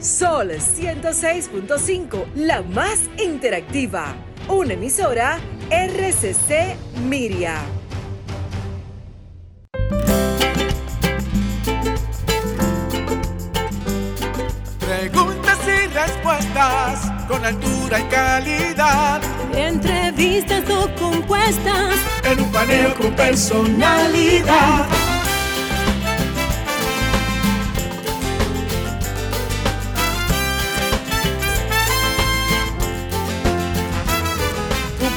[0.00, 4.14] Sol 106.5, la más interactiva.
[4.48, 5.38] Una emisora
[5.70, 6.74] RCC
[7.06, 7.60] Miria.
[14.78, 19.20] Preguntas y respuestas con altura y calidad.
[19.54, 25.09] Entrevistas o compuestas en un paneo con personalidad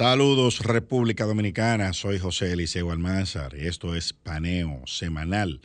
[0.00, 5.60] Saludos República Dominicana, soy José Eliseo Almanzar y esto es Paneo Semanal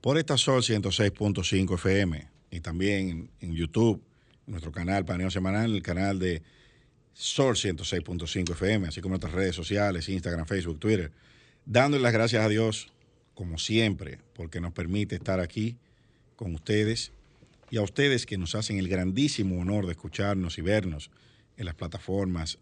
[0.00, 4.02] por esta Sol 106.5 FM y también en YouTube,
[4.46, 6.42] nuestro canal Paneo Semanal, el canal de
[7.12, 11.12] Sol 106.5 FM, así como nuestras redes sociales, Instagram, Facebook, Twitter,
[11.66, 12.90] dándole las gracias a Dios,
[13.34, 15.76] como siempre, porque nos permite estar aquí
[16.36, 17.12] con ustedes
[17.70, 21.10] y a ustedes que nos hacen el grandísimo honor de escucharnos y vernos
[21.58, 22.58] en las plataformas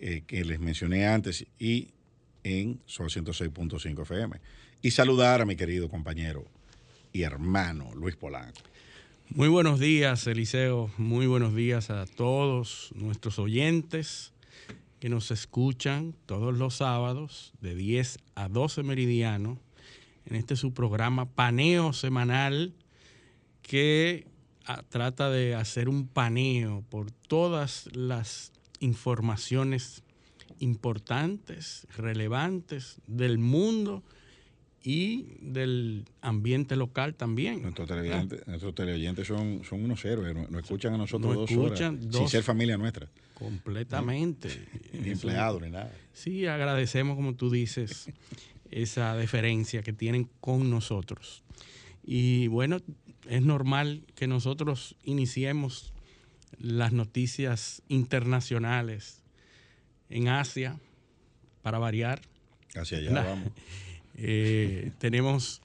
[0.00, 1.88] eh, que les mencioné antes y
[2.42, 4.40] en Sol 106.5 FM.
[4.82, 6.44] Y saludar a mi querido compañero
[7.12, 8.60] y hermano Luis Polanco.
[9.30, 10.90] Muy buenos días, Eliseo.
[10.98, 14.32] Muy buenos días a todos nuestros oyentes
[15.00, 19.58] que nos escuchan todos los sábados de 10 a 12 meridiano
[20.26, 22.74] en este su programa Paneo Semanal
[23.62, 24.26] que
[24.66, 28.52] ah, trata de hacer un paneo por todas las
[28.84, 30.02] informaciones
[30.58, 34.02] importantes, relevantes del mundo
[34.82, 37.62] y del ambiente local también.
[37.62, 37.88] Nuestros
[38.74, 43.08] televidentes, son, son unos héroes, nos, escuchan a nosotros dos horas, sin ser familia nuestra.
[43.32, 44.48] Completamente.
[44.92, 45.92] Ni empleado ni nada.
[46.12, 48.10] Sí, agradecemos, como tú dices,
[48.70, 51.42] esa deferencia que tienen con nosotros.
[52.04, 52.78] Y bueno,
[53.26, 55.93] es normal que nosotros iniciemos
[56.58, 59.22] las noticias internacionales
[60.10, 60.78] en Asia,
[61.62, 62.20] para variar.
[62.74, 63.48] Hacia allá vamos.
[64.16, 65.60] Eh, tenemos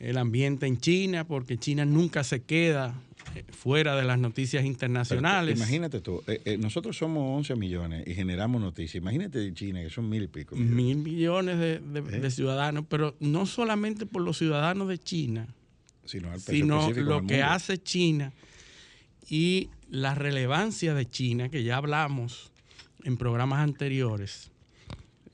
[0.00, 3.00] el ambiente en China, porque China nunca se queda
[3.36, 5.56] eh, fuera de las noticias internacionales.
[5.56, 9.00] imagínate tú, eh, nosotros somos 11 millones y generamos noticias.
[9.00, 10.56] Imagínate China, que son mil y pico.
[10.56, 15.46] Mil millones de, ciudadanos, pero no solamente por los ciudadanos de China,
[16.04, 18.32] sino, sino lo que hace China
[19.28, 22.52] y la relevancia de China, que ya hablamos
[23.04, 24.50] en programas anteriores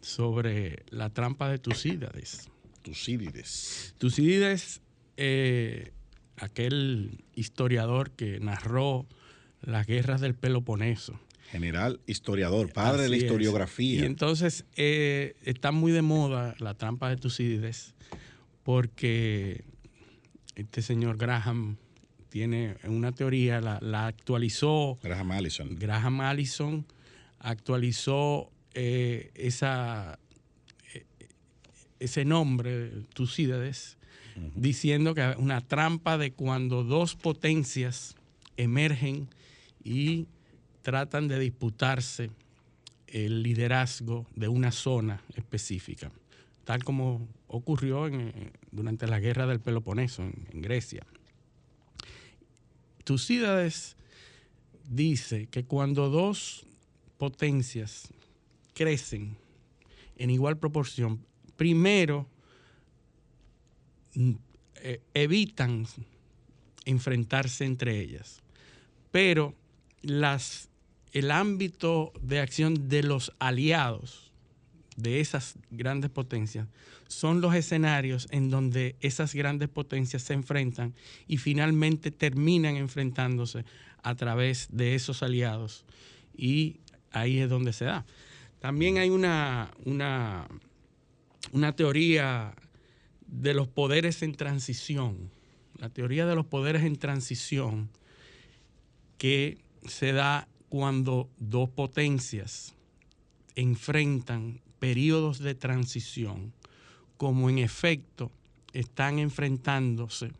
[0.01, 2.49] sobre la trampa de Tucídides.
[2.83, 3.95] Tucídides.
[3.99, 4.81] Tucídides,
[5.17, 5.93] eh,
[6.37, 9.07] aquel historiador que narró
[9.61, 11.19] las guerras del Peloponeso.
[11.51, 14.01] General historiador, padre de la historiografía.
[14.01, 17.95] Y entonces eh, está muy de moda la trampa de Tucídides
[18.63, 19.65] porque
[20.55, 21.77] este señor Graham
[22.33, 24.99] tiene una teoría, la, actualizó.
[25.03, 25.77] Graham Allison.
[25.79, 26.87] Graham Allison
[27.41, 30.19] actualizó eh, esa,
[30.95, 31.05] eh,
[32.01, 33.99] ese nombre, Tucídides,
[34.55, 38.17] diciendo que una trampa de cuando dos potencias
[38.57, 39.29] emergen
[39.85, 40.27] y
[40.81, 42.31] tratan de disputarse
[43.09, 46.11] el liderazgo de una zona específica,
[46.65, 48.09] tal como ocurrió
[48.71, 51.05] durante la guerra del Peloponeso en Grecia.
[53.05, 53.97] Tucídides
[54.89, 56.67] dice que cuando dos
[57.19, 58.09] potencias
[58.75, 59.37] crecen
[60.17, 61.25] en igual proporción,
[61.57, 62.29] primero
[64.15, 64.33] mm,
[64.77, 65.87] eh, evitan
[66.85, 68.41] enfrentarse entre ellas,
[69.11, 69.55] pero
[70.03, 74.33] el ámbito de acción de los aliados
[74.97, 76.67] de esas grandes potencias
[77.13, 80.95] son los escenarios en donde esas grandes potencias se enfrentan
[81.29, 83.65] y finalmente terminan enfrentándose
[84.03, 85.85] a través de esos aliados.
[86.35, 86.81] Y
[87.11, 88.05] ahí es donde se da.
[88.61, 90.47] También hay una, una,
[91.53, 92.55] una teoría
[93.27, 95.31] de los poderes en transición,
[95.79, 97.91] la teoría de los poderes en transición
[99.19, 102.75] que se da cuando dos potencias
[103.55, 106.53] enfrentan periodos de transición,
[107.23, 108.33] como en efecto
[108.73, 110.33] están enfrentándose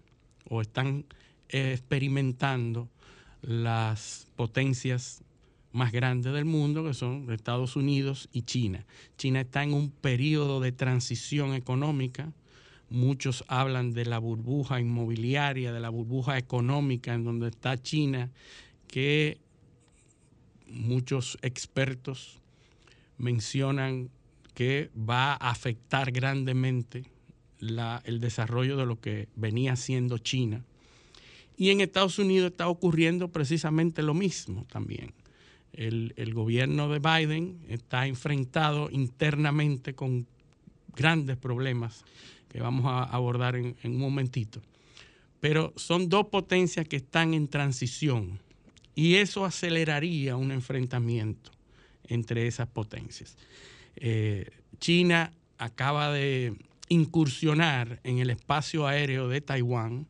[0.49, 1.05] o están
[1.49, 2.89] experimentando
[3.41, 5.23] las potencias
[5.71, 8.85] más grandes del mundo, que son Estados Unidos y China.
[9.17, 12.33] China está en un periodo de transición económica.
[12.91, 18.29] Muchos hablan de la burbuja inmobiliaria, de la burbuja económica en donde está China,
[18.89, 19.39] que
[20.67, 22.41] muchos expertos
[23.19, 24.11] mencionan
[24.55, 27.05] que va a afectar grandemente
[27.61, 30.65] el desarrollo de lo que venía siendo China.
[31.57, 35.13] Y en Estados Unidos está ocurriendo precisamente lo mismo también.
[35.73, 40.27] El, gobierno de Biden está enfrentado internamente con
[40.95, 42.05] grandes problemas
[42.49, 44.61] que vamos a abordar en, en un momentito.
[45.41, 48.39] Pero son dos potencias que están en transición
[48.95, 51.51] y eso aceleraría un enfrentamiento
[52.07, 53.37] entre esas potencias.
[53.97, 56.57] Eh, China acaba de
[56.89, 60.07] incursionar en el espacio aéreo de Taiwán,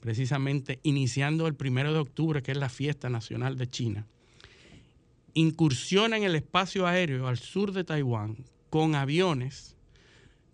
[0.00, 4.06] precisamente iniciando el primero de octubre, que es la fiesta nacional de China.
[5.34, 9.76] Incursiona en el espacio aéreo al sur de Taiwán con aviones.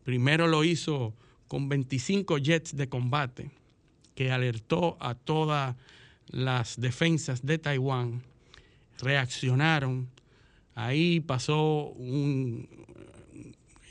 [0.04, 1.14] Primero lo hizo
[1.48, 3.50] con 25 jets de combate,
[4.14, 5.76] que alertó a todas
[6.28, 8.22] las defensas de Taiwán.
[8.98, 10.08] Reaccionaron.
[10.76, 12.68] Ahí pasó un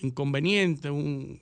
[0.02, 1.42] inconveniente, un,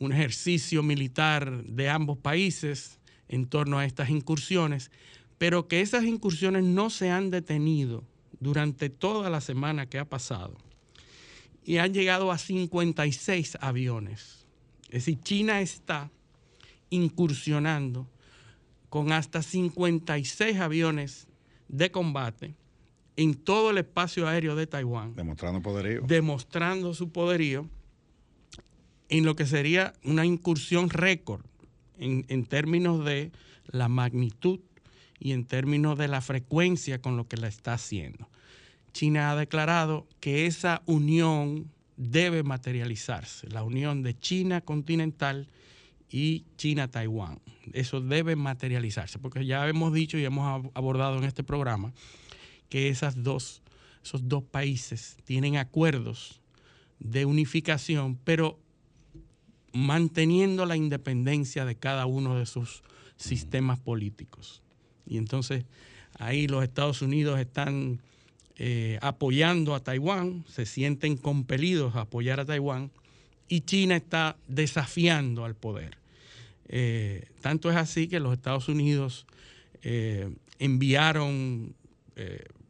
[0.00, 2.98] ejercicio militar de ambos países
[3.28, 4.90] en torno a estas incursiones,
[5.38, 8.02] pero que esas incursiones no se han detenido
[8.40, 10.56] durante toda la semana que ha pasado
[11.64, 14.46] y han llegado a 56 aviones.
[14.86, 16.10] Es decir, China está
[16.88, 18.08] incursionando
[18.88, 21.28] con hasta 56 aviones
[21.68, 22.54] de combate
[23.20, 25.14] en todo el espacio aéreo de Taiwán.
[25.14, 26.00] Demostrando poderío.
[26.06, 27.68] Demostrando su poderío
[29.10, 31.44] en lo que sería una incursión récord
[31.98, 33.30] en, términos de
[33.66, 34.60] la magnitud
[35.18, 38.30] y en términos de la frecuencia con lo que la está haciendo.
[38.94, 45.46] China ha declarado que esa unión debe materializarse, la unión de China continental
[46.08, 47.38] y China-Taiwán.
[47.74, 51.92] Eso debe materializarse, porque ya hemos dicho y hemos abordado en este programa
[52.70, 53.60] que esas dos,
[54.02, 56.40] esos dos países tienen acuerdos
[57.00, 58.58] de unificación, pero
[59.72, 62.82] manteniendo la independencia de cada uno de sus
[63.16, 64.62] sistemas políticos.
[65.06, 65.64] Y entonces
[66.18, 68.00] ahí los Estados Unidos están
[68.56, 72.90] eh, apoyando a Taiwán, se sienten compelidos a apoyar a Taiwán,
[73.48, 75.98] y China está desafiando al poder.
[76.68, 79.26] Eh, tanto es así que los Estados Unidos
[79.82, 81.74] eh, enviaron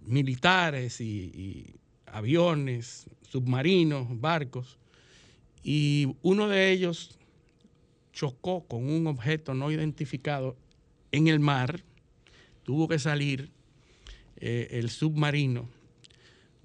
[0.05, 1.75] militares y
[2.07, 4.79] aviones, submarinos, barcos,
[5.63, 7.19] y uno de ellos
[8.13, 10.57] chocó con un objeto no identificado
[11.13, 11.83] en el mar,
[12.65, 13.51] tuvo que salir
[14.37, 15.69] eh, el submarino,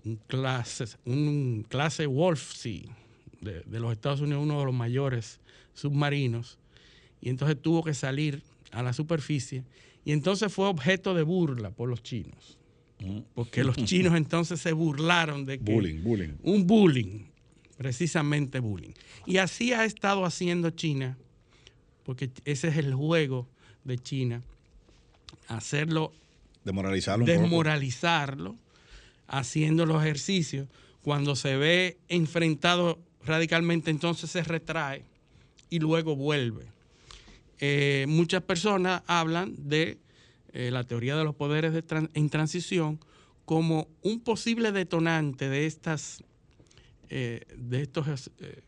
[0.04, 2.84] un clase, un clase Wolf Sea
[3.42, 5.40] de, de, los Estados Unidos, uno de los mayores
[5.74, 6.58] submarinos,
[7.22, 9.64] y entonces tuvo que salir a la superficie,
[10.04, 12.58] y entonces fue objeto de burla por los chinos.
[13.34, 15.74] Porque los chinos entonces se burlaron de que...
[15.74, 16.34] Bullying, bullying.
[16.44, 17.36] Un bullying
[17.78, 18.94] precisamente bullying.
[19.26, 21.18] Y así ha estado haciendo China,
[22.04, 23.48] porque ese es el juego
[23.84, 24.42] de China,
[25.48, 26.14] hacerlo,
[26.64, 28.56] desmoralizarlo, desmoralizarlo
[29.28, 30.68] haciendo los ejercicios.
[31.02, 35.04] Cuando se ve enfrentado radicalmente, entonces se retrae
[35.70, 36.66] y luego vuelve.
[37.60, 39.98] Eh, muchas personas hablan de
[40.56, 41.84] eh, la teoría de los poderes
[42.14, 43.00] en transición
[43.46, 46.24] como un posible detonante de estas
[47.10, 48.62] eh, de estos eh,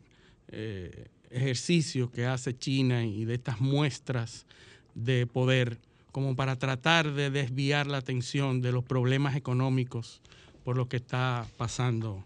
[0.50, 4.46] eh, ejercicios que hace China y de estas muestras
[4.94, 5.80] de poder
[6.12, 10.22] como para tratar de desviar la atención de los problemas económicos
[10.64, 12.24] por lo que está pasando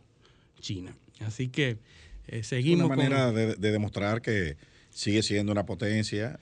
[0.60, 0.94] China.
[1.22, 1.78] Así que
[2.42, 2.88] seguimos.
[2.88, 4.58] Una manera de, demostrar que
[4.90, 6.40] sigue siendo una potencia,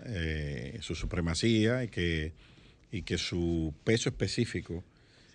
[0.82, 2.34] su supremacía y que,
[2.92, 4.84] y que su peso específico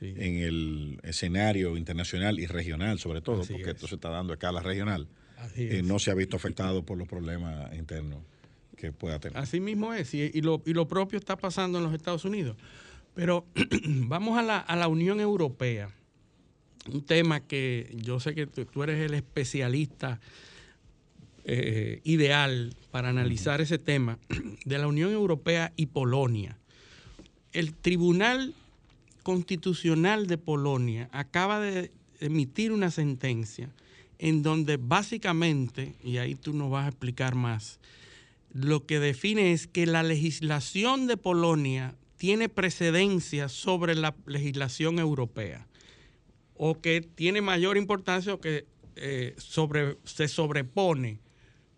[0.01, 4.61] en el escenario internacional y regional, sobre todo, porque esto se está dando a escala
[4.61, 5.07] regional,
[5.57, 8.21] y no se ha visto afectado por los problemas internos
[8.77, 9.39] que pueda tener.
[9.39, 12.57] Así mismo es, y, lo, propio está pasando en los Estados Unidos.
[13.15, 13.47] Pero
[13.87, 15.91] vamos a la, a la Unión Europea,
[16.93, 20.21] un tema que yo sé que tú, eres el especialista
[21.45, 24.19] eh, ideal para analizar ese tema
[24.65, 26.59] de la Unión Europea y Polonia.
[27.55, 28.53] El Tribunal
[29.23, 33.71] Constitucional de Polonia acaba de emitir una sentencia
[34.19, 37.79] en donde básicamente, y ahí tú nos vas a explicar más,
[38.53, 45.67] lo que define es que la legislación de Polonia tiene precedencia sobre la legislación europea
[46.57, 51.19] o que tiene mayor importancia o que eh, sobre, se sobrepone.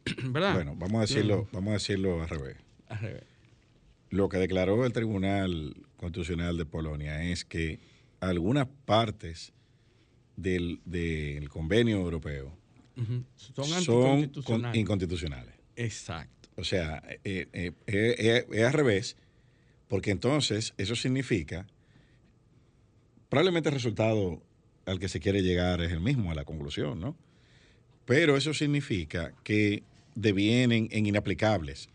[0.24, 0.54] ¿Verdad?
[0.54, 2.56] Bueno, vamos a decirlo, vamos a decirlo al revés.
[2.88, 3.35] Al revés.
[4.10, 7.80] Lo que declaró el Tribunal Constitucional de Polonia es que
[8.20, 9.52] algunas partes
[10.36, 12.56] del, del convenio europeo.
[12.96, 14.70] Son son anticonstitucionales.
[14.72, 15.54] con- inconstitucionales.
[15.76, 16.48] Exacto.
[16.56, 19.16] O sea, eh, eh, eh, es al revés,
[19.88, 21.66] porque entonces eso significa,
[23.28, 24.42] probablemente el resultado
[24.86, 27.16] al que se quiere llegar es el mismo, a la conclusión, ¿no?
[28.04, 29.82] Pero eso significa que
[30.14, 31.88] devienen en inaplicables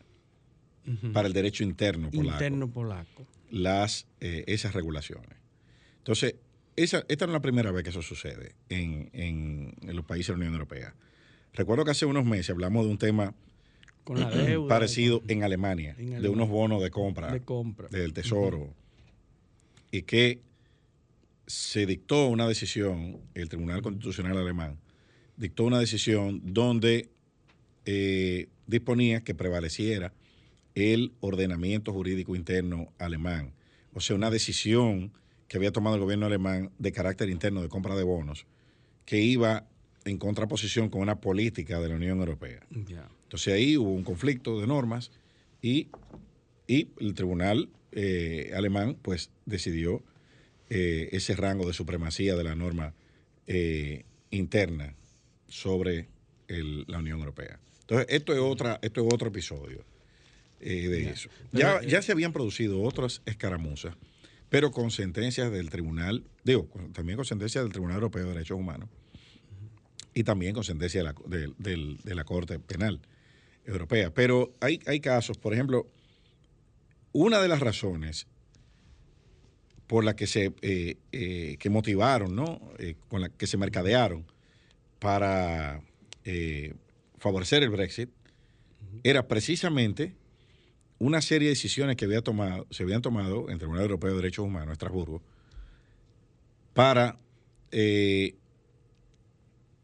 [1.13, 3.25] Para el derecho interno polaco Interno polaco.
[3.51, 5.29] las, eh, esas regulaciones.
[5.99, 6.35] Entonces,
[6.75, 10.27] esa, esta no es la primera vez que eso sucede en, en- en los países
[10.27, 10.95] de la Unión Europea.
[11.53, 13.35] Recuerdo que hace unos meses hablamos de un tema
[14.03, 14.67] Con la deuda.
[14.69, 17.87] parecido en Alemania, En de unos bonos de compra, de compra.
[17.89, 18.73] del Tesoro,
[19.91, 20.41] y que
[21.45, 24.77] se dictó una decisión, el Tribunal Constitucional Alemán
[25.37, 27.09] dictó una decisión donde
[27.85, 30.13] eh, disponía que prevaleciera
[30.75, 33.53] el ordenamiento jurídico interno alemán.
[33.93, 35.11] O sea, una decisión
[35.47, 38.45] que había tomado el gobierno alemán de carácter interno de compra de bonos,
[39.05, 39.67] que iba
[40.05, 42.61] en contraposición con una política de la Unión Europea.
[43.23, 45.11] Entonces ahí hubo un conflicto de normas
[45.61, 45.89] y,
[46.67, 50.01] y el tribunal eh, alemán pues decidió
[50.69, 52.93] eh, ese rango de supremacía de la norma
[53.47, 54.95] eh, interna
[55.47, 56.07] sobre
[56.47, 57.59] el- la Unión Europea.
[57.81, 59.83] Entonces esto es, otra, esto es otro episodio
[60.61, 61.29] eh, de eso.
[61.51, 63.95] Ya, Pero, eh, ya se habían producido otras escaramuzas,
[64.49, 68.57] pero con sentencias del tribunal, digo, con- también con sentencias del Tribunal Europeo de Derechos
[68.59, 68.89] Humanos
[70.13, 71.15] y también con sentencia de la,
[71.57, 72.99] de- la Corte Penal
[73.65, 74.13] Europea.
[74.13, 75.87] Pero hay, hay casos, por ejemplo,
[77.13, 78.27] una de las razones
[79.87, 82.61] por la que se eh, eh, que motivaron, ¿no?
[82.79, 84.25] Eh, con la que se mercadearon
[84.99, 85.81] para
[87.17, 88.09] favorecer el Brexit
[89.03, 90.13] era precisamente
[91.01, 94.17] una serie de decisiones que había tomado, se habían tomado en el Tribunal Europeo de
[94.17, 95.23] Derechos Humanos, Estrasburgo,
[96.75, 97.17] para
[97.71, 98.35] eh,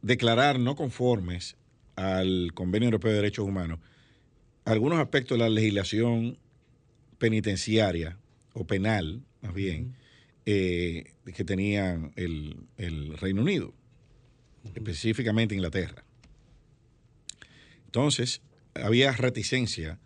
[0.04, 1.58] declarar no conformes
[1.96, 3.80] al Convenio Europeo de Derechos Humanos
[4.64, 6.38] algunos aspectos de la legislación
[7.18, 8.20] penitenciaria
[8.54, 9.96] o penal, más bien,
[10.46, 13.74] eh, que tenían el, el Reino Unido,
[14.76, 16.04] específicamente Inglaterra.
[17.86, 18.44] Entonces,
[18.76, 19.98] había reticencia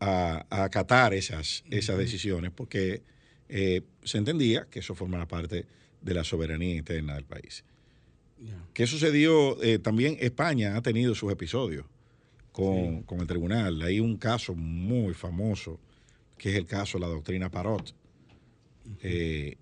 [0.00, 3.02] a, a acatar esas, esas decisiones porque
[3.48, 5.66] eh, se entendía que eso formaba parte
[6.00, 7.64] de la soberanía interna del país.
[8.74, 9.62] ¿Qué sucedió?
[9.62, 11.86] Eh, también España ha tenido sus episodios
[12.52, 13.80] con, con el tribunal.
[13.80, 15.80] Hay un caso muy famoso,
[16.36, 17.94] que es el caso de la doctrina Parot.
[19.02, 19.56] Eh,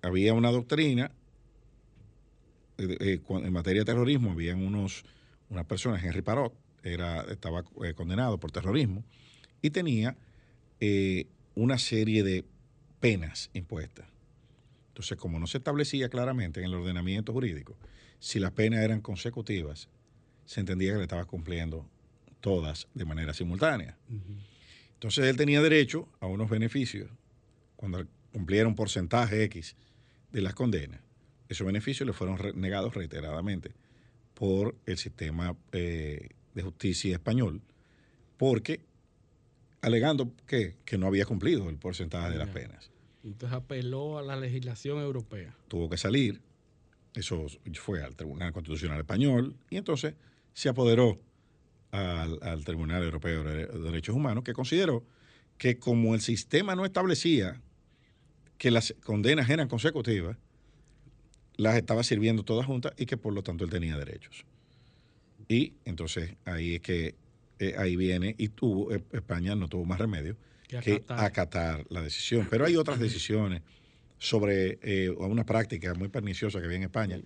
[0.00, 1.10] había una doctrina,
[2.78, 5.04] eh, en materia de terrorismo, habían unos,
[5.48, 6.54] unas personas, Henry Parot,
[6.84, 7.64] era, estaba
[7.96, 9.04] condenado por terrorismo,
[9.62, 10.16] y tenía
[10.80, 12.44] eh, una serie de
[13.00, 14.06] penas impuestas.
[14.88, 17.76] Entonces, como no se establecía claramente en el ordenamiento jurídico,
[18.18, 19.88] si las penas eran consecutivas,
[20.44, 21.86] se entendía que le estaba cumpliendo
[22.40, 23.96] todas de manera simultánea.
[24.94, 27.08] Entonces él tenía derecho a unos beneficios
[27.76, 29.76] cuando cumpliera un porcentaje X
[30.32, 31.00] de las condenas.
[31.48, 33.72] Esos beneficios le fueron negados reiteradamente
[34.34, 37.60] por el sistema eh, de justicia español,
[38.36, 38.80] porque
[39.82, 42.90] alegando que, que no había cumplido el porcentaje de las penas.
[43.24, 45.54] Entonces apeló a la legislación europea.
[45.68, 46.40] tuvo que salir,
[47.14, 50.14] eso fue al Tribunal Constitucional Español, y entonces
[50.54, 51.18] se apoderó
[51.90, 55.04] al, al Tribunal Europeo de Derechos Humanos, que consideró
[55.58, 57.60] que como el sistema no establecía
[58.56, 60.36] que las condenas eran consecutivas,
[61.56, 64.44] las estaba sirviendo todas juntas y que por lo tanto él tenía derechos.
[65.48, 67.14] Y entonces ahí es que
[67.60, 70.36] eh, ahí viene, y tuvo, eh, España no tuvo más remedio
[70.66, 71.86] Que que acatar.
[71.90, 72.46] la decisión.
[72.50, 73.62] Pero hay otras decisiones
[74.18, 77.20] sobre eh, una práctica muy perniciosa que había en España,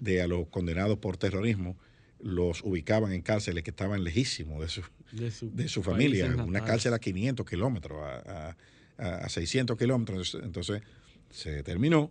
[0.00, 1.76] de a los condenados por terrorismo,
[2.20, 4.82] los ubicaban en cárceles que estaban lejísimos de su,
[5.12, 5.84] De su, de su países
[6.22, 8.56] familia, una cárcel a 500 kilómetros, a,
[8.98, 10.36] a, a 600 kilómetros.
[10.42, 10.82] Entonces
[11.30, 12.10] se determinó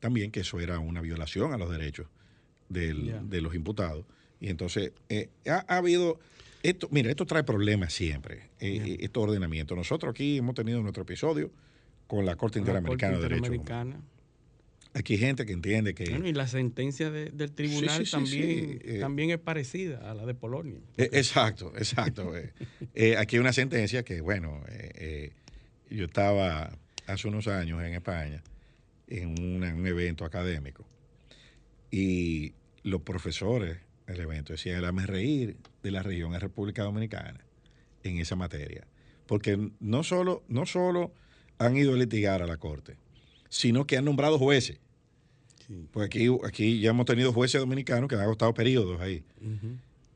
[0.00, 2.06] también que eso era una violación a los derechos
[2.68, 4.04] del- de los imputados.
[4.40, 6.18] Y entonces eh, ha, ha habido,
[6.68, 9.04] esto, mira, esto trae problemas siempre, eh, Ya.
[9.04, 9.76] estos ordenamientos.
[9.76, 11.50] Nosotros aquí hemos tenido nuestro episodio
[12.06, 13.48] con la Corte Con la Corte Interamericana de Derechos.
[13.54, 14.00] Interamericana.
[14.94, 16.08] Aquí hay gente que entiende que...
[16.10, 18.98] Bueno, y la sentencia de- del tribunal sí, sí, también, sí, eh.
[19.00, 20.80] también es parecida a la de Polonia.
[20.96, 22.34] Eh, Exacto, exacto.
[22.36, 22.52] eh.
[22.94, 25.32] Eh, aquí hay una sentencia que, bueno, eh, eh,
[25.90, 28.42] yo estaba hace unos años en España
[29.08, 30.86] en un evento académico
[31.90, 33.76] y los profesores
[34.12, 37.40] del evento decían, el reír de la región es República Dominicana
[38.02, 38.86] en esa materia.
[39.26, 41.12] Porque no solo, no solo
[41.58, 42.96] han ido a litigar a la Corte,
[43.48, 44.78] sino que han nombrado jueces.
[45.92, 49.22] Pues aquí, aquí ya hemos tenido jueces dominicanos que han costado periodos ahí.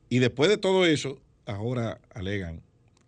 [0.09, 2.61] Y después de todo eso, ahora alegan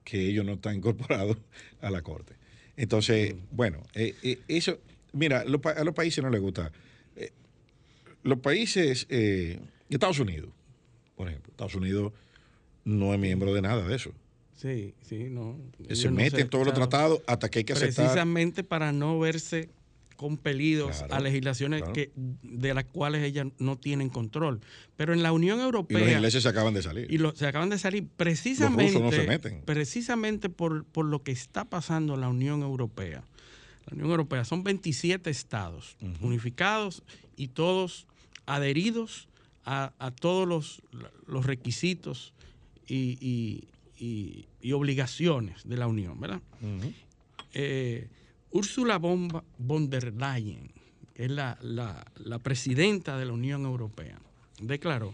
[0.03, 1.37] que ellos no están incorporados
[1.81, 2.33] a la Corte.
[2.77, 4.77] Entonces, bueno, eh, eh, eso,
[5.13, 6.71] mira, a los países no les gusta.
[7.15, 7.31] Eh,
[8.23, 9.07] los países,
[9.89, 10.49] Estados Unidos,
[11.15, 12.13] por ejemplo, Estados Unidos
[12.83, 14.11] no es miembro de nada de eso.
[14.55, 15.57] Sí, sí, no.
[15.91, 18.05] Se mete en todos los tratados hasta que hay que aceptar.
[18.05, 19.69] Precisamente para no verse
[20.15, 24.61] compelidos a legislaciones que, de las cuales ellas no tienen control.
[24.95, 25.99] Pero en la Unión Europea...
[25.99, 27.11] Y los ingleses se acaban de salir.
[27.11, 29.61] Y se acaban de salir precisamente, no se meten.
[29.65, 33.23] precisamente por, por, lo que está pasando en la Unión Europea.
[33.87, 37.03] La Unión Europea son 27 estados unificados
[37.35, 38.07] y todos
[38.45, 39.27] adheridos
[39.65, 40.81] a, a todos los,
[41.27, 42.33] los requisitos
[42.87, 43.17] y,
[43.99, 46.41] y, y, obligaciones de la Unión, ¿verdad?
[48.55, 50.71] Úrsula von der Leyen,
[51.13, 54.17] que es la, presidenta de la Unión Europea,
[54.61, 55.13] declaró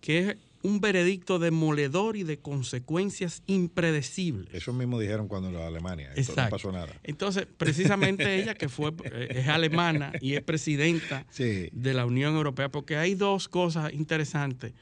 [0.00, 0.36] que es
[0.66, 4.52] un veredicto demoledor y de consecuencias impredecibles.
[4.52, 6.92] Eso mismo dijeron cuando en Alemania, no pasó nada.
[7.04, 12.68] Entonces, precisamente ella, que fue, eh, es alemana y es presidenta de la Unión Europea,
[12.68, 14.72] porque hay dos cosas interesantes.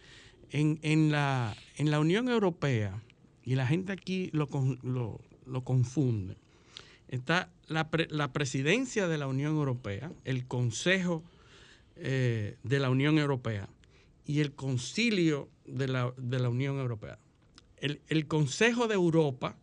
[0.50, 3.02] En, la, en la Unión Europea,
[3.44, 4.48] y la gente aquí lo,
[5.46, 6.36] lo confunde,
[7.08, 11.22] está la, presidencia de la Unión Europea, el Consejo
[11.96, 13.68] eh, de la Unión Europea
[14.26, 17.18] y el Concilio de la, Unión Europea.
[17.78, 19.56] El, Consejo de Europa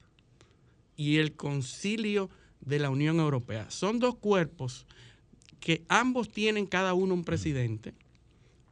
[0.95, 2.29] y el Concilio
[2.59, 3.69] de la Unión Europea.
[3.71, 4.85] Son dos cuerpos
[5.59, 7.93] que ambos tienen cada uno un presidente.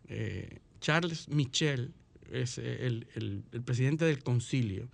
[0.08, 1.94] Eh, Charles Michel
[2.32, 4.90] es el, el, presidente del concilio,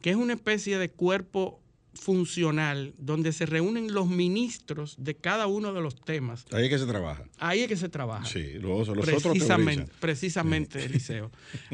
[0.00, 1.60] que es una especie de cuerpo
[1.94, 6.44] funcional donde se reúnen los ministros de cada uno de los temas.
[6.52, 7.24] Ahí es que se trabaja.
[7.38, 8.26] Ahí es que se trabaja.
[8.26, 11.30] Sí, los, los precisamente, otros Precisamente, Eliseo.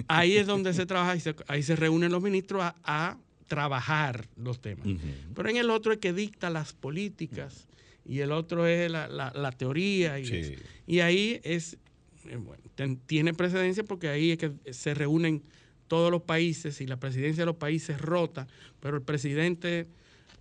[0.09, 4.87] Ahí es donde se trabaja y ahí se reúnen los ministros a, trabajar los temas.
[5.35, 7.67] Pero en el otro es que dicta las políticas
[8.07, 10.21] y el otro es la, teoría.
[10.21, 10.57] Y,
[10.87, 11.77] y, ahí es,
[12.27, 15.43] eh, tiene precedencia porque ahí es que se reúnen
[15.91, 18.47] todos los países y la presidencia de los países rota,
[18.79, 19.89] pero el presidente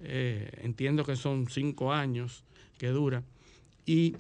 [0.01, 2.43] eh, entiendo que son cinco años
[2.77, 3.23] que dura.
[3.85, 4.15] Y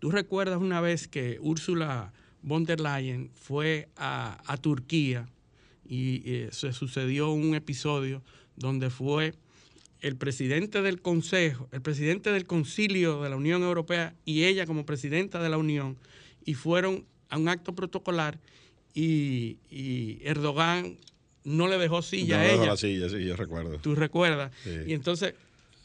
[0.00, 5.28] tú recuerdas una vez que Úrsula von der Leyen fue a, Turquía
[5.88, 8.22] y, se sucedió un episodio
[8.56, 9.34] donde fue
[10.00, 14.86] el presidente del Consejo, el presidente del Concilio de la Unión Europea y ella como
[14.86, 15.96] presidenta de la Unión
[16.44, 18.38] y fueron a un acto protocolar
[18.94, 19.58] y
[20.22, 20.98] Erdogan
[21.48, 22.66] no le dejó silla a ella.
[22.66, 23.78] la silla, sí, yo recuerdo.
[23.78, 24.52] Tú recuerdas.
[24.86, 25.34] Y entonces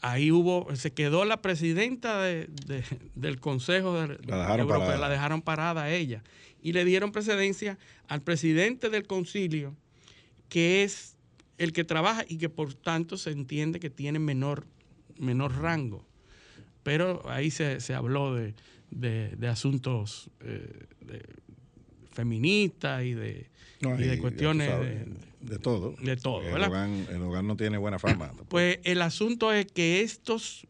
[0.04, 4.98] ahí hubo, se quedó la presidenta del Consejo de, la dejaron parada.
[4.98, 6.22] la dejaron parada a ella.
[6.62, 9.74] Y le dieron precedencia al presidente del concilio,
[10.48, 11.16] que es
[11.58, 14.66] el que trabaja y que por tanto se entiende que tiene menor,
[15.18, 16.06] menor rango.
[16.82, 20.86] Pero ahí se, habló de, asuntos eh,
[22.12, 23.46] feministas y de,
[23.80, 24.70] de cuestiones
[25.44, 25.94] de todo.
[26.00, 28.32] De todo, el Hogar, no tiene buena fama.
[28.48, 30.66] Pues el asunto es que estos,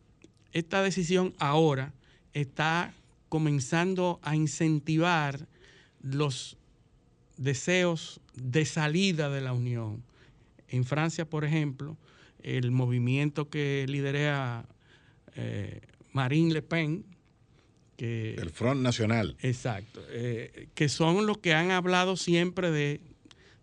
[0.53, 1.93] esta decisión ahora
[2.33, 2.93] está
[3.29, 5.47] comenzando a incentivar
[6.03, 6.57] los
[7.37, 10.03] deseos de salida de la Unión.
[10.69, 11.97] En Francia, por ejemplo,
[12.43, 14.67] el movimiento que lidera
[15.37, 15.81] eh,
[16.13, 17.05] Marine Le Pen,
[17.97, 19.37] que, el Front Nacional.
[19.41, 23.01] Exacto, eh, que son los que han hablado siempre de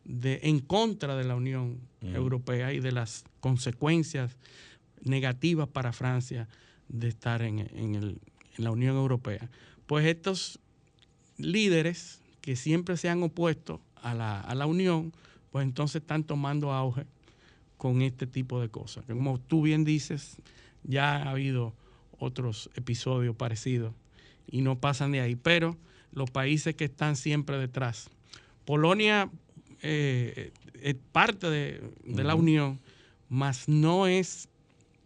[0.03, 4.35] de, en contra de la Unión Europea y de las consecuencias
[5.03, 6.47] negativas para Francia
[6.87, 8.19] de estar en, en,
[8.57, 9.49] la Unión Europea.
[9.87, 10.59] Pues estos
[11.37, 15.13] líderes que siempre se han opuesto a la, a la Unión,
[15.51, 17.05] pues entonces están tomando auge
[17.77, 19.05] con este tipo de cosas.
[19.05, 20.37] Como tú bien dices,
[20.83, 21.73] ya ha habido
[22.19, 23.93] otros episodios parecidos
[24.47, 25.77] y no pasan de ahí, pero
[26.11, 28.09] los países que están siempre detrás.
[28.65, 29.29] Polonia
[29.81, 31.81] eh, es parte de,
[32.23, 32.79] la Unión,
[33.29, 34.49] mas no es,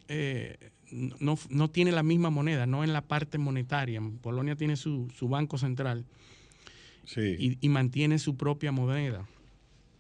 [0.08, 0.58] eh,
[0.92, 4.02] no, tiene la misma moneda, no en la parte monetaria.
[4.22, 6.06] Polonia tiene su, banco central
[7.16, 9.28] y, mantiene su propia moneda.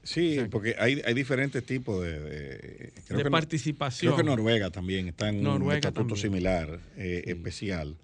[0.03, 4.11] Sí, porque hay, hay diferentes tipos de, de, creo que participación.
[4.11, 6.17] No, creo que Noruega también está en Noruega un estatuto también.
[6.21, 7.31] similar, eh, Sí.
[7.31, 7.97] especial,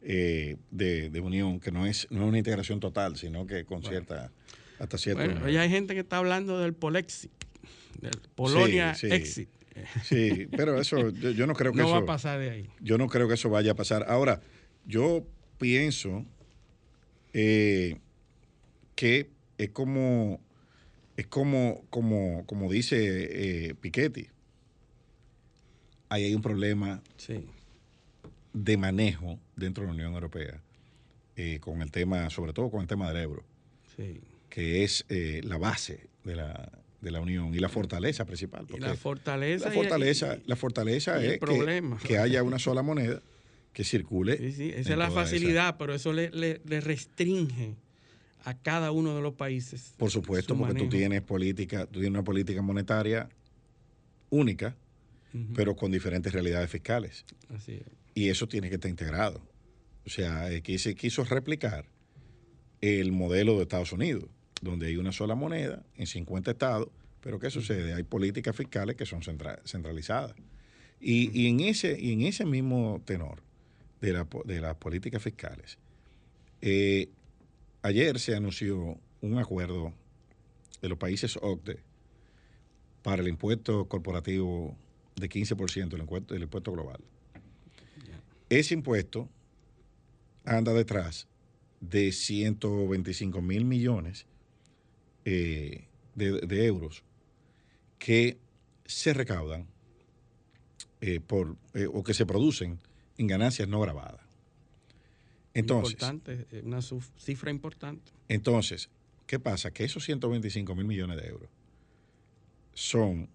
[0.00, 3.82] eh, de, de unión, que no es, no es una integración total, sino que con
[3.82, 4.30] cierta,
[4.78, 7.30] hasta cierto Bueno, ya hay gente que está hablando del Polexit,
[8.00, 9.08] del Polonia sí.
[9.10, 9.48] Exit.
[10.04, 11.92] Sí, pero eso, yo, yo no creo que No eso...
[11.94, 12.70] va a pasar de ahí.
[12.80, 14.04] Yo no creo que eso vaya a pasar.
[14.08, 14.40] Ahora,
[14.86, 15.26] yo
[15.58, 16.24] pienso
[17.32, 17.98] eh,
[18.94, 20.40] que es como
[21.16, 24.28] es como, como, como dice eh, Piketty.
[26.08, 27.46] Ahí hay un problema Sí.
[28.52, 30.60] de manejo dentro de la Unión Europea
[31.36, 33.44] eh, con el tema, sobre todo con el tema del euro,
[33.96, 34.20] Sí.
[34.54, 38.64] Que es eh, la base de la, de la Unión y la fortaleza principal.
[38.72, 39.66] Y la fortaleza.
[39.68, 41.98] la fortaleza, y- la fortaleza y es que- problema.
[41.98, 43.20] Que, haya una sola moneda
[43.72, 44.38] que circule.
[44.38, 47.74] Sí, sí, esa es la esa- facilidad, pero eso le, le- le restringe
[48.44, 49.92] a cada uno de los países.
[49.96, 50.96] Por supuesto, su porque tú manejo.
[50.98, 53.28] tienes política, tú tienes una política monetaria
[54.30, 54.76] única,
[55.56, 57.24] pero con diferentes realidades fiscales.
[57.52, 57.82] Así es.
[58.14, 59.40] Y eso tiene que estar integrado.
[60.06, 61.86] O sea, eh, que se quiso replicar
[62.80, 64.26] el modelo de Estados Unidos,
[64.64, 66.88] donde hay una sola moneda en 50 estados,
[67.20, 67.94] pero ¿qué sucede?
[67.94, 70.34] Hay políticas fiscales que son centra- centralizadas.
[71.00, 73.42] Y, y en ese, y en ese mismo tenor
[74.00, 75.78] de, la de las políticas fiscales,
[76.60, 77.08] eh,
[77.82, 79.92] ayer se anunció un acuerdo
[80.82, 81.80] de los países OCDE
[83.02, 84.76] para el impuesto corporativo
[85.16, 87.00] de 15%, el impuesto, el impuesto global.
[88.48, 89.28] Ese impuesto
[90.44, 91.26] anda detrás
[91.80, 94.26] de 125 mil millones
[95.24, 97.02] eh, de, de euros
[97.98, 98.38] que
[98.84, 99.66] se recaudan
[101.00, 102.78] eh, por, eh, o que se producen
[103.18, 104.20] en ganancias no grabadas.
[105.54, 106.80] Entonces, importante, una
[107.16, 108.10] cifra importante.
[108.28, 108.90] entonces,
[109.26, 109.70] ¿qué pasa?
[109.70, 111.48] Que esos 125 mil millones de euros
[112.74, 113.28] son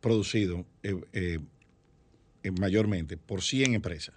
[0.00, 0.64] producidos
[2.60, 4.14] mayormente por 100 empresas,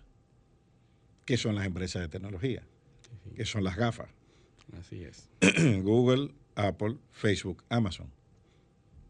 [1.25, 2.63] que son las empresas de tecnología,
[3.35, 4.09] que son las gafas,
[4.79, 5.29] Así es.
[5.83, 8.11] Google, Apple, Facebook, Amazon.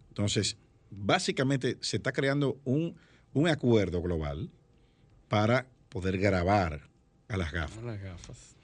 [0.10, 0.58] Entonces,
[0.92, 2.96] básicamente se está creando un,
[3.34, 4.50] un acuerdo global
[5.28, 6.90] para poder grabar
[7.28, 7.84] a las gafas.
[7.84, 8.56] Las gafas.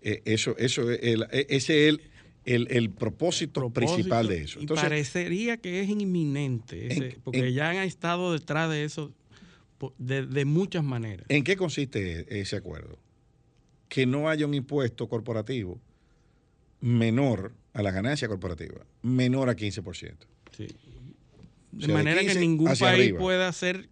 [0.00, 2.02] Eh, eso, eso, es el- eh, ese es el,
[2.44, 4.60] el- el propósito, Propósito, principal de eso.
[4.60, 9.12] y parecería que es inminente, ese- En- porque en- ya han estado detrás de eso
[9.98, 11.26] de, de muchas maneras.
[11.28, 12.98] ¿en qué consiste ese acuerdo?
[13.88, 15.80] Que no haya un impuesto corporativo
[16.80, 20.14] menor a la ganancia corporativa, menor a 15%.
[20.56, 20.66] Sí.
[21.74, 23.18] O De manera que 15 ningún país arriba.
[23.18, 23.88] pueda hacer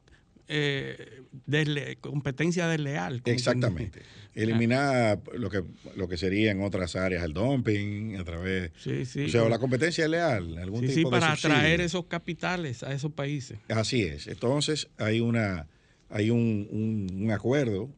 [0.49, 3.23] eh, desle- competencia desleal.
[3.25, 4.03] Exactamente.
[4.35, 5.63] Eliminar lo que,
[5.97, 8.71] lo que sería en otras áreas el dumping a través...
[8.77, 9.25] Sí, sí.
[9.25, 11.57] o sea, o la competencia es leal, algún Sí, tipo sí, de para subsidio.
[11.57, 13.59] atraer esos capitales a esos países.
[13.69, 14.27] Así es.
[14.29, 15.67] Entonces hay una
[16.11, 17.89] hay un, un- un acuerdo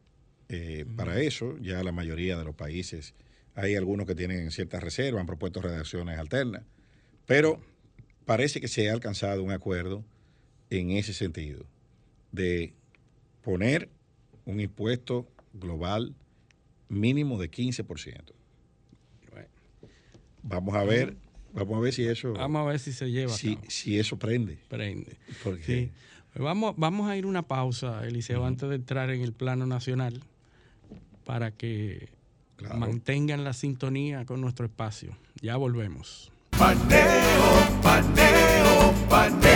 [0.49, 1.57] eh, para eso.
[1.61, 3.13] Ya la mayoría de los países
[3.55, 6.63] hay algunos que tienen ciertas reservas, han propuesto redacciones alternas,
[7.25, 7.61] pero
[8.25, 10.03] parece que se ha alcanzado un acuerdo
[10.69, 11.65] en ese sentido
[12.31, 12.73] de
[13.41, 13.89] poner
[14.45, 16.15] un impuesto global
[16.89, 18.33] mínimo de 15%.
[19.31, 19.47] Bueno.
[20.41, 21.15] Vamos a ver,
[21.53, 23.33] vamos a ver si eso Vamos a ver si se lleva.
[23.33, 24.57] si, eso prende.
[24.69, 25.17] Prende.
[25.43, 25.91] Porque Sí.
[26.33, 30.19] Pues vamos, vamos a ir una pausa, Eliseo, antes de entrar en el plano nacional,
[31.25, 32.09] para que
[32.55, 32.77] Claro.
[32.77, 35.17] mantengan la sintonía con nuestro espacio.
[35.41, 36.31] Ya volvemos.
[36.51, 39.53] Paneo, paneo, paneo.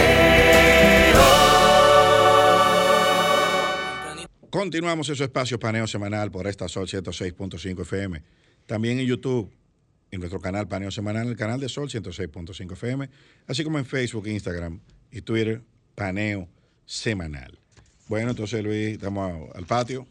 [4.49, 8.23] Continuamos en su espacio paneo semanal por esta Sol 106.5 FM.
[8.65, 9.51] También en YouTube,
[10.11, 13.09] en nuestro canal Paneo Semanal, el canal de Sol 106.5 FM,
[13.45, 14.79] así como en Facebook, Instagram
[15.11, 15.61] y Twitter,
[15.95, 16.47] Paneo
[16.85, 17.59] Semanal.
[18.07, 20.07] Bueno, entonces Luis, estamos al patio.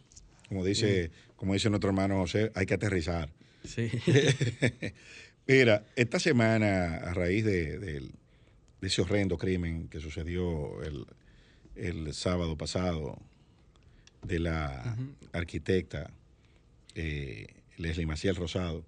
[0.48, 3.30] Como dice, como dice nuestro hermano José, hay que aterrizar.
[3.64, 3.90] Sí.
[5.46, 8.02] Mira, esta semana, a raíz de,
[8.80, 11.06] ese horrendo crimen que sucedió el,
[11.74, 13.18] el sábado pasado
[14.22, 14.96] de la
[15.32, 16.10] arquitecta
[16.94, 17.46] eh,
[17.76, 18.84] Leslie Maciel Rosado,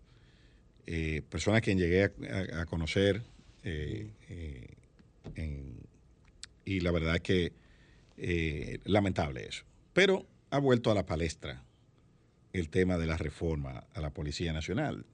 [0.86, 3.22] eh, persona a quien llegué a, conocer,
[3.62, 4.66] eh, eh,
[5.34, 5.76] en-
[6.64, 7.52] y la verdad es que
[8.84, 9.64] lamentable eso.
[9.92, 11.62] Pero ha vuelto a la palestra
[12.52, 15.04] el tema de la reforma a la Policía Nacional.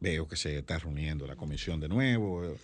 [0.00, 2.56] Veo que se está reuniendo la comisión de nuevo.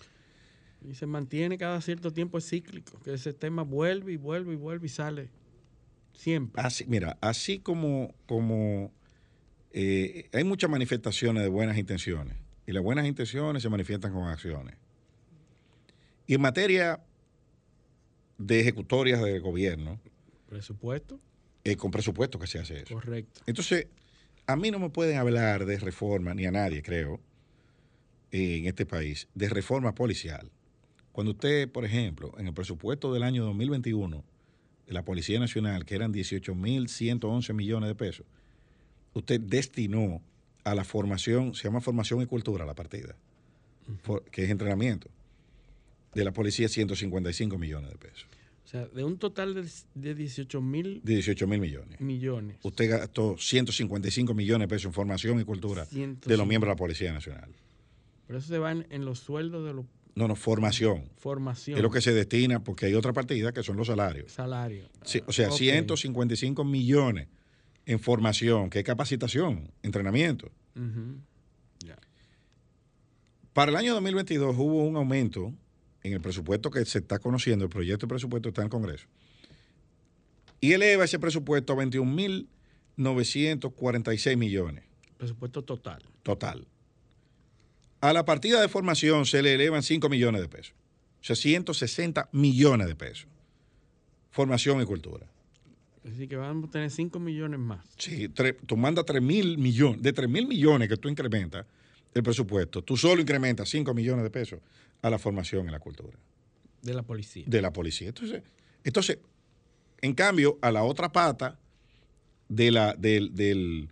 [0.87, 4.57] y se mantiene cada cierto tiempo es cíclico, que ese tema vuelve y vuelve y
[4.57, 5.29] vuelve y sale.
[6.13, 6.61] Siempre.
[6.61, 8.91] Así, mira, así como, como
[9.71, 12.35] eh, hay muchas manifestaciones de buenas intenciones,
[12.67, 14.75] y las buenas intenciones se manifiestan con acciones.
[16.27, 17.03] Y en materia
[18.37, 19.99] de ejecutorias de gobierno,
[20.51, 21.17] Presupuesto.
[21.63, 22.95] Eh, con presupuesto que se hace eso.
[22.95, 23.41] Correcto.
[23.45, 23.87] Entonces,
[24.47, 27.19] a mí no me pueden hablar de reforma, ni a nadie, creo,
[28.31, 30.49] eh, en este país, de reforma policial.
[31.11, 34.23] Cuando usted, por ejemplo, en el presupuesto del año 2021
[34.87, 38.25] de la Policía Nacional, que eran 18.111 millones de pesos,
[39.13, 40.21] usted destinó
[40.63, 43.15] a la formación, se llama formación y cultura la partida,
[44.31, 45.09] que es entrenamiento,
[46.13, 48.27] de la policía 155 millones de pesos,
[48.71, 51.99] sea, de un total de, de 18 mil de 18 mil millones.
[51.99, 52.57] millones.
[52.63, 56.77] Usted gastó 155 millones de pesos en formación y cultura de los miembros de la
[56.77, 57.49] Policía Nacional.
[58.27, 59.83] Pero eso se va en, los sueldos de la
[60.15, 61.03] No, no, formación.
[61.17, 61.75] formación.
[61.77, 64.31] Es lo que se destina, porque hay otra partida que son los salarios.
[64.31, 64.85] Salario.
[65.03, 65.57] Sí, o sea, Ok.
[65.57, 67.27] 155 millones
[67.85, 70.49] en formación, que es capacitación, entrenamiento.
[71.85, 71.97] Ya.
[73.53, 75.53] Para el año 2022 hubo un aumento
[76.03, 79.05] en el presupuesto que se está conociendo, el proyecto de presupuesto está en el Congreso,
[80.59, 81.75] y eleva ese presupuesto a
[82.97, 84.83] 21.946 millones
[85.17, 86.01] Presupuesto total.
[86.23, 86.65] total.
[88.01, 90.73] A la partida de formación se le elevan 5 millones de pesos,
[91.21, 93.27] o sea, 160 millones de pesos.
[94.31, 95.27] Formación y cultura.
[96.03, 99.59] Es decir, que vamos a tener 5 millones más Sí, tre- tú mandas 3 mil
[99.59, 101.67] millones, de 3 mil millones que tú incrementas
[102.15, 104.59] el presupuesto, tú solo incrementas 5 millones de pesos
[105.01, 106.17] a la formación en la cultura
[106.81, 107.43] de la policía.
[107.47, 108.07] de la policía.
[108.09, 108.43] Entonces,
[108.83, 109.19] entonces
[110.01, 111.59] en cambio, a la otra pata
[112.49, 113.89] de la, del- del-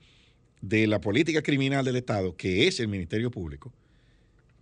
[0.62, 3.72] de la política criminal del Estado, que es el Ministerio Público,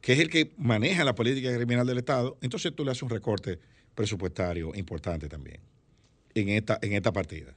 [0.02, 3.10] que es el que maneja la política criminal del Estado, entonces tú le haces un
[3.10, 3.60] recorte
[3.96, 5.60] presupuestario importante también
[6.36, 7.56] en esta, en esta partida.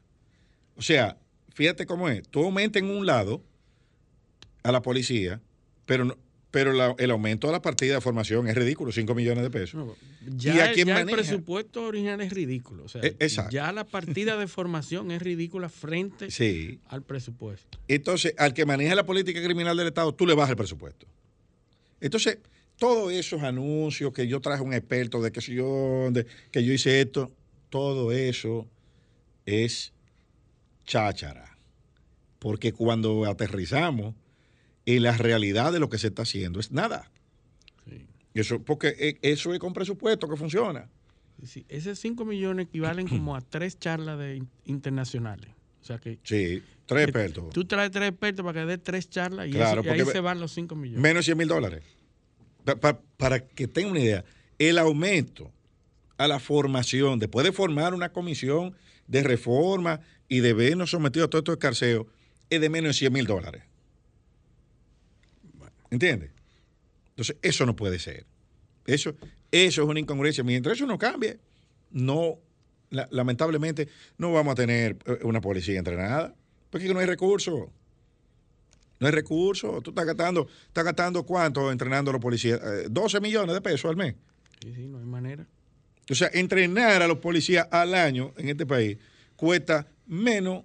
[0.76, 1.18] O sea,
[1.52, 2.26] fíjate cómo es.
[2.28, 3.42] Tú aumentas en un lado
[4.62, 5.40] a la policía,
[5.84, 6.16] pero, no-
[6.50, 9.74] pero la- el aumento de la partida de formación es ridículo, 5 millones de pesos.
[9.74, 9.94] No,
[10.26, 12.84] ¿Y ya, a quién ya el presupuesto original es ridículo.
[12.84, 13.16] O sea, E-
[13.50, 16.80] ya la partida de formación es ridícula frente Sí.
[16.88, 17.78] al presupuesto.
[17.86, 21.06] Entonces, al que maneja la política criminal del Estado, tú le bajas el presupuesto.
[22.00, 22.38] Entonces,
[22.78, 26.72] todos esos anuncios que yo traje un experto de que si yo, de que yo
[26.72, 27.30] hice esto,
[27.68, 28.66] todo eso
[29.46, 29.92] es
[30.84, 31.56] cháchara.
[32.38, 34.14] Porque cuando aterrizamos
[34.96, 37.10] en la realidad de lo que se está haciendo, es nada.
[37.88, 38.06] Sí.
[38.34, 40.88] Eso, porque eh, eso es con presupuesto que funciona.
[41.44, 45.50] Sí, esos 5 millones equivalen como a tres charlas de in- internacionales.
[45.80, 47.50] O sea que Sí, tres expertos.
[47.54, 50.20] tú traes tres expertos para que dé tres charlas y, Claro, eso- y ahí se
[50.20, 51.00] van los 5 millones.
[51.02, 51.82] Menos 100 mil dólares.
[52.64, 54.24] Pa- pa- para que tengan una idea,
[54.58, 55.50] el aumento
[56.18, 58.74] a la formación, después de formar una comisión
[59.06, 62.06] de reforma y de vernos sometidos a todo esto escarceo,
[62.50, 63.62] es de menos de 100 mil dólares.
[65.90, 66.30] ¿Entiendes?
[67.10, 68.24] Entonces, eso no puede ser.
[68.86, 69.14] Eso,
[69.50, 70.42] eso es una incongruencia.
[70.44, 71.38] Mientras eso no cambie,
[71.90, 72.38] no,
[72.90, 76.34] la- lamentablemente, no vamos a tener eh, una policía entrenada,
[76.70, 77.68] porque no hay recursos.
[78.98, 79.82] No hay recursos.
[79.82, 82.60] Tú estás gastando, estás gastando cuánto entrenando a los policías?
[82.62, 84.14] Eh, 12 millones de pesos al mes.
[84.62, 85.46] Sí, sí, no hay manera.
[86.10, 88.98] O sea, entrenar a los policías al año en este país
[89.36, 90.64] cuesta menos,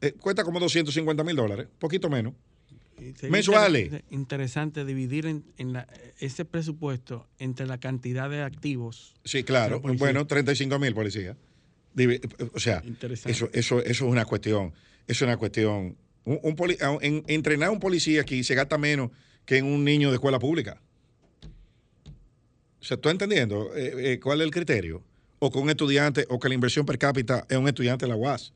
[0.00, 2.34] eh, cuesta como 250 mil dólares, poquito menos.
[3.00, 3.84] Sería Mensuales.
[3.86, 5.86] inter- Interesante dividir en, en la-
[6.18, 9.14] ese presupuesto entre la cantidad de activos.
[9.24, 9.80] Sí, claro.
[9.80, 11.36] Bueno, 35 mil policías.
[11.96, 12.20] Divi-
[12.54, 12.82] O sea,
[13.26, 14.68] eso, eso, eso es una cuestión.
[15.06, 15.96] Eso es una cuestión.
[16.24, 19.10] Un, un poli- a- en- entrenar a un policía aquí se gasta menos
[19.44, 20.80] que en un niño de escuela pública.
[22.80, 25.02] O sea, ¿tú estás entendiendo eh, eh, cuál es el criterio?
[25.38, 28.16] O con un estudiante, o que la inversión per cápita es un estudiante de la
[28.16, 28.52] UAS.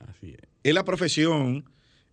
[0.00, 0.38] Así es.
[0.62, 1.64] es la profesión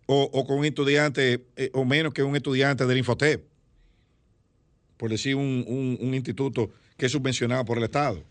[0.07, 3.45] o, o con un estudiante eh, o menos que un estudiante del Infotep,
[4.97, 8.23] por decir un, un- un instituto que es subvencionado por el Estado.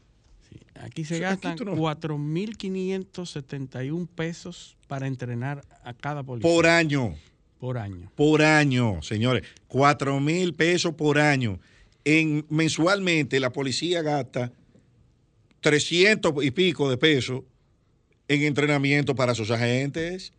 [0.51, 0.59] Sí.
[0.81, 7.15] Aquí se O sea, gastan no- 4.571 pesos para entrenar a cada policía Por año,
[7.59, 8.11] por año.
[8.15, 9.43] por año, señores.
[9.69, 11.59] Cuatro mil pesos por año.
[12.05, 14.53] En, mensualmente la policía gasta
[15.61, 17.43] 300 y pico de pesos
[18.29, 20.33] en entrenamiento para sus agentes.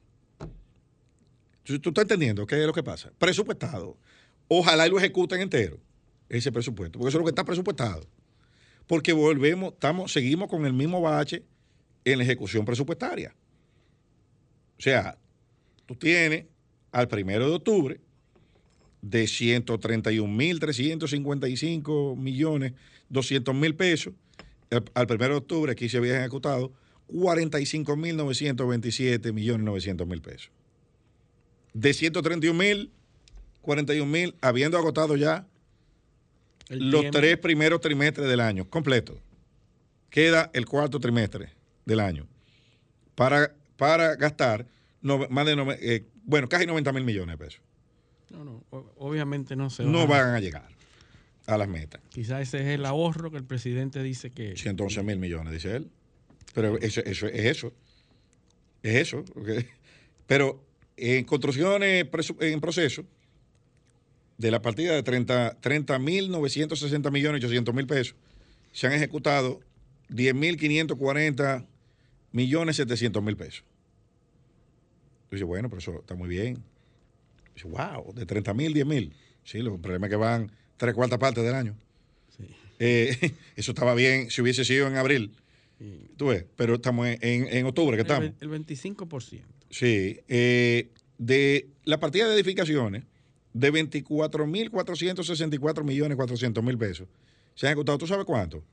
[1.68, 3.12] ¿Tú, estás entendiendo qué es lo que pasa?
[3.20, 3.98] Presupuestado.
[4.48, 5.78] Ojalá y lo ejecuten entero,
[6.30, 8.08] ese presupuesto, porque eso es lo que está presupuestado.
[8.88, 11.44] Porque volvemos, estamos, seguimos con el mismo bache
[12.06, 13.36] en la ejecución presupuestaria.
[14.80, 15.18] O sea,
[15.86, 16.46] tú tienes
[16.94, 18.00] al primero de octubre
[19.02, 22.72] de 131.355 millones
[23.10, 24.14] 200 mil pesos.
[24.72, 26.72] Al- Al primero de octubre aquí se habían ejecutado
[27.10, 30.52] 45.927 millones 900 mil pesos.
[31.80, 32.92] De 131 mil,
[33.62, 35.46] 41 mil, habiendo agotado ya
[36.70, 37.20] El los tiempo.
[37.20, 39.20] tres primeros trimestres del año, completo.
[40.10, 41.54] Queda el cuarto trimestre
[41.86, 42.26] del año
[43.14, 44.66] para, para gastar
[45.04, 47.62] no- más de, eh, bueno, casi 90 mil millones de pesos.
[48.32, 48.64] No, no,
[48.98, 50.68] obviamente no se No van a- van a llegar
[51.46, 52.02] a las metas.
[52.10, 54.56] Quizás ese es el ahorro que el presidente dice que...
[54.58, 55.92] 111 mil millones, dice él.
[56.56, 57.72] Pero eso, eso es eso.
[58.82, 59.24] Es eso.
[60.26, 60.64] Pero
[60.98, 62.08] en construcciones
[62.40, 63.06] en proceso,
[64.38, 68.16] de la partida de 30 30.960 millones 800 mil pesos,
[68.72, 69.60] se han ejecutado
[70.10, 71.66] 10.540
[72.32, 73.64] millones 700 mil pesos.
[75.32, 76.64] Dice, bueno, pero eso está muy bien.
[77.56, 79.14] Dice, wow, de 30 mil, 10 mil.
[79.44, 81.76] Sí, el problema es que van tres cuartas partes del año.
[82.80, 85.32] Eh, eso estaba bien si hubiese sido en abril.
[86.16, 88.30] Tú ves, pero estamos en, en- en octubre que El, estamos.
[88.30, 89.42] ve- el 25%.
[89.70, 90.20] Sí.
[90.28, 93.04] eh, de la partida de edificaciones,
[93.54, 97.08] de 24.464 millones 400 mil pesos,
[97.56, 98.64] se han ejecutado, ¿tú sabes cuánto?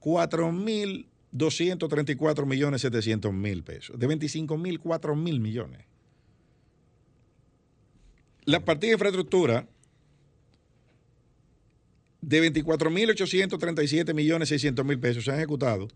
[0.00, 3.98] 4.234 millones 700 mil pesos.
[3.98, 5.86] De 25.000, 4 mil millones.
[8.44, 9.66] La partida de infraestructura,
[12.20, 15.88] de 24.837 millones 600 mil pesos, se han ejecutado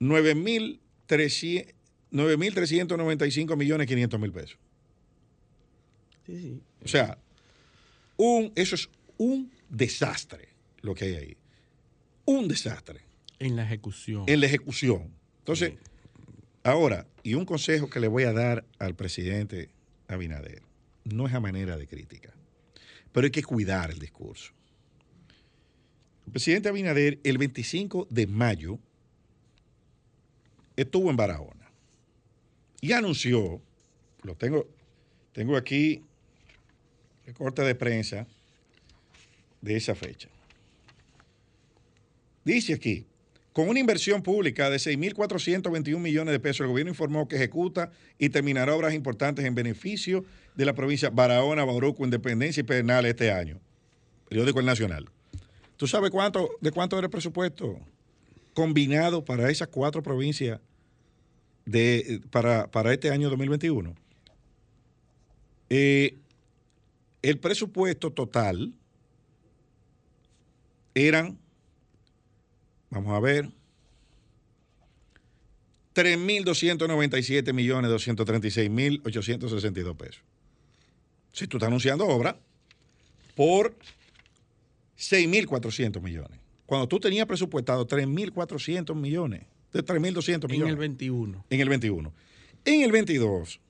[0.00, 1.74] 9.300
[2.14, 4.56] 9.395 millones 500 mil pesos.
[6.26, 6.60] Sí, sí.
[6.84, 7.18] O sea,
[8.16, 10.48] un, eso es un desastre
[10.80, 11.36] lo que hay ahí.
[12.24, 13.00] Un desastre
[13.40, 14.24] En la ejecución.
[14.28, 15.10] en la ejecución.
[15.40, 15.74] Entonces,
[16.62, 19.70] ahora, y un consejo que le voy a dar al presidente
[20.06, 20.62] Abinader,
[21.04, 22.32] no es a manera de crítica,
[23.12, 24.52] pero hay que cuidar el discurso.
[26.26, 28.78] El presidente Abinader, el 25 de mayo,
[30.76, 31.63] estuvo en Barahona
[32.84, 33.62] y anunció,
[34.24, 34.68] lo tengo,
[35.32, 36.02] tengo aquí
[37.24, 38.26] el corte de prensa
[39.62, 40.28] de esa fecha.
[42.44, 43.06] Dice aquí,
[43.54, 48.28] con una inversión pública de 6.421 millones de pesos, el gobierno informó que ejecuta y
[48.28, 53.60] terminará obras importantes en beneficio de la provincia Barahona, Bauruco, Independencia y Pedernales este año.
[54.28, 55.08] Periódico El Nacional.
[55.78, 57.80] ¿Tú sabes cuánto, de cuánto era el presupuesto
[58.52, 60.60] combinado para esas cuatro provincias
[61.64, 63.94] de, para, para este año 2021?
[65.70, 66.16] Eh,
[67.22, 68.74] el presupuesto total
[70.94, 71.38] eran,
[72.90, 73.50] vamos a ver,
[75.94, 80.22] 3.297 millones 236 mil 862 pesos.
[81.32, 82.38] Si tú estás anunciando obra
[83.34, 83.76] por
[84.98, 86.38] 6.400 millones.
[86.66, 89.42] Cuando tú tenías presupuestado 3.400 millones,
[89.74, 90.72] de 3.200 en millones.
[90.72, 91.44] el 21.
[91.50, 92.12] en el 21.
[92.64, 93.60] En el 22,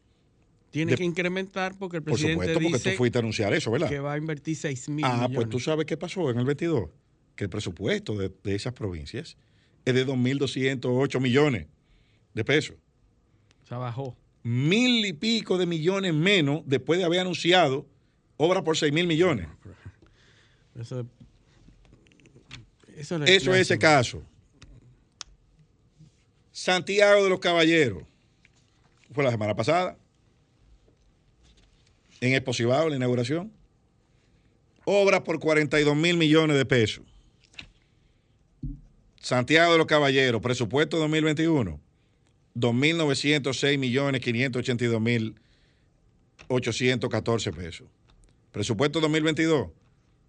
[0.70, 3.52] Tiene De- que incrementar porque el por presidente supuesto, porque dice tú fuiste a anunciar
[3.54, 3.88] eso, ¿verdad?
[3.88, 5.34] que va a invertir 6 mil Ah, millones.
[5.36, 6.90] pues tú sabes qué pasó en el 22.
[7.36, 9.36] Que el presupuesto de, de esas provincias
[9.84, 11.66] es de 2.208 millones
[12.34, 12.76] de pesos.
[13.62, 14.16] O sea, bajó.
[14.42, 17.86] Mil y pico de millones menos después de haber anunciado
[18.36, 19.46] obra por 6 mil millones.
[20.78, 21.06] Eso,
[22.96, 24.22] eso, Eso es ese caso.
[26.54, 28.04] Santiago de los Caballeros.
[29.10, 29.98] Fue la semana pasada.
[32.20, 33.52] En el Posibao, la inauguración.
[34.84, 37.04] Obra por 42 mil millones de pesos.
[39.20, 41.80] Santiago de los Caballeros, presupuesto 2021.
[42.54, 45.34] 2.906 millones 582 mil
[46.46, 47.88] 814 pesos.
[48.52, 49.70] Presupuesto 2022.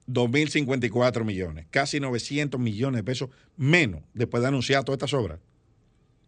[0.08, 5.40] 2.054 millones, casi 900 millones de pesos menos después de anunciar todas estas obras.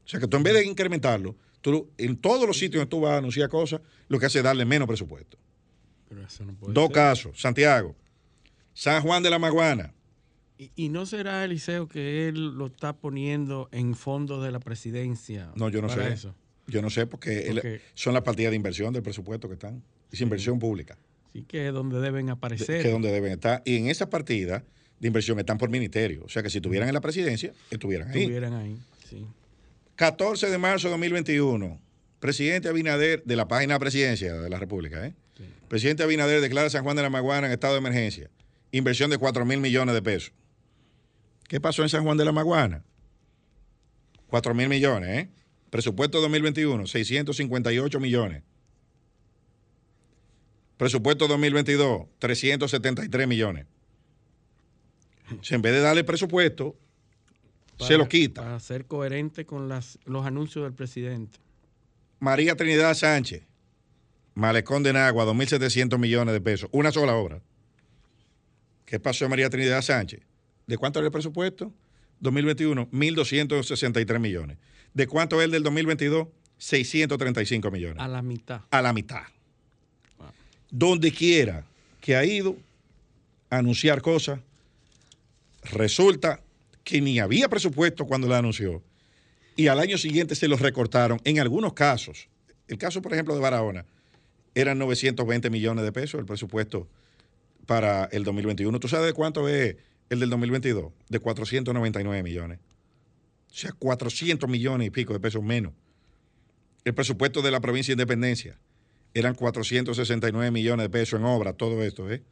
[0.07, 3.01] O sea que tú en vez de incrementarlo, tú en todos los sitios donde tú
[3.01, 5.37] vas a anunciar cosas, lo que hace es darle menos presupuesto.
[6.07, 6.93] Pero eso no puede Dos ser.
[6.93, 7.93] casos, Santiago,
[8.73, 9.93] San Juan de la Maguana,
[10.57, 15.51] Y, y no será Eliseo que él lo está poniendo en fondos de la presidencia.
[15.55, 16.07] no, yo no sé.
[16.13, 16.33] Eso.
[16.67, 19.83] Yo no sé porque, son las partidas de inversión del presupuesto que están.
[20.11, 20.97] Es inversión pública,
[21.33, 22.81] Sí que es donde deben de- aparecer.
[22.81, 23.61] que es donde deben estar.
[23.65, 24.63] Y en esa partida
[24.99, 26.23] de inversión están por ministerio.
[26.25, 28.21] O sea que si estuvieran en la presidencia, estuvieran ahí.
[28.21, 28.77] estuvieran ahí.
[29.09, 29.25] Sí.
[29.97, 31.81] 14 de marzo de 2021,
[32.19, 35.15] presidente Abinader, de la página presidencia de la República, ¿eh?
[35.67, 38.29] Presidente Abinader declara San Juan de la Maguana en estado de emergencia.
[38.71, 40.33] Inversión de 4 mil millones de pesos.
[41.47, 42.85] ¿Qué pasó en San Juan de la Maguana?
[44.27, 45.29] 4 mil millones, ¿eh?
[45.71, 48.43] Presupuesto 2021, 658 millones.
[50.77, 53.65] Presupuesto 2022, 373 millones.
[55.41, 56.77] Sea, en vez de darle presupuesto,
[57.79, 58.41] se lo quita.
[58.43, 61.39] Para ser coherente con las, los anuncios del presidente.
[62.19, 63.43] María Trinidad Sánchez,
[64.33, 66.69] Malecón de Nagua, 2.700 millones de pesos.
[66.71, 67.41] Una sola obra.
[68.85, 70.21] ¿Qué pasó María Trinidad Sánchez?
[70.65, 71.73] ¿De cuánto era el presupuesto?
[72.19, 74.57] 2021, 1.263 millones.
[74.93, 76.27] ¿De cuánto es el del 2022?
[76.57, 77.97] 635 millones.
[77.99, 78.61] A la mitad.
[78.71, 79.23] A la mitad.
[80.71, 81.65] Donde quiera
[82.01, 82.57] que ha ido
[83.49, 84.39] a anunciar cosas,
[85.63, 86.41] resulta
[86.87, 88.81] que ni había presupuesto cuando la anunció
[89.57, 91.19] y al año siguiente se los recortaron.
[91.25, 92.29] En algunos casos,
[92.69, 93.85] el caso, por ejemplo, de Barahona,
[94.55, 96.87] eran 920 millones de pesos el presupuesto
[97.65, 98.79] para el 2021.
[98.79, 99.75] ¿Tú sabes de cuánto es
[100.09, 100.93] el del 2022?
[101.09, 102.59] De 499 millones.
[103.51, 105.73] O sea, 400 millones y pico de pesos menos.
[106.85, 108.57] El presupuesto de la provincia de Independencia
[109.13, 112.23] eran 469 millones de pesos en obra, todo esto, ¿eh?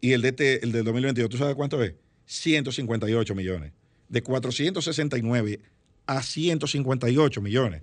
[0.00, 1.94] Y el, de este, el del 2022, ¿tú sabes cuánto es?
[2.26, 3.72] 158 millones.
[4.08, 5.60] De 469
[6.06, 7.82] a 158 millones.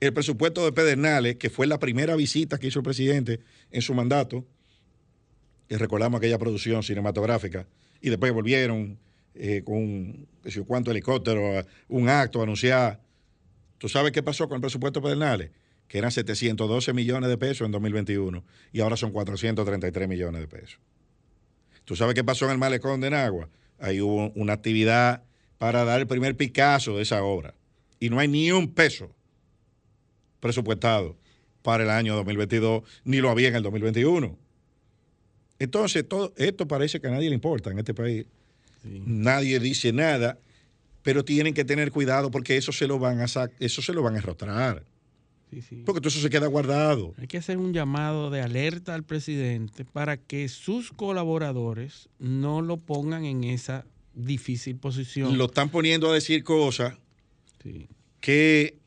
[0.00, 3.40] El presupuesto de Pedernales, que fue la primera visita que hizo el presidente
[3.70, 4.44] en su mandato,
[5.68, 7.66] y recordamos aquella producción cinematográfica,
[8.00, 8.98] y después volvieron
[9.34, 10.28] eh, con un,
[10.66, 13.00] cuánto helicóptero, un acto a anunciar.
[13.78, 15.50] ¿Tú sabes qué pasó con el presupuesto de Pedernales?
[15.88, 20.78] Que eran 712 millones de pesos en 2021 y ahora son 433 millones de pesos.
[21.84, 23.48] ¿Tú sabes qué pasó en el malecón de Nagua?
[23.78, 25.22] Ahí hubo una actividad
[25.58, 27.54] para dar el primer Picasso de esa obra.
[27.98, 29.14] Y no hay ni un peso
[30.40, 31.16] presupuestado
[31.62, 34.36] para el año 2022, ni lo había en el 2021.
[35.58, 38.26] Entonces, todo esto parece que a nadie le importa en este país.
[38.82, 40.38] Nadie dice nada,
[41.02, 43.26] pero tienen que tener cuidado porque eso se lo van a
[43.60, 44.18] eso se lo van a
[45.84, 47.14] Porque todo eso se queda guardado.
[47.18, 52.78] Hay que hacer un llamado de alerta al presidente para que sus colaboradores no lo
[52.78, 53.84] pongan en esa
[54.14, 55.36] difícil posición.
[55.36, 56.94] Lo están poniendo a decir cosas
[58.20, 58.78] que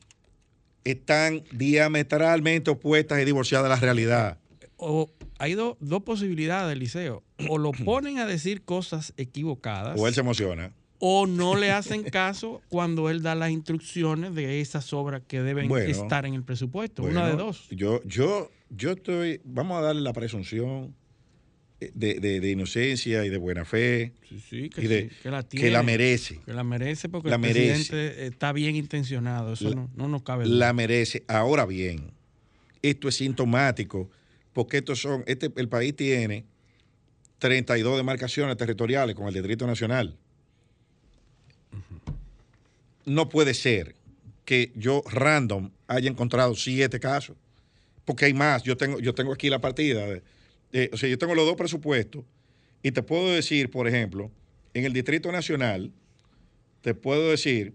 [0.84, 4.38] están diametralmente opuestas y divorciadas de la realidad.
[4.76, 7.22] O hay dos posibilidades, Liceo.
[7.48, 9.98] O lo ponen a decir cosas equivocadas.
[9.98, 14.60] O él se emociona o no le hacen caso cuando él da las instrucciones de
[14.60, 17.02] esas obras que deben estar en el presupuesto.
[17.02, 17.68] una de dos.
[17.70, 20.94] Yo, yo, yo estoy, vamos a darle la presunción
[21.80, 24.14] eh, de, inocencia y de buena fe.
[24.28, 26.40] Sí, sí, que, la que, la merece.
[26.44, 29.52] Que la merece porque el presidente está bien intencionado.
[29.52, 30.46] Eso no, no, nos cabe.
[30.46, 31.24] La merece.
[31.28, 32.12] Ahora bien,
[32.82, 34.10] esto es sintomático
[34.52, 36.46] porque estos son, este, el país tiene
[37.38, 40.16] 32 demarcaciones territoriales con el Distrito Nacional
[43.06, 43.94] no puede ser
[44.44, 47.36] que yo random haya encontrado siete casos,
[48.04, 48.62] porque hay más.
[48.62, 50.06] Yo tengo, yo tengo aquí la partida.
[50.92, 52.24] o sea, yo tengo los dos presupuestos
[52.82, 54.30] y te puedo decir, por ejemplo,
[54.74, 55.92] en el Distrito Nacional,
[56.82, 57.74] te puedo decir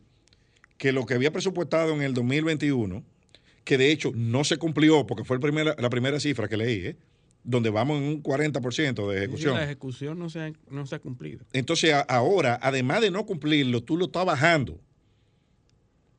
[0.78, 3.04] que lo que había presupuestado en el 2021,
[3.64, 6.96] que de hecho no se cumplió, porque fue el la primera cifra que leí, ¿eh?
[7.44, 9.56] donde vamos en un 40% de ejecución.
[9.56, 11.46] la ejecución no se, ha, no se ha cumplido.
[11.54, 14.80] Entonces, ahora, además de no cumplirlo, tú lo estás bajando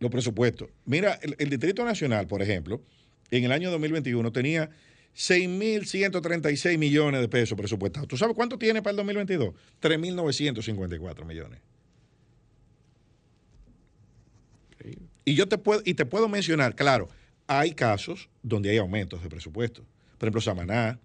[0.03, 0.69] los presupuestos.
[0.85, 2.83] Mira, el, Distrito Nacional, por ejemplo,
[3.31, 4.69] en el año 2021 tenía
[5.17, 8.09] 6.136 millones de pesos presupuestados.
[8.09, 9.55] ¿Tú sabes cuánto tiene para el 2022?
[9.81, 11.61] 3.954 millones.
[15.25, 17.09] Y yo te puedo, y te puedo mencionar, claro,
[17.47, 19.83] hay casos donde hay aumentos de presupuesto.
[20.19, 20.99] Por ejemplo, Samaná,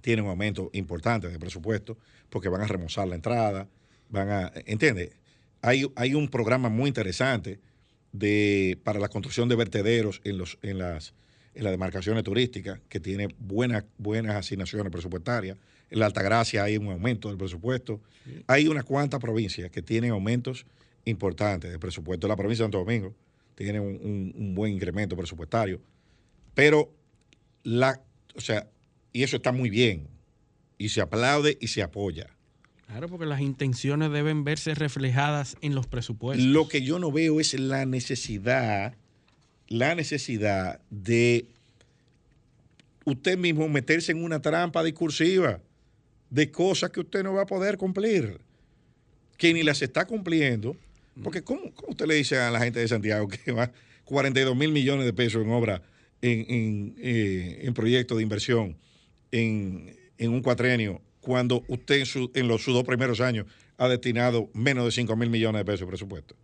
[0.00, 1.96] tiene un aumento importante de presupuesto
[2.28, 3.68] porque van a remozar la entrada,
[4.08, 5.12] van a, ¿entiendes?
[5.62, 7.60] Hay, hay un programa muy interesante
[8.14, 11.14] de, para la construcción de vertederos en, los, en, las,
[11.54, 15.58] en las demarcaciones turísticas que tiene buenas, buenas asignaciones presupuestarias.
[15.90, 18.00] En la Altagracia hay un aumento del presupuesto.
[18.46, 20.64] Hay unas cuantas provincias que tienen aumentos
[21.04, 22.28] importantes de presupuesto.
[22.28, 23.14] La provincia de Santo Domingo
[23.56, 25.80] tiene un, un buen incremento presupuestario.
[26.54, 26.92] Pero
[27.64, 28.00] la,
[28.36, 28.68] o sea,
[29.12, 30.06] y eso está muy bien.
[30.78, 32.33] Y se aplaude y se apoya.
[32.86, 36.46] Claro, porque las intenciones deben verse reflejadas en los presupuestos.
[36.46, 38.94] Lo que yo no veo es la necesidad,
[39.68, 41.46] la necesidad de
[43.04, 45.60] usted mismo meterse en una trampa discursiva
[46.30, 48.38] de cosas que usted no va a poder cumplir,
[49.36, 50.76] que ni las está cumpliendo.
[51.22, 53.70] Porque ¿cómo, usted le dice a la gente de Santiago que va
[54.04, 55.82] 42 mil millones de pesos en obra,
[56.22, 58.76] en, en, eh, en proyectos de inversión?
[59.34, 62.04] en, un cuatrenio cuando usted
[62.34, 63.46] en, los, sus dos primeros años
[63.78, 66.36] ha destinado menos de 5 mil millones de pesos de presupuesto?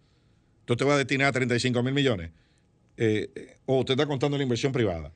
[0.60, 2.30] Entonces va a destinar 35 mil millones.
[2.96, 5.12] Eh, eh, o usted está contando la inversión privada.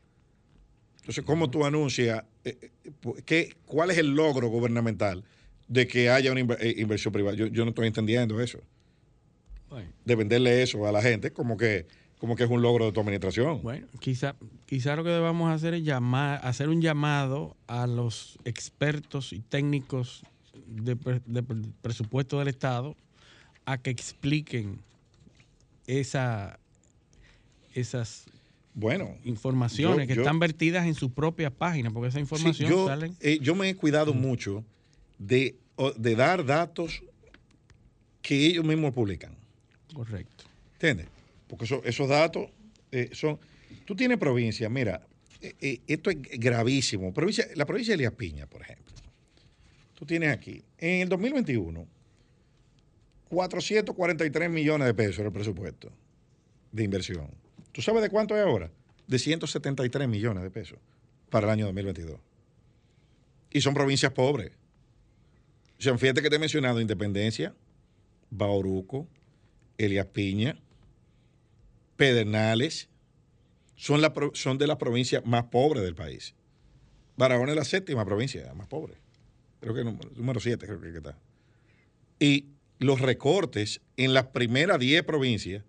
[1.01, 2.71] Entonces, ¿cómo tú anuncias eh,
[3.25, 5.25] qué, cuál es el logro gubernamental
[5.67, 7.37] de que haya una inversión privada?
[7.37, 8.61] Yo, yo, no estoy entendiendo eso.
[10.05, 11.87] De venderle eso a la gente como que
[12.25, 13.61] como que es un logro de tu administración.
[13.63, 19.35] Bueno, quizá, quizá lo que debamos hacer es llamar, hacer un llamado a los expertos
[19.35, 20.23] y técnicos
[20.67, 20.97] de,
[21.83, 22.97] presupuesto del Estado
[23.67, 24.79] a que expliquen
[25.87, 26.59] esa,
[27.75, 28.25] esas
[28.73, 33.15] bueno, informaciones que están vertidas en sus propias páginas, porque esa información yo, salen.
[33.21, 34.65] Eh, yo me he cuidado mucho
[35.19, 35.57] de,
[35.99, 37.03] de, dar datos
[38.23, 39.37] que ellos mismos publican.
[39.93, 40.45] Correcto.
[40.73, 41.14] ¿Entiendes?
[41.47, 42.51] Porque esos datos
[42.91, 43.39] eh, son.
[43.85, 45.07] Tú tienes provincia, mira,
[45.41, 47.13] eh, esto es gravísimo.
[47.13, 48.95] Provincia, la provincia de Elías Piña, por ejemplo.
[49.95, 51.87] Tú tienes aquí, en el 2021,
[53.29, 55.93] 443 millones de pesos el presupuesto
[56.73, 57.29] de inversión.
[57.73, 58.71] ¿Tú sabes de cuánto es ahora?
[59.07, 60.79] De 173 millones de pesos
[61.31, 62.19] para el año 2022.
[63.51, 64.53] Y son provincias pobres.
[65.79, 67.55] O sea, fíjate que te he mencionado Independencia,
[68.31, 69.07] Bauruco,
[69.77, 70.59] Elías Piña,
[71.97, 72.89] Pedernales,
[73.77, 74.01] son,
[74.59, 76.35] de las provincias más pobres del país.
[77.17, 78.95] Barahona es la séptima provincia más pobre.
[79.61, 81.17] Creo que número 7 creo que está.
[82.19, 82.47] Y
[82.79, 85.65] los recortes en las primeras 10 provincias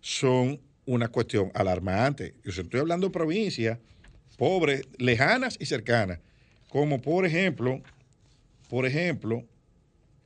[0.00, 2.34] son una cuestión alarmante.
[2.44, 3.78] Yo estoy hablando de provincias
[4.36, 6.20] pobres, lejanas y cercanas,
[6.68, 7.82] como por ejemplo,
[8.68, 9.44] por ejemplo,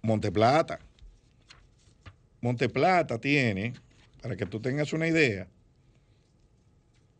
[0.02, 0.80] Monteplata.
[2.40, 3.72] Monteplata tiene,
[4.22, 5.48] para que tú tengas una idea,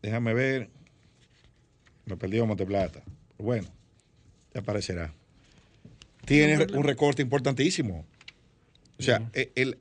[0.01, 0.69] déjame ver,
[2.05, 3.03] me perdí Monteplata.
[3.37, 3.67] Bueno,
[4.53, 5.13] ya aparecerá.
[6.25, 8.05] Tiene un recorte importantísimo.
[8.97, 9.77] O sea, eh, el,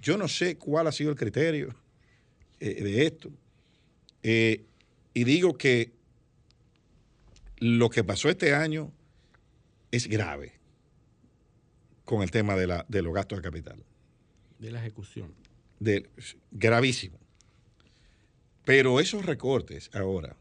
[0.00, 1.74] yo no sé cuál ha sido el criterio
[2.58, 3.30] eh, de esto.
[4.22, 4.64] Eh,
[5.12, 5.92] y digo que
[7.58, 8.90] lo que pasó este año
[9.90, 10.52] es grave
[12.06, 13.84] con el tema de, la, de los gastos de capital.
[14.58, 15.34] De la ejecución.
[15.82, 16.08] De,
[16.50, 17.18] gravísimo.
[18.64, 20.36] Pero esos recortes ahora,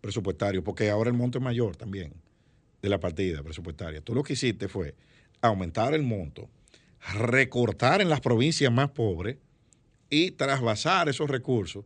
[0.00, 2.12] presupuestarios, porque ahora el monto es mayor también
[2.80, 4.94] de la partida presupuestaria, tú lo que hiciste fue
[5.42, 6.48] aumentar el monto,
[7.14, 9.36] recortar en las provincias más pobres
[10.08, 11.84] y trasvasar esos recursos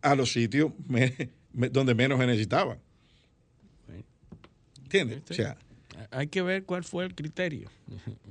[0.00, 0.72] a los sitios
[1.52, 2.78] donde menos se necesitaban.
[4.82, 5.22] ¿Entiendes?
[5.28, 5.56] O sea,
[6.10, 7.68] hay que ver cuál fue el criterio.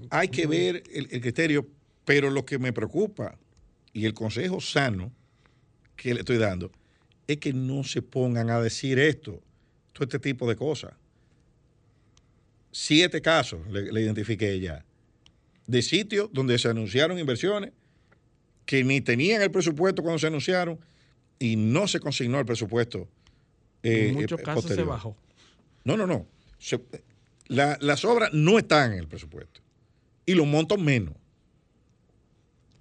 [0.10, 1.68] Hay que ver el, criterio,
[2.06, 3.38] pero lo que me preocupa
[3.93, 5.11] y el consejo sano
[5.95, 6.71] que le estoy dando
[7.27, 9.41] es que no se pongan a decir esto,
[9.93, 10.93] todo este tipo de cosas.
[12.71, 14.83] Siete casos le, le identifiqué ya
[15.67, 17.71] de sitios donde se anunciaron inversiones
[18.65, 20.79] que ni tenían el presupuesto cuando se anunciaron
[21.39, 23.07] y no se consignó el presupuesto.
[23.81, 25.15] en eh, muchos casos se bajó.
[25.83, 26.25] No, no, no.
[27.47, 29.61] las obras no están en el presupuesto.
[30.25, 31.15] Y los montos menos.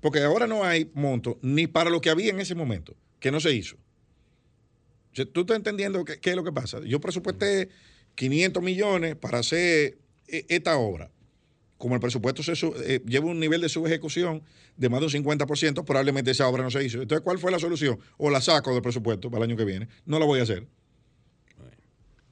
[0.03, 3.41] Porque ahora no hay monto ni para lo que había en ese momento, que no
[3.41, 3.79] se hizo.
[5.33, 6.81] tú estás entendiendo qué, es lo que pasa.
[6.85, 7.71] Yo presupuesté
[8.17, 9.97] 500 millones para hacer
[10.29, 11.11] eh, esta obra
[11.83, 12.53] como el presupuesto se
[12.85, 14.45] eh, lleva un nivel de subejecución
[14.77, 17.03] de más de un 50%, probablemente esa obra no se hizo.
[17.03, 17.99] Entonces, ¿cuál fue la solución?
[18.19, 19.89] O la saco del presupuesto para el año que viene.
[20.07, 20.65] No la voy a hacer.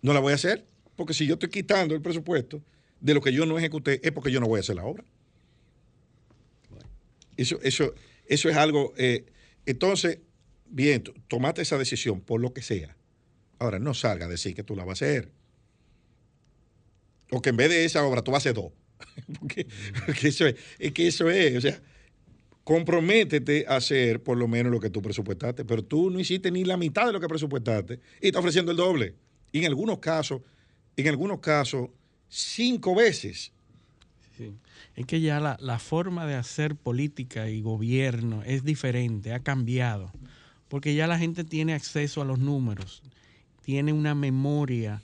[0.02, 0.64] No la voy a hacer,
[0.94, 2.62] porque si yo estoy quitando el presupuesto
[3.00, 5.02] de lo que yo no ejecuté, es porque yo no voy a hacer la obra.
[7.40, 7.94] Eso, eso,
[8.26, 8.92] eso es algo.
[8.98, 9.24] Eh,
[9.64, 10.18] entonces,
[10.66, 12.94] bien, tomate esa decisión por lo que sea.
[13.58, 15.32] Ahora, no salga a decir que tú la vas a hacer.
[17.30, 18.72] O que en vez de esa obra tú vas a hacer dos.
[19.40, 19.66] porque,
[20.28, 20.56] eso es,
[20.92, 21.80] que eso es, o sea,
[22.62, 26.64] comprométete a hacer por lo menos lo que tú presupuestaste, pero tú no hiciste ni
[26.64, 29.14] la mitad de lo que presupuestaste y estás ofreciendo el doble.
[29.50, 30.42] Y en algunos casos,
[30.94, 31.88] en algunos casos,
[32.28, 33.52] cinco veces.
[35.00, 40.12] Es que ya la, la forma de hacer política y gobierno es diferente, ha cambiado,
[40.68, 43.02] porque ya la gente tiene acceso a los números,
[43.62, 45.00] tiene una memoria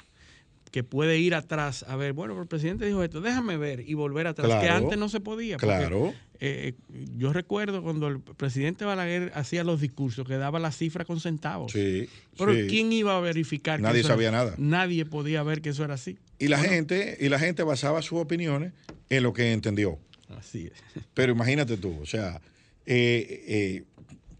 [0.70, 4.26] que puede ir atrás a ver, bueno, el presidente dijo esto, déjame ver y volver
[4.26, 5.56] atrás, que antes no se podía.
[5.56, 6.12] claro.
[6.40, 6.74] Eh,
[7.16, 11.72] yo recuerdo cuando el presidente Balaguer hacía los discursos que daba la cifra con centavos.
[11.72, 12.10] Sí.
[12.36, 13.80] Pero ¿quién iba a verificar?
[13.80, 14.54] Nadie sabía nada.
[14.58, 16.18] Nadie podía ver que eso era así.
[16.38, 18.72] Y la gente y la gente basaba sus opiniones
[19.08, 19.98] en lo que entendió.
[20.36, 21.04] Así es.
[21.14, 22.40] Pero imagínate tú, o sea,
[22.84, 23.84] eh, eh,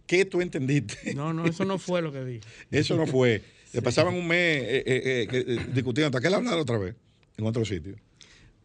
[0.07, 1.15] ¿qué tú entendiste?
[1.15, 2.41] No, no, eso no fue lo que dije.
[2.71, 3.43] eso no fue.
[3.73, 6.95] Le pasaban un mes eh, discutiendo hasta que él hablara otra vez
[7.37, 7.97] en otro sitio.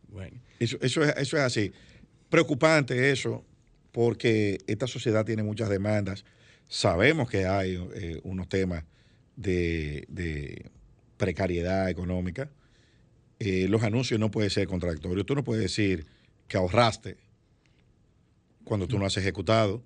[0.07, 0.37] Bueno.
[0.59, 1.71] Eso, eso, es, eso es así.
[2.29, 3.43] Preocupante eso,
[3.91, 6.23] porque esta sociedad tiene muchas demandas.
[6.67, 7.75] Sabemos que hay
[8.23, 8.85] unos temas
[9.35, 10.69] de,
[11.17, 12.49] precariedad económica.
[13.67, 15.25] Los anuncios no pueden ser contradictorios.
[15.25, 16.05] Tú no puedes decir
[16.47, 17.17] que ahorraste
[18.63, 19.83] cuando tú no has ejecutado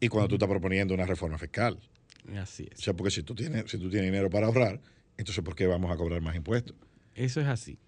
[0.00, 1.78] y cuando tú estás proponiendo una reforma fiscal.
[2.36, 2.78] Así es.
[2.78, 4.80] O sea, porque si tú tienes, si tú tienes dinero para ahorrar,
[5.16, 6.76] entonces ¿por qué vamos a cobrar más impuestos?
[7.14, 7.78] Eso es así.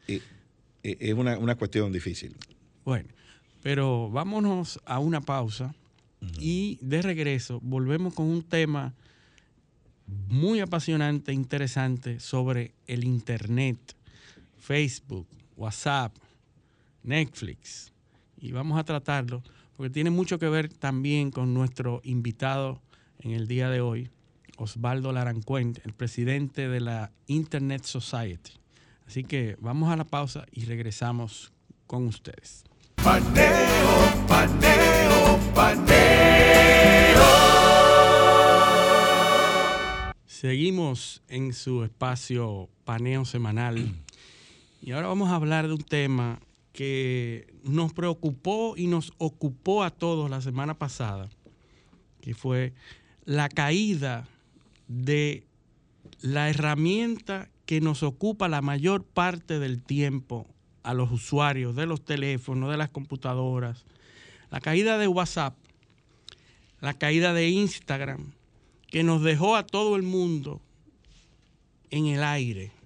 [0.82, 2.34] es una, cuestión difícil.
[2.84, 3.08] Bueno,
[3.62, 5.74] pero vámonos a una pausa
[6.38, 8.94] y de regreso volvemos con un tema
[10.28, 13.78] muy apasionante, interesante sobre el Internet,
[14.68, 16.14] Facebook, WhatsApp,
[17.02, 17.90] Netflix.
[18.36, 19.42] Y vamos a tratarlo
[19.74, 22.82] porque tiene mucho que ver también con nuestro invitado
[23.20, 24.10] en el día de hoy,
[24.58, 28.52] Osvaldo Larancuente, el presidente de la Internet Society.
[29.06, 31.50] Así que vamos a la pausa y regresamos
[31.86, 32.64] con ustedes.
[32.96, 35.98] Paneo, paneo, paneo.
[40.26, 43.94] Seguimos en su espacio paneo semanal
[44.80, 46.40] y ahora vamos a hablar de un tema
[46.72, 51.28] que nos preocupó y nos ocupó a todos la semana pasada,
[52.20, 52.72] que fue
[53.24, 54.28] la caída
[54.86, 55.44] de
[56.20, 60.46] la herramienta que nos ocupa la mayor parte del tiempo
[60.82, 63.84] a los usuarios de los teléfonos, de las computadoras,
[64.50, 65.56] la caída de WhatsApp,
[66.80, 68.32] la caída de Instagram,
[68.86, 70.62] que nos dejó a todo el mundo
[71.90, 72.77] en el aire.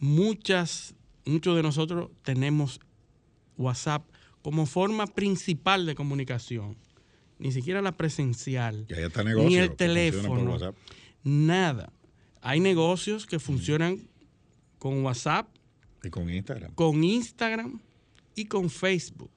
[0.00, 0.94] Muchas,
[1.24, 2.80] muchos de nosotros tenemos
[3.56, 4.08] WhatsApp
[4.42, 6.76] como forma principal de comunicación.
[7.38, 8.86] Ni siquiera la presencial.
[8.88, 10.58] Y ahí está negocio, ni el teléfono.
[11.22, 11.92] Nada.
[12.40, 14.08] Hay negocios que funcionan
[14.78, 15.48] con WhatsApp,
[16.02, 16.72] Y con Instagram.
[16.74, 17.80] con Instagram
[18.34, 19.30] y con Facebook.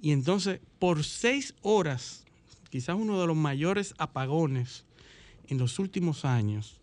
[0.00, 2.24] Y entonces, por seis horas,
[2.70, 4.84] quizás uno de los mayores apagones
[5.48, 6.79] en los últimos años,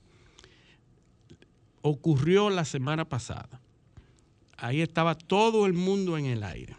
[1.87, 3.61] ocurrió la semana pasada.
[4.57, 6.75] Ahí estaba todo el mundo en el aire.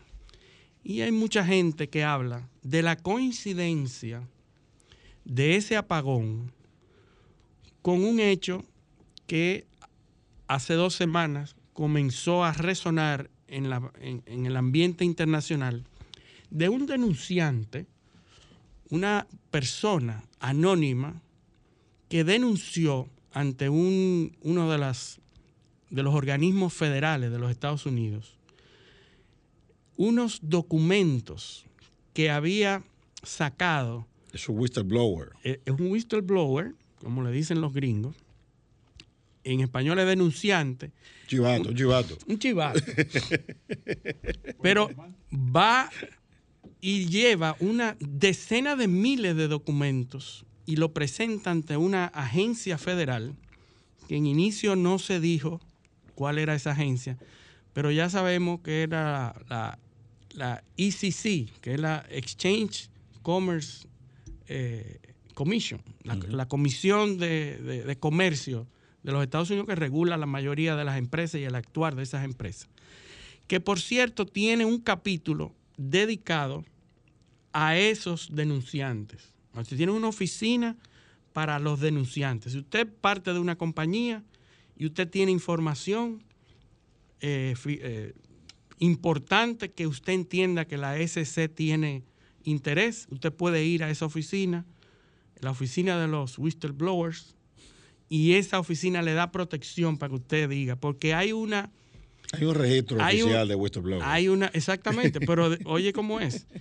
[0.83, 4.23] Y hay mucha gente que habla de la coincidencia
[5.25, 6.53] de ese apagón
[7.83, 8.65] con un hecho
[9.27, 9.67] que
[10.47, 15.85] hace dos semanas comenzó a resonar en, la- en- en el ambiente internacional
[16.51, 17.87] de un denunciante,
[18.91, 21.21] una persona anónima
[22.09, 25.21] que denunció ante un- uno de, las,
[25.91, 28.35] de los organismos federales de los Estados Unidos
[29.97, 31.65] unos documentos
[32.15, 32.85] que había
[33.25, 35.31] sacado Es un whistleblower.
[35.43, 38.15] eh, es un whistleblower, como le dicen los gringos.
[39.45, 40.93] En español es denunciante,
[41.27, 42.17] Chivato, chivato.
[42.29, 42.81] un chivato.
[44.63, 44.91] Pero
[45.33, 45.91] va
[46.81, 53.35] y lleva una decena de miles de documentos y lo presenta ante una agencia federal
[54.07, 55.61] que en inicio no se dijo
[56.15, 57.17] cuál era esa agencia,
[57.73, 59.79] pero ya sabemos que era la,
[60.35, 62.91] la ECC, que es la Exchange
[63.23, 63.87] Commerce
[64.47, 64.99] eh,
[65.33, 68.67] Commission, la, la Comisión de, de- de Comercio
[69.03, 72.03] de los Estados Unidos que regula la mayoría de las empresas y el actuar de
[72.03, 72.69] esas empresas.
[73.47, 76.63] Que por cierto tiene un capítulo dedicado
[77.55, 79.33] a esos denunciantes.
[79.55, 80.77] Sea, tiene una oficina
[81.33, 82.53] para los denunciantes.
[82.53, 84.23] Si usted parte de una compañía
[84.77, 86.23] y usted tiene información
[87.21, 88.13] eh, eh,
[88.79, 92.05] importante que usted entienda que la SC tiene
[92.45, 94.65] interés, usted puede ir a esa oficina,
[95.41, 97.35] la oficina de los whistleblowers,
[98.09, 101.71] y esa oficina le da protección para que usted diga, porque hay una...
[102.33, 104.03] Hay un registro Hay un- oficial de whistleblower.
[104.05, 106.47] Hay una, exactamente, pero oye cómo es.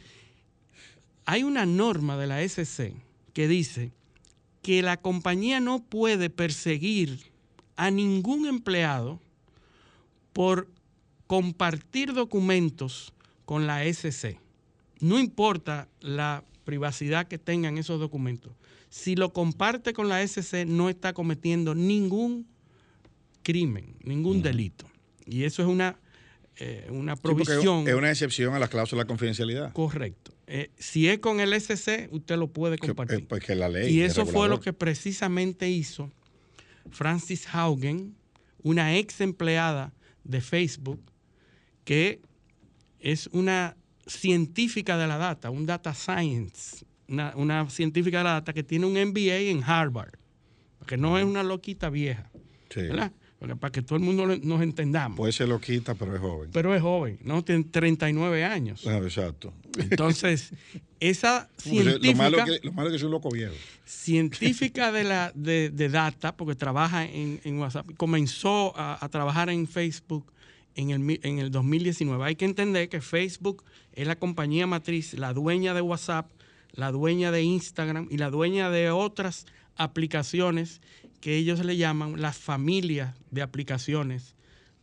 [1.29, 2.93] Hay una norma de la SC
[3.33, 3.91] que dice
[4.61, 7.19] que la compañía no puede perseguir
[7.75, 9.19] a ningún empleado
[10.31, 10.69] por
[11.27, 13.13] compartir documentos
[13.43, 14.39] con la SC.
[15.01, 18.53] No importa la privacidad que tengan esos documentos.
[18.89, 22.47] Si lo comparte con la SC, no está cometiendo ningún
[23.43, 24.85] crimen, ningún delito.
[25.25, 25.99] Y eso es una,
[26.55, 27.85] eh, una Sí, provisión.
[27.85, 29.73] es una excepción a la cláusula de confidencialidad.
[29.73, 30.31] Correcto.
[30.47, 33.19] Eh, si es con el SC, usted lo puede Que, compartir.
[33.19, 33.93] eh, pues que la ley.
[33.93, 36.09] y eso fue lo que precisamente hizo
[36.89, 38.15] Francis Haugen,
[38.63, 39.93] una ex empleada
[40.23, 41.01] de Facebook,
[41.83, 42.21] que
[42.99, 43.75] es una
[44.05, 48.85] científica de la data, un data science, una, una científica de la data que tiene
[48.85, 50.13] un MBA en Harvard,
[50.85, 52.29] que no es una loquita vieja,
[52.69, 52.81] Sí.
[52.81, 53.11] ¿verdad?
[53.39, 55.15] Para que todo el mundo lo- nos entendamos.
[55.15, 56.49] Puede ser loquita, pero es joven.
[56.51, 57.43] pero es joven, ¿no?
[57.43, 58.85] Tiene 39 años.
[58.87, 59.53] Ah, exacto.
[59.77, 60.51] Entonces,
[60.99, 61.73] esa Lo
[62.15, 63.53] malo, científica, que, lo malo es que es un loco viejo.
[63.85, 69.49] científica de, la, de, de data, porque trabaja en, en WhatsApp, comenzó a, a trabajar
[69.49, 70.31] en Facebook
[70.75, 72.23] en el, en el 2019.
[72.25, 73.63] Hay que entender que Facebook
[73.93, 76.29] es la compañía matriz, la dueña de WhatsApp,
[76.71, 80.81] la dueña de Instagram y la dueña de otras aplicaciones
[81.21, 84.35] que ellos le llaman las familias de aplicaciones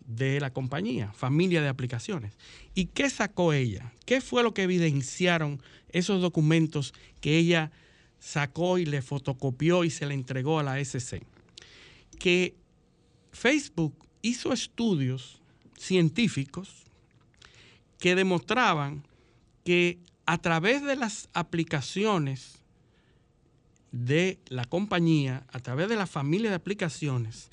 [0.07, 2.37] de la compañía, familia de aplicaciones.
[2.75, 3.93] ¿Y qué sacó ella?
[4.05, 7.71] ¿Qué fue lo que evidenciaron esos documentos que ella
[8.19, 11.23] sacó y le fotocopió y se le entregó a la SC?
[12.19, 12.55] Que
[13.33, 15.41] Facebook hizo estudios
[15.79, 16.85] científicos
[17.99, 19.07] que demostraban
[19.65, 22.61] que a través de las aplicaciones
[23.95, 27.49] de la compañía, a través de la familia de aplicaciones,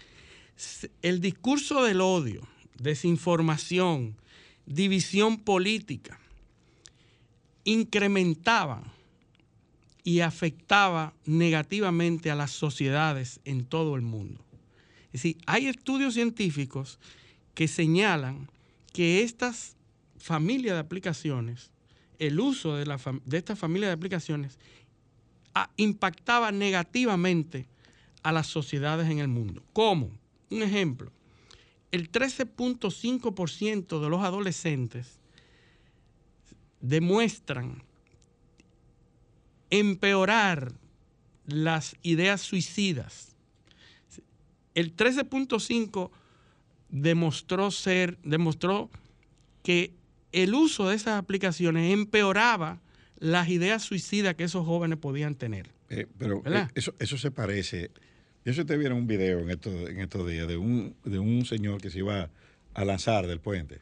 [1.04, 2.48] el discurso del odio,
[2.80, 4.18] desinformación,
[4.66, 6.20] división política,
[7.64, 8.82] incrementaba
[10.04, 14.44] y afectaba negativamente a las sociedades en todo el mundo.
[15.14, 16.98] Es decir, hay estudios científicos
[17.54, 18.50] que señalan
[18.94, 19.76] que estas
[20.18, 21.70] familias de aplicaciones,
[22.18, 24.58] el uso de, esta familia de aplicaciones,
[25.78, 27.68] impactaba negativamente
[28.24, 29.64] a las sociedades en el mundo.
[29.74, 30.12] ¿Cómo?
[30.50, 31.12] Un ejemplo,
[31.92, 35.20] el 13.5% de los adolescentes
[36.80, 37.84] demuestran
[39.70, 40.74] empeorar
[41.46, 43.36] las ideas suicidas.
[44.74, 46.12] El 13.5
[46.90, 48.90] demostró ser, demostró
[49.64, 49.94] que
[50.32, 52.80] el uso de esas aplicaciones empeoraba
[53.22, 55.70] las ideas suicidas que esos jóvenes podían tener.
[55.90, 57.92] Eh, pero eh, eso, eso se parece
[58.44, 61.46] yo sé te vieron un video en estos, en estos días de un, de un
[61.46, 62.30] señor que se iba
[62.74, 63.80] a lanzar del puente.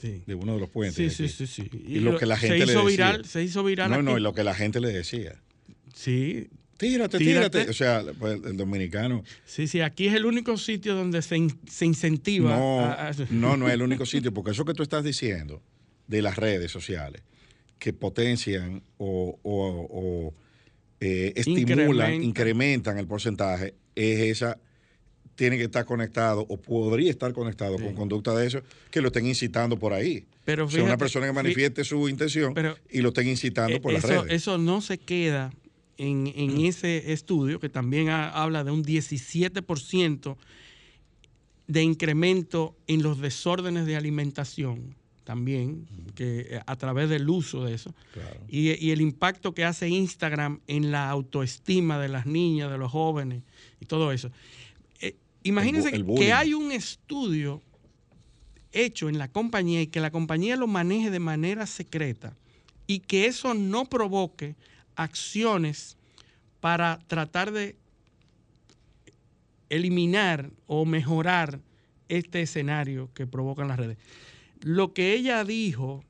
[0.00, 0.22] Sí.
[0.26, 1.14] De uno de los puentes.
[1.14, 3.06] Sí, sí, sí, Y, lo, que la gente se hizo le decía.
[3.06, 3.90] Viral, se hizo viral.
[3.90, 5.40] No, no, y lo que la gente le decía.
[5.94, 6.48] Sí.
[6.76, 7.70] Tírate, tírate.
[7.70, 9.24] O sea, pues, el dominicano.
[9.46, 11.38] Sí, sí, aquí es el único sitio donde se,
[11.70, 12.50] se incentiva.
[12.50, 12.94] No,
[13.30, 15.62] no, no es el único sitio, porque eso que tú estás diciendo
[16.08, 17.22] de las redes sociales,
[17.78, 20.34] que potencian o, o,
[21.00, 22.98] eh, estimulan, incrementan.
[22.98, 24.58] el porcentaje, es esa,
[25.34, 29.26] tiene que estar conectado o podría estar conectado con conducta de eso que lo estén
[29.26, 30.26] incitando por ahí.
[30.44, 32.54] Pero fíjate, una persona que manifieste su intención
[32.90, 34.24] y lo estén incitando por las redes.
[34.28, 35.52] Eso no se queda
[35.96, 36.26] en,
[36.64, 40.36] ese estudio que también habla de un 17%
[41.66, 47.74] de incremento en los desórdenes de alimentación también, que eh, a través del uso de
[47.74, 47.94] eso,
[48.48, 52.92] y, y, el impacto que hace Instagram en la autoestima de las niñas, de los
[52.92, 53.42] jóvenes,
[53.86, 54.30] todo eso.
[55.00, 57.62] Eh, imagínense que hay un estudio
[58.72, 62.36] hecho en la compañía y que la compañía lo maneje de manera secreta
[62.86, 64.56] y que eso no provoque
[64.96, 65.96] acciones
[66.60, 67.76] para tratar de
[69.70, 71.60] eliminar o mejorar
[72.08, 73.96] este escenario que provocan las redes.
[74.64, 76.02] Lo que ella dijo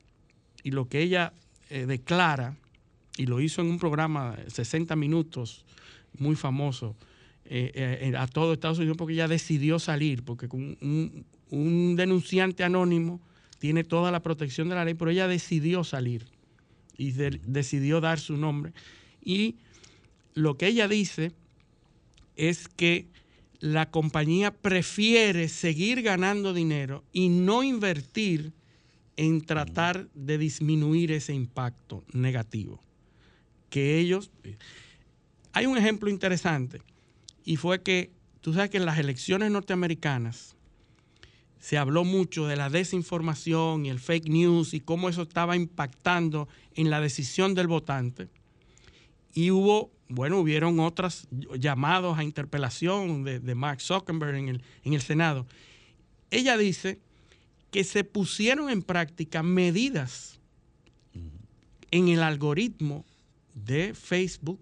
[0.62, 1.32] y lo que ella
[1.70, 2.56] eh, declara,
[3.16, 5.64] y lo hizo en un programa de 60 minutos
[6.20, 6.94] muy famoso,
[7.46, 13.20] eh, eh, a todo Estados Unidos porque ella decidió salir, porque un, denunciante anónimo
[13.58, 16.24] tiene toda la protección de la ley, pero ella decidió salir
[16.96, 18.72] y decidió dar su nombre.
[19.20, 19.56] Y
[20.34, 21.32] lo que ella dice
[22.36, 23.08] es que
[23.64, 28.52] la compañía prefiere seguir ganando dinero y no invertir
[29.16, 32.78] en tratar de disminuir ese impacto negativo.
[33.70, 34.30] Que ellos...
[35.54, 36.82] Hay un ejemplo interesante
[37.42, 38.10] y fue que,
[38.42, 40.56] tú sabes que en las elecciones norteamericanas
[41.58, 46.48] se habló mucho de la desinformación y el fake news y cómo eso estaba impactando
[46.74, 48.28] en la decisión del votante.
[49.32, 51.26] Y hubo, bueno, hubieron otros
[51.58, 55.46] llamados a interpelación de, Mark Zuckerberg en el, en el Senado.
[56.30, 57.00] Ella dice
[57.70, 60.40] que se pusieron en práctica medidas
[61.90, 63.04] en el algoritmo
[63.54, 64.60] de Facebook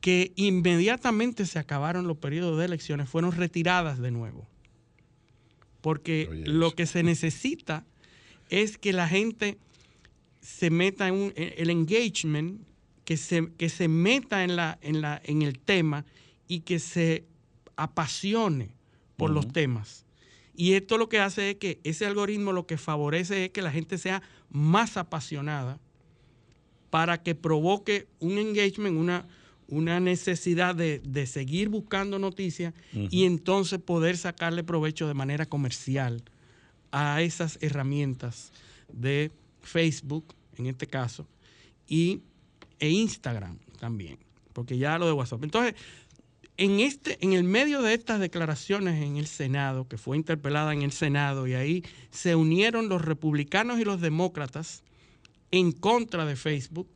[0.00, 4.46] que inmediatamente se acabaron los periodos de elecciones, fueron retiradas de nuevo.
[5.80, 7.86] Porque lo que se necesita
[8.48, 9.58] es que la gente
[10.40, 12.62] se meta en el engagement,
[13.10, 16.04] que se, que se meta en, la, en, la, en el tema
[16.46, 17.24] y que se
[17.74, 18.70] apasione
[19.16, 20.06] por los temas.
[20.54, 23.72] Y esto lo que hace es que ese algoritmo lo que favorece es que la
[23.72, 25.80] gente sea más apasionada
[26.90, 29.26] para que provoque un engagement, una,
[29.66, 36.22] una necesidad de, seguir buscando noticias y entonces poder sacarle provecho de manera comercial
[36.92, 38.52] a esas herramientas
[38.86, 39.32] de
[39.62, 41.26] Facebook, en este caso,
[41.88, 42.20] y,
[42.80, 44.18] e Instagram también,
[44.52, 45.44] porque ya lo de WhatsApp.
[45.44, 45.74] Entonces,
[46.56, 50.82] en, este, en el medio de estas declaraciones en el Senado, que fue interpelada en
[50.82, 54.82] el Senado, y ahí se unieron los republicanos y los demócratas
[55.50, 56.88] en contra de Facebook,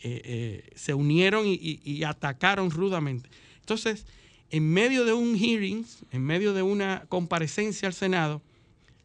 [0.00, 3.28] eh, eh, se unieron y, atacaron rudamente.
[3.60, 4.06] Entonces,
[4.50, 8.42] en medio de un hearing, en medio de una comparecencia al Senado,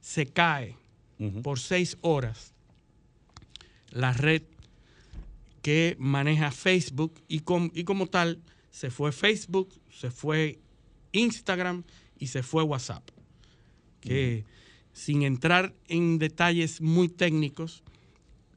[0.02, 0.76] se cae
[1.42, 2.54] por seis horas
[3.92, 4.42] la red
[5.64, 7.42] que maneja Facebook y,
[7.74, 10.60] y como tal se fue Facebook, se fue
[11.14, 11.84] Instagram
[12.20, 13.10] y se fue WhatsApp.
[14.02, 14.46] Que
[14.92, 17.82] sin entrar en detalles muy técnicos,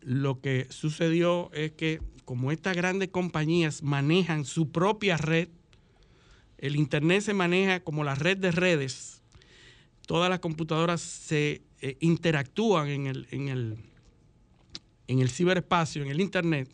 [0.01, 5.49] lo que sucedió es que como estas grandes compañías manejan su propia red,
[6.59, 9.23] el Internet se maneja como la red de redes,
[10.09, 13.77] todas las computadoras se eh, interactúan en el, en, el,
[15.07, 16.69] en el ciberespacio, en el Internet,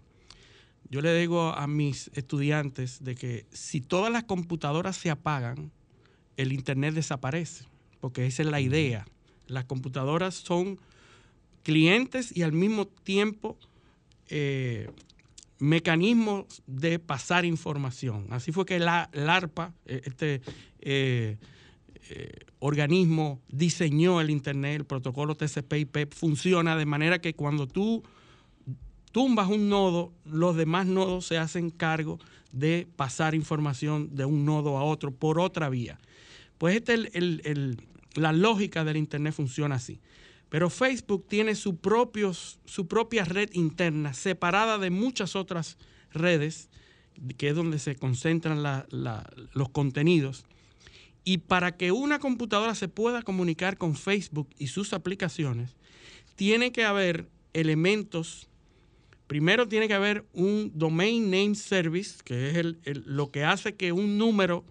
[0.92, 5.72] yo le digo a mis estudiantes de que si todas las computadoras se apagan,
[6.36, 7.64] el Internet desaparece,
[8.02, 9.06] porque esa es la idea.
[9.46, 10.78] Las computadoras son
[11.62, 13.56] clientes y al mismo tiempo
[14.28, 14.90] eh,
[15.58, 18.26] mecanismos de pasar información.
[18.28, 20.42] Así fue que la, ARPA, eh, este
[20.82, 21.38] eh,
[22.58, 28.02] organismo, diseñó el Internet, el protocolo TCP/IP, funciona de manera que cuando tú
[29.12, 32.18] tumbas un nodo, los demás nodos se hacen cargo
[32.50, 35.98] de pasar información de un nodo a otro por otra vía.
[36.58, 36.96] Pues este
[38.14, 40.00] la lógica del Internet funciona así.
[40.48, 41.78] Pero Facebook tiene su,
[42.66, 45.78] su propia red interna, separada de muchas otras
[46.12, 46.68] redes,
[47.38, 50.44] que es donde se concentran los contenidos.
[51.24, 55.74] Y para que una computadora se pueda comunicar con Facebook y sus aplicaciones,
[56.36, 58.50] tiene que haber elementos
[59.26, 64.18] primero tiene que haber un Domain Name Service, que es lo que hace que un
[64.18, 64.64] número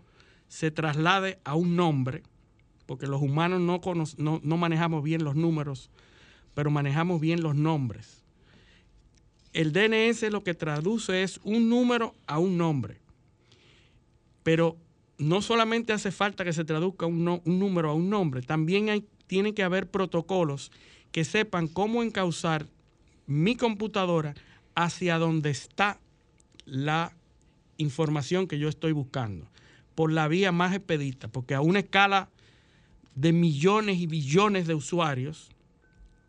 [0.52, 2.24] se traslade a un nombre,
[2.86, 3.62] porque los humanos
[4.18, 5.89] no, manejamos bien los números,
[6.54, 8.22] pero manejamos bien los nombres.
[9.54, 12.97] El DNS lo que traduce es un número a un nombre,
[14.43, 14.76] pero
[15.18, 19.54] no solamente hace falta que se traduzca un, número a un nombre, también hay, tiene
[19.54, 20.72] que haber protocolos
[21.14, 22.68] que sepan cómo encauzar
[23.32, 24.36] mi computadora
[24.75, 25.99] hacia donde está
[26.65, 27.13] la
[27.77, 29.47] información que yo estoy buscando,
[29.95, 32.29] por la vía más expedita, porque a una escala
[33.15, 35.49] de millones y billones de usuarios,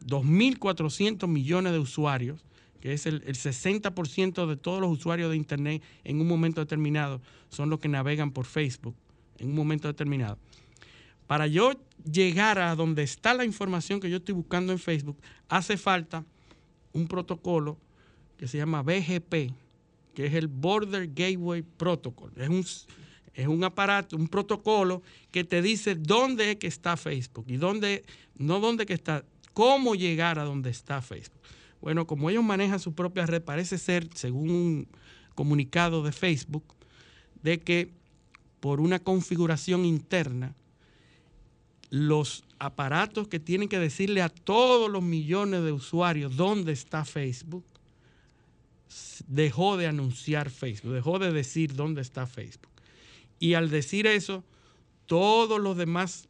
[0.06, 2.44] 2.400 millones de usuarios,
[2.80, 7.20] que es el, el 60% de todos los usuarios de Internet en un momento determinado,
[7.48, 8.96] son los que navegan por Facebook
[9.38, 10.38] en un momento determinado.
[11.26, 11.72] Para yo
[12.10, 15.16] llegar a donde está la información que yo estoy buscando en Facebook,
[15.48, 16.24] hace falta
[16.92, 17.78] un protocolo
[18.36, 19.52] que se llama BGP,
[20.14, 22.32] que es el Border Gateway Protocol.
[22.36, 22.64] Es un,
[23.34, 28.04] es un aparato, un protocolo que te dice dónde es que está Facebook y dónde,
[28.36, 29.24] no dónde que está,
[29.54, 31.40] cómo llegar a donde está Facebook.
[31.80, 34.88] Bueno, como ellos manejan su propia red, parece ser, según un
[35.34, 36.64] comunicado de Facebook,
[37.42, 37.90] de que
[38.60, 40.54] por una configuración interna,
[41.92, 47.66] los aparatos que tienen que decirle a todos los millones de usuarios dónde está Facebook,
[49.26, 52.72] dejó de anunciar Facebook, dejó de decir dónde está Facebook.
[53.38, 54.42] Y al decir eso,
[55.04, 56.28] todos los demás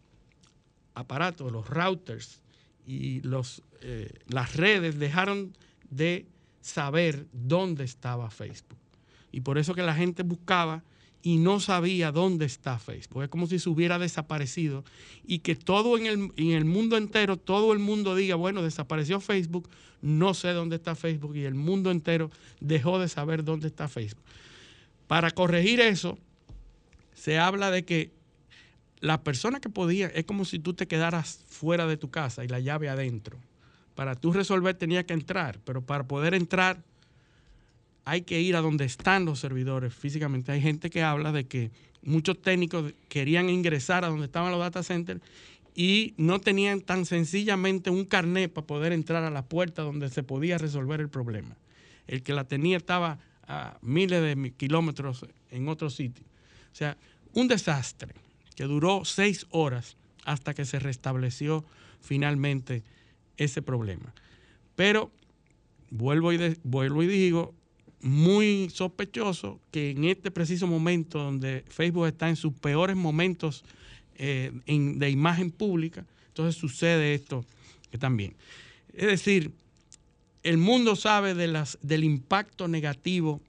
[0.95, 2.41] aparatos, los routers
[2.85, 5.57] y los, eh, las redes dejaron
[5.91, 6.27] de
[6.61, 8.81] saber dónde estaba Facebook.
[9.31, 10.83] Y por eso que la gente buscaba
[11.23, 13.23] y no sabía dónde está Facebook.
[13.23, 14.85] Es como si se hubiera desaparecido
[15.25, 19.21] y que todo en el, en el, mundo entero, todo el mundo diga, bueno, desapareció
[19.21, 19.69] Facebook,
[20.03, 24.25] no sé dónde está Facebook y el mundo entero dejó de saber dónde está Facebook.
[25.07, 26.19] Para corregir eso,
[27.15, 28.11] se habla de que
[29.01, 32.49] las personas que podían, es como si tú te quedaras fuera de tu casa y
[32.49, 33.39] la llave adentro.
[33.95, 36.83] Para tú resolver tenía que entrar, pero para poder entrar
[38.05, 40.53] hay que ir a donde están los servidores físicamente.
[40.53, 41.71] Hay gente que habla de que
[42.03, 45.21] muchos técnicos querían ingresar a donde estaban los data centers
[45.75, 50.23] y no tenían tan sencillamente un carnet para poder entrar a la puerta donde se
[50.23, 51.57] podía resolver el problema.
[52.07, 56.25] El que la tenía estaba a miles de kilómetros en otro sitio.
[56.73, 56.97] O sea,
[57.33, 58.15] un desastre
[58.57, 61.65] que duró seis horas hasta que se restableció
[62.01, 62.83] finalmente
[63.37, 64.13] ese problema.
[64.77, 65.11] Pero
[65.91, 67.55] vuelvo y, vuelvo y digo,
[68.03, 73.65] muy sospechoso que en este preciso momento donde Facebook está en sus peores momentos
[74.17, 77.45] eh, de imagen pública, entonces sucede esto
[77.91, 78.35] que también.
[78.93, 79.53] Es decir,
[80.43, 83.41] el mundo sabe de las, del impacto negativo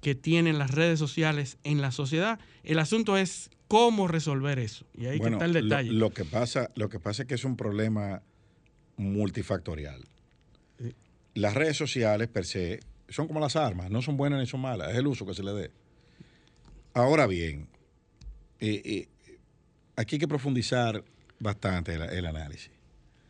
[0.00, 2.38] que tienen las redes sociales en la sociedad.
[2.64, 4.84] El asunto es cómo resolver eso.
[4.96, 5.92] Y ahí está el detalle.
[5.92, 8.22] Lo, que pasa, lo que pasa es que es un problema
[8.96, 10.04] multifactorial.
[11.34, 14.90] Las redes sociales per se son como las armas, no son buenas ni son malas,
[14.90, 15.70] es el uso que se le dé.
[16.94, 17.68] Ahora bien,
[18.60, 19.08] eh, eh,
[19.96, 21.04] aquí hay que profundizar
[21.38, 22.70] bastante el, el análisis.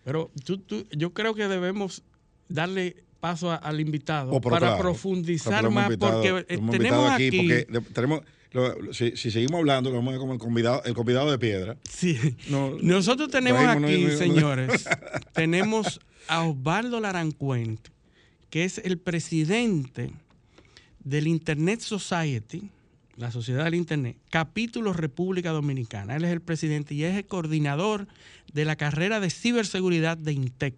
[0.04, 2.02] Pero tú- tú- yo creo que debemos
[2.48, 7.08] darle paso a- al invitado Oh, para claro, profundizar más, invitado- porque eh, tenemos invitado
[7.08, 8.20] aquí, porque tenemos,
[8.52, 11.38] lo- si, si seguimos hablando, lo vamos a ver como el convidado, el convidado de
[11.38, 11.76] piedra.
[11.88, 12.16] Sí.
[12.48, 14.88] No, Nosotros tenemos aquí, no- no- señores,
[15.34, 17.88] tenemos a Osvaldo Larancuent,
[18.50, 20.10] que es el presidente
[21.04, 22.70] del Internet Society,
[23.16, 26.16] la Sociedad del Internet, capítulo República Dominicana.
[26.16, 28.06] Él es el presidente y es el coordinador
[28.52, 30.74] de la carrera de ciberseguridad de INTEC.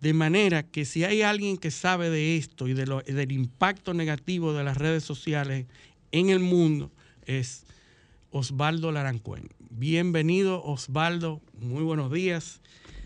[0.00, 4.62] De manera que si hay alguien que sabe de esto y del impacto negativo de
[4.62, 5.66] las redes sociales
[6.12, 6.92] en el mundo,
[7.24, 7.64] es
[8.30, 9.48] Osvaldo Larancuén.
[9.70, 11.40] Bienvenido, Osvaldo.
[11.58, 12.60] Muy buenos días.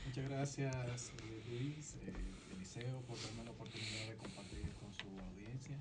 [0.07, 1.13] Muchas gracias,
[1.49, 2.13] Luis, eh,
[2.57, 5.77] Eliseo, por darme la oportunidad de compartir con su audiencia.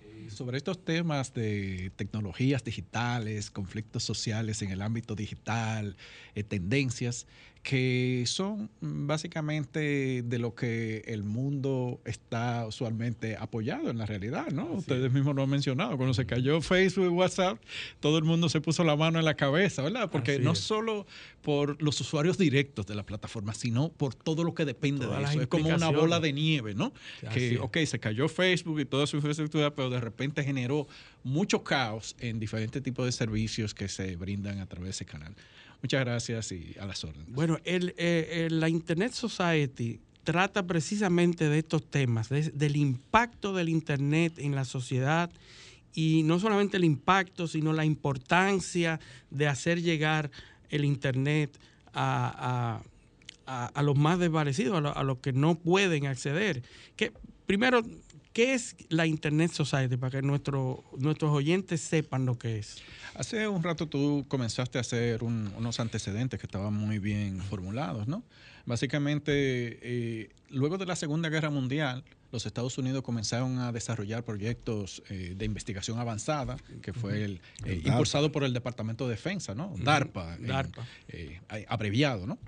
[0.00, 5.96] Eh, sobre estos temas de tecnologías digitales, conflictos sociales en el ámbito digital,
[6.34, 7.28] eh, tendencias,
[7.62, 14.48] que son mm, básicamente de lo que el mundo está usualmente apoyado en la realidad,
[14.50, 14.64] ¿no?
[14.72, 15.96] Ustedes mismos lo han mencionado.
[15.96, 17.58] Cuando se cayó Facebook y WhatsApp,
[18.00, 20.10] todo el mundo se puso la mano en la cabeza, ¿verdad?
[20.10, 20.58] Porque Así no es.
[20.58, 21.06] solo
[21.42, 25.26] por los usuarios directos de la plataforma, sino por todo lo que depende Todas de
[25.26, 25.40] eso.
[25.42, 26.92] Es como una bola de nieve, ¿no?
[27.26, 27.60] Así que, es.
[27.60, 30.88] ok, se cayó Facebook y toda su infraestructura, pero de repente generó
[31.22, 35.34] mucho caos en diferentes tipos de servicios que se brindan a través de ese canal.
[35.82, 37.28] Muchas gracias y a las órdenes.
[37.32, 43.52] Bueno, el, eh, eh, la Internet Society trata precisamente de estos temas, de- del impacto
[43.52, 45.30] del Internet en la sociedad
[45.94, 50.30] y no solamente el impacto, sino la importancia de hacer llegar
[50.70, 51.58] el Internet
[51.92, 52.80] a,
[53.46, 56.62] a- a- los más desvanecidos, a, lo- a los que no pueden acceder.
[56.94, 57.12] Que,
[57.46, 57.82] primero,
[58.32, 59.96] ¿qué es la Internet Society?
[59.96, 62.76] Para que nuestro- nuestros oyentes sepan lo que es.
[63.14, 68.08] Hace un rato tú comenzaste a hacer un- unos antecedentes que estaban muy bien formulados,
[68.08, 68.22] ¿no?
[68.64, 69.32] Básicamente,
[69.82, 75.34] eh, luego de la Segunda Guerra Mundial, los Estados Unidos comenzaron a desarrollar proyectos eh,
[75.36, 77.32] de investigación avanzada, que fue el,
[77.64, 79.74] eh, El impulsado por el Departamento de Defensa, ¿no?
[79.78, 80.38] DARPA.
[81.08, 82.38] eh, abreviado, ¿no?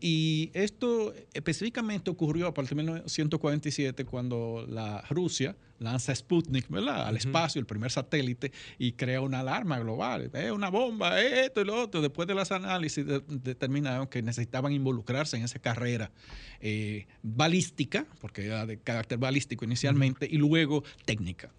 [0.00, 7.06] Y esto específicamente ocurrió a partir de 1947 cuando la Rusia lanza Sputnik, ¿verdad?
[7.08, 10.30] Al espacio, el primer satélite, y crea una alarma global.
[10.32, 12.00] Es una bomba, es esto y lo otro.
[12.00, 16.12] Después de las análisis de- determinaron que necesitaban involucrarse en esa carrera
[16.60, 21.50] eh, balística, porque era de carácter balístico inicialmente, y luego técnica.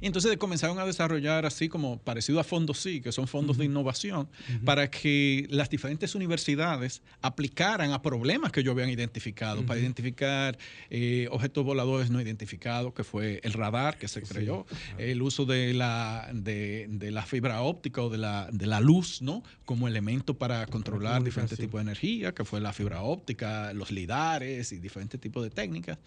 [0.00, 3.66] Y entonces comenzaron a desarrollar así como parecido a fondos sí, que son fondos de
[3.66, 4.28] innovación,
[4.64, 10.56] para que las diferentes universidades aplicaran a problemas que ellos habían identificado, para identificar
[10.90, 14.66] eh, objetos voladores no identificados, que fue el radar que se creó,
[14.98, 19.20] el uso de la, de, de la fibra óptica o de la, de la luz,
[19.20, 19.42] ¿no?
[19.64, 24.72] Como elemento para controlar diferentes tipos de energía, que fue la fibra óptica, los lidares
[24.72, 25.98] y diferentes tipos de técnicas.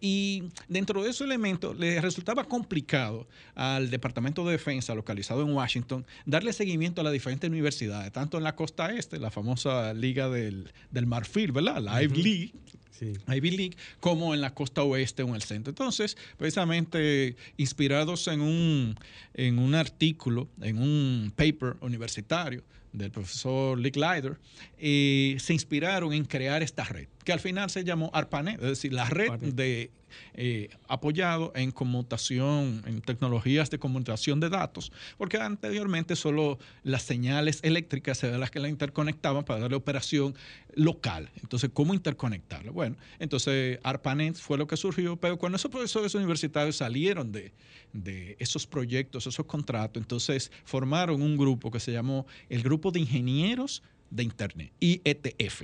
[0.00, 2.85] Y dentro de esos elementos le resultaba complicado
[3.54, 8.44] al Departamento de Defensa localizado en Washington darle seguimiento a las diferentes universidades, tanto en
[8.44, 11.78] la costa este, la famosa Liga del, del Marfil, ¿verdad?
[11.82, 12.52] La Ivy League,
[12.98, 13.12] Sí.
[13.28, 15.70] Ivy League, como en la costa oeste o en el centro.
[15.70, 18.96] Entonces, precisamente inspirados en un,
[19.34, 22.62] en un artículo, en un paper universitario
[22.94, 24.38] del profesor Lick Leider,
[24.78, 28.94] eh, se inspiraron en crear esta red, que al final se llamó ARPANET, es decir,
[28.94, 29.90] la red de
[30.34, 37.60] eh, apoyado en conmutación, en tecnologías de conmutación de datos, porque anteriormente solo las señales
[37.62, 40.34] eléctricas eran las que la interconectaban para darle operación
[40.74, 41.30] local.
[41.42, 42.72] Entonces, ¿cómo interconectarlo?
[42.72, 47.52] Bueno, entonces ARPANET fue lo que surgió, pero cuando esos profesores universitarios salieron de,
[47.92, 53.00] de esos proyectos, esos contratos, entonces formaron un grupo que se llamó el Grupo de
[53.00, 55.62] Ingenieros de Internet, IETF.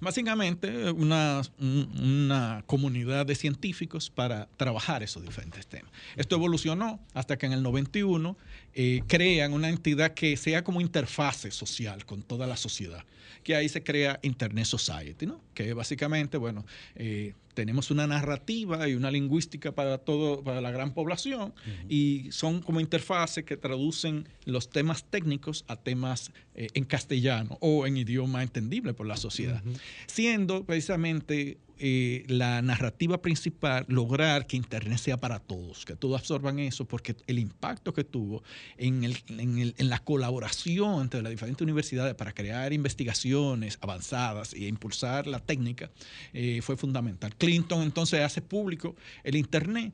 [0.00, 1.90] Básicamente, una, un-
[2.26, 5.90] una comunidad de científicos para trabajar esos diferentes temas.
[6.16, 8.36] Esto evolucionó hasta que en el 91
[8.74, 13.04] eh, crean una entidad que sea como interfase social con toda la sociedad,
[13.42, 15.40] que ahí se crea Internet Society, ¿no?
[15.54, 16.64] que básicamente, bueno,
[16.94, 21.52] eh, tenemos una narrativa y una lingüística para todo, para la gran población,
[21.88, 27.86] y son como interfaces que traducen los temas técnicos a temas eh, en castellano o
[27.86, 29.62] en idioma entendible por la sociedad.
[30.06, 36.58] Siendo precisamente eh, la narrativa principal lograr que Internet sea para todos, que todos absorban
[36.58, 38.42] eso, porque el impacto que tuvo
[38.76, 44.52] en, el- en el- en la colaboración entre las diferentes universidades para crear investigaciones avanzadas
[44.54, 45.90] e impulsar la técnica
[46.32, 47.34] eh, fue fundamental.
[47.36, 49.92] Clinton entonces hace público el Internet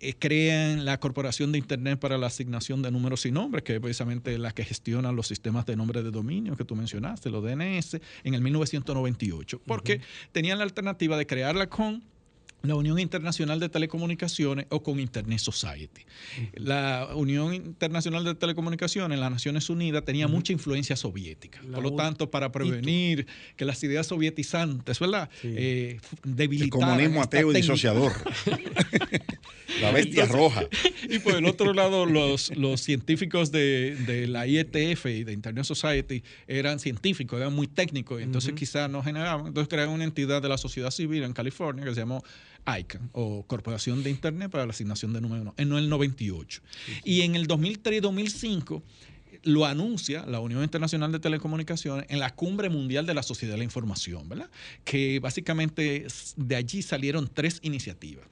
[0.00, 3.80] eh, crean la Corporación de Internet para la Asignación de Números y Nombres, que es
[3.80, 7.98] precisamente la que gestiona los sistemas de nombre de dominio que tú mencionaste, los DNS,
[8.24, 10.00] en el 1998, porque
[10.32, 12.02] tenían la alternativa de crearla con
[12.62, 16.02] la Unión Internacional de Telecomunicaciones o con Internet Society.
[16.54, 21.60] La Unión Internacional de Telecomunicaciones en las Naciones Unidas tenía mucha influencia soviética.
[21.72, 25.30] Por lo tanto, para prevenir que las ideas sovietizantes, ¿verdad?
[25.42, 28.12] Eh, El comunismo ateo y disociador.
[29.80, 30.64] la bestia roja.
[31.08, 35.64] Y por el otro lado, los, los científicos de, de, la IETF y de Internet
[35.64, 39.46] Society eran científicos, eran muy técnicos, y entonces quizás no generaban.
[39.46, 42.22] Entonces crearon una entidad de la sociedad civil en California que se llamó
[42.66, 46.62] ICANN, o Corporación de Internet para la Asignación de Número en el 98.
[47.04, 48.82] Y en el 2003 y 2005
[49.42, 53.58] lo anuncia la Unión Internacional de Telecomunicaciones en la Cumbre Mundial de la Sociedad de
[53.58, 54.50] la Información, ¿verdad?
[54.84, 56.06] Que básicamente
[56.36, 58.26] de allí salieron tres iniciativas.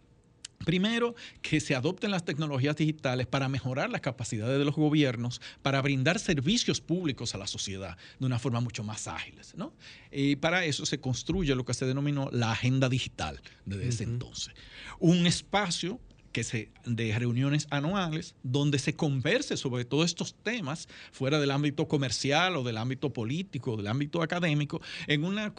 [0.66, 5.80] Primero, que se adopten las tecnologías digitales para mejorar las capacidades de los gobiernos, para
[5.80, 9.36] brindar servicios públicos a la sociedad de una forma mucho más ágil.
[9.54, 9.72] ¿no?
[10.10, 14.54] Y para eso se construye lo que se denominó la agenda digital desde ese entonces.
[14.98, 16.00] Un espacio
[16.36, 21.88] que se, de reuniones anuales donde se converse sobre todos estos temas fuera del ámbito
[21.88, 25.54] comercial o del ámbito político, del ámbito académico, en una,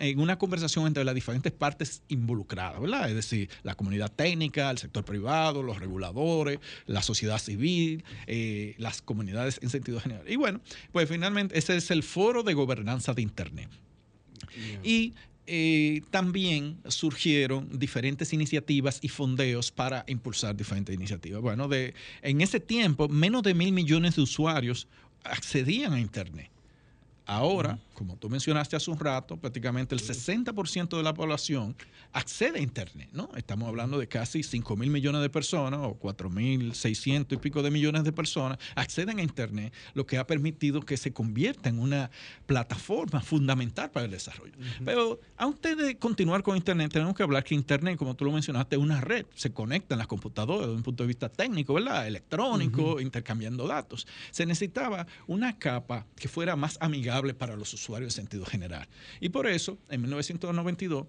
[0.00, 3.08] en una conversación entre las diferentes partes involucradas, ¿verdad?
[3.08, 9.00] Es decir, la comunidad técnica, el sector privado, los reguladores, la sociedad civil, eh, las
[9.00, 10.30] comunidades en sentido general.
[10.30, 10.60] Y bueno,
[10.92, 13.70] pues finalmente ese es el foro de gobernanza de Internet.
[14.82, 15.14] Y
[15.46, 21.42] eh, también surgieron diferentes iniciativas y fondeos para impulsar diferentes iniciativas.
[21.42, 24.86] Bueno, de, en ese tiempo, menos de mil millones de usuarios
[25.24, 26.50] accedían a Internet.
[27.26, 31.76] Ahora, como tú mencionaste hace un rato, prácticamente el 60% de la población
[32.12, 33.30] accede a Internet, ¿no?
[33.36, 37.62] Estamos hablando de casi 5 mil millones de personas o 4 mil 600 y pico
[37.62, 41.78] de millones de personas acceden a Internet, lo que ha permitido que se convierta en
[41.78, 42.10] una
[42.46, 44.54] plataforma fundamental para el desarrollo.
[44.84, 48.74] Pero antes de continuar con Internet, tenemos que hablar que Internet, como tú lo mencionaste,
[48.74, 52.08] es una red, se conectan las computadoras desde un punto de vista técnico, ¿verdad?
[52.08, 54.08] Electrónico, intercambiando datos.
[54.32, 58.88] Se necesitaba una capa que fuera más amigable para los usuarios en sentido general.
[59.20, 61.06] Y por eso, en 1992,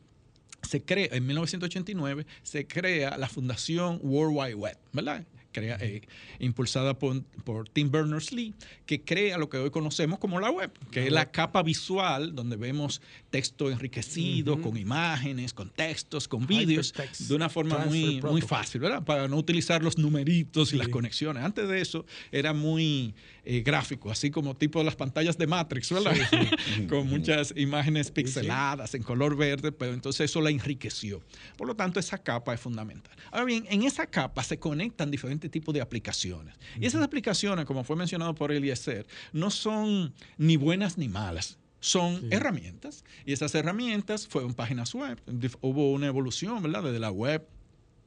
[0.64, 5.26] se crea, en 1989, se crea la Fundación World Wide Web, ¿verdad?
[5.54, 6.02] crea, eh,
[6.40, 8.54] impulsada por, por, Tim Berners-Lee,
[8.86, 12.58] que crea lo que hoy conocemos como la web, que es la capa visual donde
[12.58, 13.02] vemos
[13.34, 19.04] texto enriquecido con imágenes, con textos, con vídeos, de una forma muy, muy fácil, ¿verdad?
[19.04, 21.44] Para no utilizar los numeritos y las conexiones.
[21.44, 26.16] Antes de eso era muy eh, gráfico, así como tipo las pantallas de Matrix, ¿verdad?
[26.90, 31.24] con muchas imágenes pixeladas en color verde, pero entonces eso la enriqueció.
[31.58, 33.18] Por lo tanto, esa capa es fundamental.
[33.32, 36.54] Ahora bien, en esa capa se conectan diferentes tipo de aplicaciones.
[36.80, 42.32] Y esas aplicaciones, como fue mencionado por Eliezer, no son ni buenas ni malas son
[42.32, 45.22] herramientas y esas herramientas fueron páginas web.
[45.60, 46.82] Hubo una evolución, ¿verdad?
[46.84, 47.46] Desde la web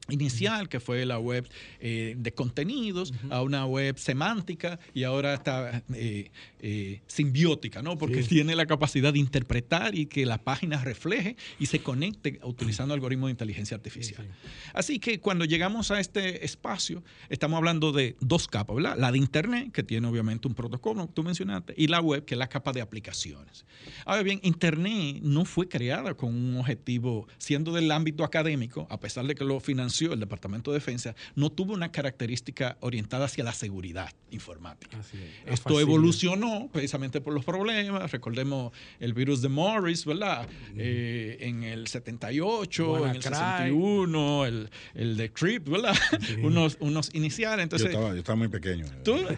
[0.09, 1.49] inicial, que fue la web
[1.81, 6.31] eh, de contenidos, a una web semántica y ahora está eh,
[6.61, 7.99] eh, simbiótica, ¿no?
[7.99, 12.95] Porque tiene la capacidad de interpretar y que la página refleje y se conecte utilizando
[12.95, 14.27] algoritmos de inteligencia artificial.
[14.73, 18.97] Así que cuando llegamos a este espacio, estamos hablando de dos capas, ¿verdad?
[18.99, 22.39] La de Internet, que tiene obviamente un protocolo, tú mencionaste, y la web, que es
[22.39, 23.65] la capa de aplicaciones.
[24.05, 29.27] Ahora bien, Internet no fue creada con un objetivo, siendo del ámbito académico, a pesar
[29.27, 33.53] de que lo financió el Departamento de Defensa, no tuvo una característica orientada hacia la
[33.53, 34.99] seguridad informática.
[35.47, 38.11] Esto evolucionó precisamente por los problemas.
[38.11, 40.49] Recordemos el virus de Morris, ¿verdad?
[40.77, 45.97] Eh, en el 78, en el 61, el, el de Trip, ¿verdad?
[46.43, 47.63] unos, unos iniciales.
[47.65, 48.87] Entonces, yo, estaba, muy pequeño.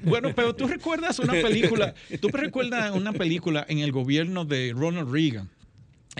[0.02, 5.10] bueno, pero tú recuerdas una película, tú recuerdas una película en el gobierno de Ronald
[5.10, 5.50] Reagan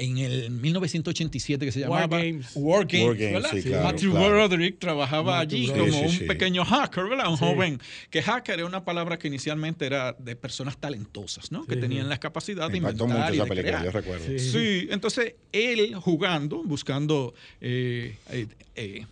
[0.01, 2.51] en el 1987 que se llamaba War Games.
[2.55, 7.29] War Games, Matthew Broderick trabajaba allí como un pequeño hacker, ¿verdad?
[7.29, 7.81] Un joven
[8.11, 11.67] que hacker era una palabra que inicialmente era de personas talentosas, ¿no?
[11.67, 14.39] Que tenían la capacidad de inventar mucho y de película, yo recuerdo.
[14.39, 14.89] Sí.
[14.91, 19.07] entonces él jugando, buscando eh, eh, eh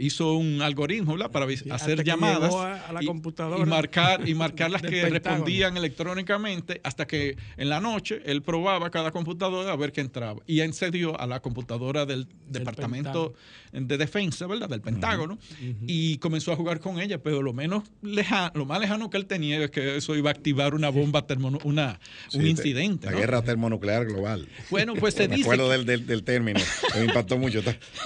[0.00, 4.82] hizo un algoritmo para hacer llamadas a, la y, computadora y, marcar y marcar las
[4.82, 10.00] que respondían electrónicamente hasta que en la noche él probaba cada computadora a ver qué
[10.00, 13.34] entraba y accedió a la computadora del, departamento
[13.72, 14.68] de defensa, ¿verdad?
[14.68, 15.38] Del Pentágono
[15.86, 19.26] y comenzó a jugar con ella, pero lo menos lejano, lo más lejano que él
[19.26, 22.00] tenía es que eso iba a activar una bomba termo, una
[22.32, 23.06] un incidente.
[23.06, 24.48] La guerra termonuclear global.
[24.70, 26.60] Bueno, pues se Me dice acuerdo del, del, término,
[26.96, 27.62] me impactó mucho.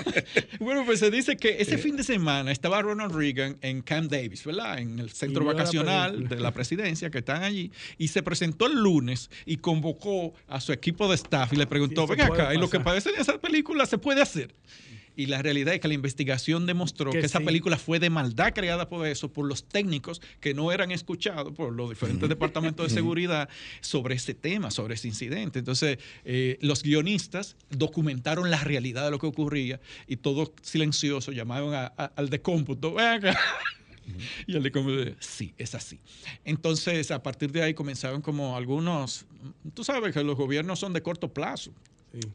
[0.60, 4.42] bueno, pues se dice que ese fin de semana estaba Ronald Reagan en Camp Davis,
[4.42, 4.78] ¿verdad?
[4.78, 7.70] En el centro vacacional de la presidencia que están allí.
[7.98, 12.06] Y se presentó el lunes y convocó a su equipo de staff y le preguntó,
[12.06, 14.54] venga acá, ¿y lo que parece en esa película se puede hacer?
[15.16, 18.88] Y la realidad es que la investigación demostró que, esa película fue de maldad creada
[18.88, 23.48] por eso, por los técnicos que no eran escuchados por los diferentes departamentos de seguridad
[23.80, 25.60] sobre ese tema, sobre ese incidente.
[25.60, 31.90] Entonces, eh, los guionistas documentaron la realidad de lo que ocurría y todo silencioso llamaron
[31.96, 32.96] al de cómputo.
[34.46, 35.98] Y el de cómputo, sí, es así.
[36.44, 39.24] Entonces, a partir de ahí comenzaron como algunos,
[39.72, 41.72] tú sabes que los gobiernos son de corto plazo.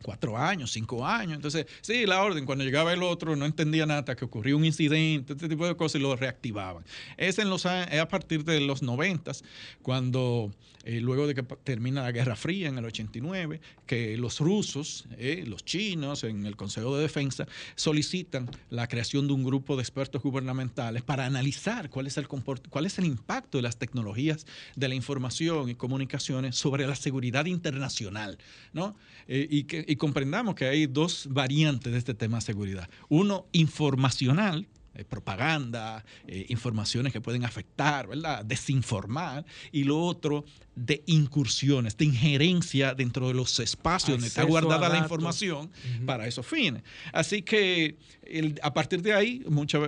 [0.02, 1.36] Cuatro años, cinco años.
[1.36, 5.34] Entonces, sí, la orden, cuando llegaba el otro, no entendía nada, que ocurrió un incidente,
[5.34, 6.84] este tipo de cosas, y lo reactivaban.
[7.18, 9.44] Es, en los, es a partir de los noventas,
[9.82, 10.52] cuando
[10.90, 15.44] eh, luego de que termina la Guerra Fría en el 89, que los rusos, eh,
[15.46, 17.46] los chinos, en el Consejo de Defensa,
[17.76, 22.26] solicitan la creación de un grupo de expertos gubernamentales para analizar cuál es el,
[23.06, 28.40] impacto de las tecnologías de la información y comunicaciones sobre la seguridad internacional.
[28.74, 28.96] ¿no?
[29.28, 29.48] Eh,
[29.88, 32.90] y comprendamos que hay dos variantes de este tema de seguridad.
[33.10, 34.66] Uno, informacional,
[35.00, 38.44] eh, propaganda, eh, informaciones que pueden afectar, ¿verdad?
[38.44, 39.46] Desinformar.
[39.72, 40.44] Y lo otro,
[40.76, 45.72] de incursiones, de injerencia dentro de los espacios donde está guardada la información
[46.06, 46.84] para esos fines.
[47.14, 47.98] Así que
[48.62, 49.80] a partir de ahí mucha,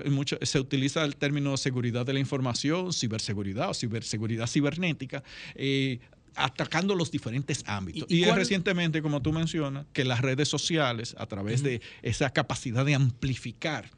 [0.41, 5.23] se utiliza el término seguridad de la información, ciberseguridad o ciberseguridad cibernética.
[5.55, 5.99] Eh,
[6.35, 8.09] atacando los diferentes ámbitos.
[8.09, 12.85] Y, es recientemente, como tú mencionas, que las redes sociales, a través de esa capacidad
[12.85, 13.89] de amplificar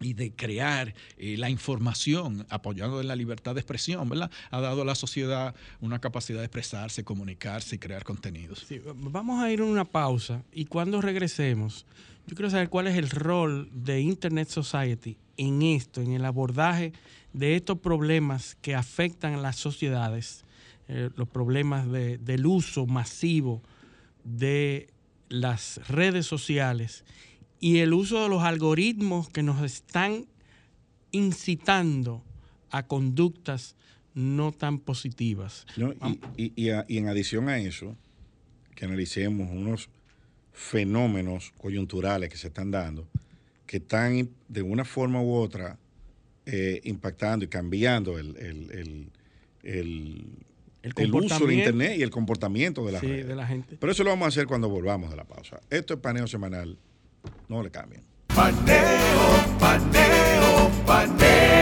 [0.00, 4.30] y de crear eh, la información apoyando en la libertad de expresión, ¿verdad?
[4.50, 8.66] Ha dado a la sociedad una capacidad de expresarse, comunicarse y crear contenidos.
[8.94, 11.86] vamos a ir a una pausa y cuando regresemos,
[12.26, 16.92] yo quiero saber cuál es el rol de Internet Society en esto, en el abordaje
[17.32, 20.44] de estos problemas que afectan a las sociedades,
[20.88, 23.62] eh, los problemas del uso masivo
[24.24, 24.88] de
[25.28, 27.04] las redes sociales
[27.60, 30.26] y el uso de los algoritmos que nos están
[31.10, 32.22] incitando
[32.70, 33.76] a conductas
[34.14, 35.66] no tan positivas.
[36.36, 37.96] y, en adición a eso,
[38.74, 39.88] que analicemos unos
[40.52, 43.08] fenómenos coyunturales que se están dando,
[43.66, 45.78] que están de una forma u otra
[46.46, 49.10] eh, impactando y cambiando el, el,
[49.62, 53.76] el, uso de Internet y el comportamiento de la, de la gente.
[53.78, 55.60] Pero eso lo vamos a hacer cuando volvamos de la pausa.
[55.70, 56.76] Esto es paneo semanal
[57.48, 58.02] no le cambien.
[58.34, 61.58] Paneo, paneo, paneo.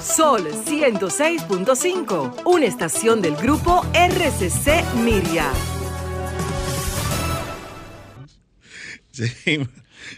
[0.00, 5.50] Sol 106.5, una estación del grupo RCC Miria.
[9.12, 9.68] Seguimos,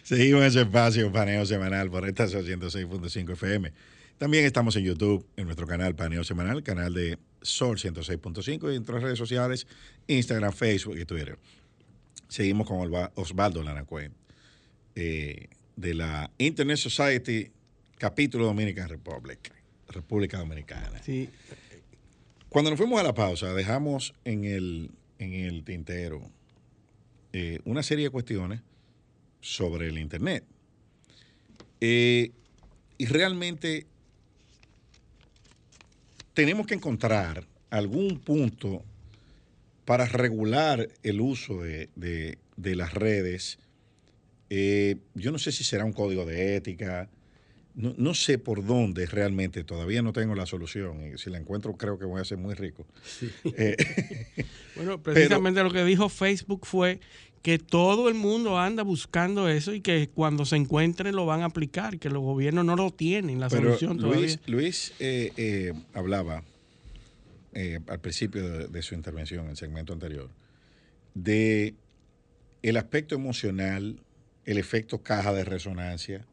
[0.03, 3.73] seguimos en ese espacio paneo semanal por esta 106.5 FM.
[4.19, 8.83] También estamos en YouTube, en nuestro canal Paneo Semanal, canal de Sol 106.5 y en
[8.83, 9.67] otras redes sociales,
[10.07, 11.39] Instagram, Facebook y Twitter.
[12.29, 14.11] Seguimos con Osvaldo Lanacue,
[14.95, 17.51] eh, de la Internet Society,
[17.99, 19.53] capítulo Dominican Republic,
[19.89, 21.03] República Dominicana.
[21.03, 21.29] Sí.
[22.49, 26.31] Cuando nos fuimos a la pausa, dejamos en el, en el tintero
[27.33, 28.61] eh, una serie de cuestiones
[29.41, 30.45] sobre el Internet.
[31.81, 32.31] Eh,
[32.99, 33.87] y realmente
[36.35, 38.83] tenemos que encontrar algún punto
[39.85, 43.59] para regular el uso de, las redes.
[44.51, 47.09] Eh, yo no sé si será un código de ética,
[47.75, 51.15] no, sé por dónde realmente, todavía no tengo la solución.
[51.15, 52.87] Y si la encuentro, creo que voy a ser muy rico.
[53.45, 53.77] Eh,
[54.77, 57.01] bueno, precisamente lo que dijo Facebook fue
[57.43, 61.47] que todo el mundo anda buscando eso y que cuando se encuentre lo van a
[61.47, 66.45] aplicar, que los gobiernos no lo tienen, la solución Luis, Luis eh, eh, hablaba
[67.53, 70.31] eh, al principio de, su intervención, en el segmento anterior,
[71.15, 71.75] de
[72.63, 73.99] el aspecto emocional,
[74.45, 76.25] el efecto caja de resonancia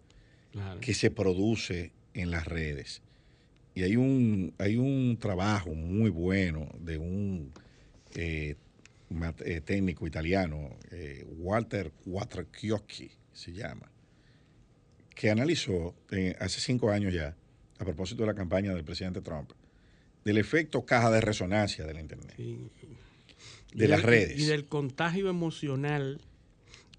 [0.80, 3.02] que se produce en las redes.
[3.74, 7.52] Y hay un, hay un trabajo muy bueno de un
[9.40, 13.90] eh, técnico italiano, eh, Walter Quattrocchiocchi se llama,
[15.16, 17.36] que analizó eh, hace cinco años ya,
[17.80, 19.52] a propósito de la campaña del presidente Trump,
[20.24, 22.36] del efecto caja de resonancia del Internet,
[23.74, 24.40] de las redes.
[24.40, 26.22] Y del contagio emocional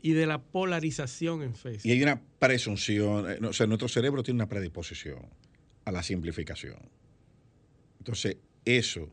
[0.02, 1.86] y de la polarización en Facebook.
[1.86, 5.20] Y hay una presunción, o sea, nuestro cerebro tiene una predisposición
[5.84, 6.78] a la simplificación.
[7.98, 9.08] Entonces, eso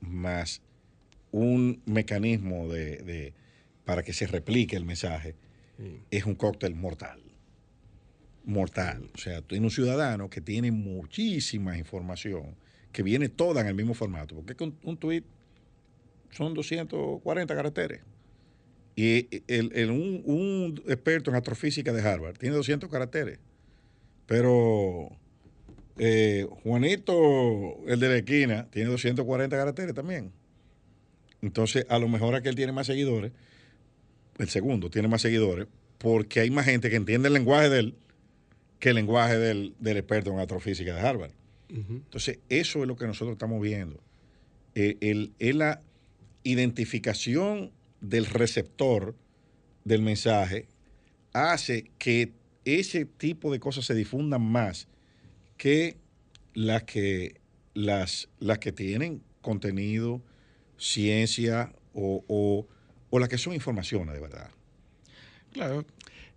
[0.00, 0.62] más
[1.32, 3.32] un mecanismo de,
[3.84, 5.34] para que se replique el mensaje,
[6.10, 7.20] es un cóctel mortal.
[8.44, 9.10] Mortal.
[9.14, 12.56] O sea, tiene un ciudadano que tiene muchísima información,
[12.92, 15.24] que viene toda en el mismo formato, porque un, un tweet
[16.30, 18.00] son 240 caracteres.
[18.96, 23.38] Y el, un, un, experto en astrofísica de Harvard tiene 200 caracteres.
[24.26, 25.10] Pero
[25.98, 27.14] eh, Juanito,
[27.86, 30.32] el de la esquina, tiene 240 caracteres también.
[31.42, 33.32] Entonces, a lo mejor aquel tiene más seguidores.
[34.38, 35.66] El segundo tiene más seguidores
[35.98, 37.94] porque hay más gente que entiende el lenguaje de él
[38.78, 41.32] que el lenguaje del, experto en astrofísica de Harvard.
[41.68, 44.00] Entonces, eso es lo que nosotros estamos viendo.
[44.74, 45.82] Eh, el, es la
[46.42, 49.14] identificación del receptor
[49.84, 50.66] del mensaje
[51.32, 52.32] hace que
[52.64, 54.88] ese tipo de cosas se difundan más
[55.56, 55.96] que
[56.54, 57.40] las que,
[57.74, 60.22] las, las que tienen contenido,
[60.80, 62.66] ciencia o, o,
[63.10, 64.50] o las que son informaciones de verdad.
[65.52, 65.84] Claro,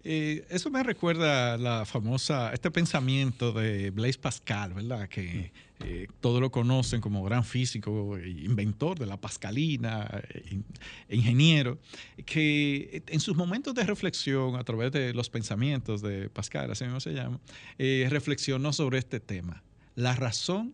[0.05, 5.07] eh, eso me recuerda la famosa, este pensamiento de Blaise Pascal, ¿verdad?
[5.07, 10.61] Que eh, todos lo conocen como gran físico, inventor de la pascalina, eh,
[11.09, 11.79] ingeniero,
[12.25, 16.99] que en sus momentos de reflexión, a través de los pensamientos de Pascal, así mismo
[16.99, 17.39] se llama,
[17.77, 19.63] reflexionó sobre este tema.
[19.95, 20.73] La razón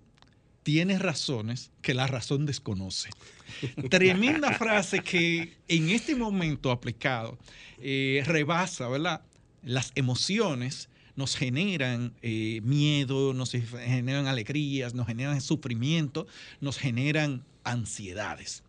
[0.63, 3.09] tiene razones que la razón desconoce.
[3.89, 7.37] Tremenda frase que en este momento aplicado
[7.79, 9.21] eh, rebasa, ¿verdad?
[9.63, 16.27] Las emociones nos generan eh, miedo, nos generan alegrías, nos generan sufrimiento,
[16.61, 18.63] nos generan ansiedades.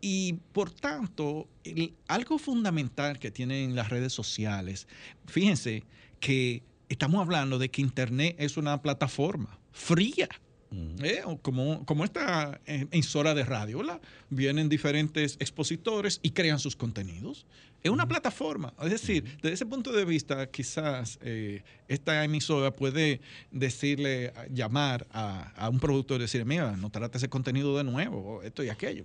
[0.00, 1.46] Y por tanto,
[2.08, 4.88] algo fundamental que tienen las redes sociales,
[5.26, 5.84] fíjense
[6.20, 10.28] que estamos hablando de que Internet es una plataforma fría.
[11.02, 14.00] Eh, como, como esta emisora de radio, ¿verdad?
[14.28, 17.46] Vienen diferentes expositores y crean sus contenidos.
[17.82, 18.72] Es una plataforma.
[18.82, 25.68] Es decir, desde ese punto de vista, quizás eh, esta emisora puede decirle, llamar a,
[25.68, 29.04] un productor y decirle, mira, no trate ese contenido de nuevo, esto y aquello.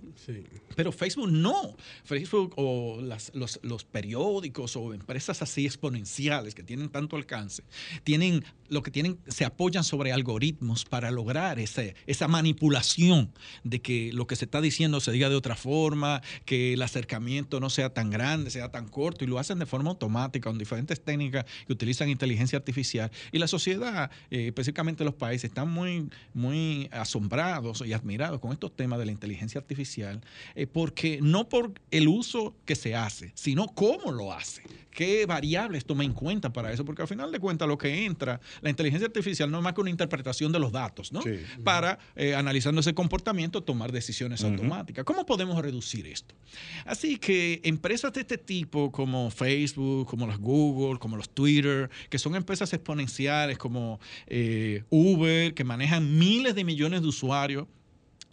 [0.76, 1.76] Pero Facebook no.
[2.04, 7.64] Facebook o los, periódicos o empresas así exponenciales que tienen tanto alcance,
[8.04, 13.32] tienen lo que tienen, se apoyan sobre algoritmos para lograr ese, esa manipulación
[13.64, 17.58] de que lo que se está diciendo se diga de otra forma, que el acercamiento
[17.58, 21.02] no sea tan grande, sea tan corto y lo hacen de forma automática con diferentes
[21.02, 22.75] técnicas que utilizan inteligencia artificial.
[23.32, 28.74] Y la sociedad, eh, específicamente los países, están muy, muy asombrados y admirados con estos
[28.74, 30.20] temas de la inteligencia artificial,
[30.54, 34.62] eh, porque no por el uso que se hace, sino cómo lo hace
[34.96, 38.40] qué variables toma en cuenta para eso, porque al final de cuentas lo que entra,
[38.62, 41.20] la inteligencia artificial no es más que una interpretación de los datos, ¿no?
[41.62, 45.04] Para, eh, analizando ese comportamiento, tomar decisiones automáticas.
[45.04, 46.34] ¿Cómo podemos reducir esto?
[46.86, 52.18] Así que empresas de este tipo, como Facebook, como las Google, como los Twitter, que
[52.18, 57.66] son empresas exponenciales como eh, Uber, que manejan miles de millones de usuarios,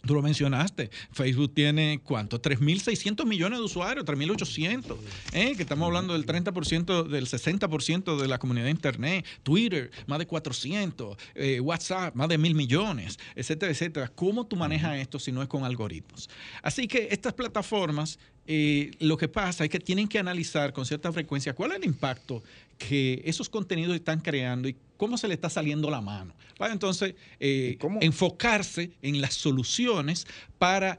[0.06, 4.96] Tú lo mencionaste, Facebook tiene cuánto, 3.600 millones de usuarios, 3.800,
[5.32, 5.54] ¿eh?
[5.56, 10.26] que estamos hablando del 30%, del 60% de la comunidad de Internet, Twitter, más de
[10.26, 14.08] 400, eh, WhatsApp, más de mil millones, etcétera, etcétera.
[14.08, 16.28] ¿Cómo tú manejas esto si no es con algoritmos?
[16.62, 21.10] Así que estas plataformas eh, lo que pasa es que tienen que analizar con cierta
[21.12, 22.42] frecuencia cuál es el impacto
[22.78, 26.34] que esos contenidos están creando y cómo se le está saliendo la mano.
[26.58, 30.26] Para entonces eh, enfocarse en las soluciones
[30.58, 30.98] para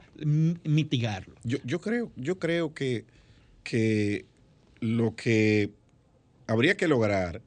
[0.64, 1.34] mitigarlo.
[1.44, 3.04] Yo, yo, creo, yo creo que,
[3.62, 4.26] que
[4.80, 5.70] lo que
[6.46, 7.40] habría que lograr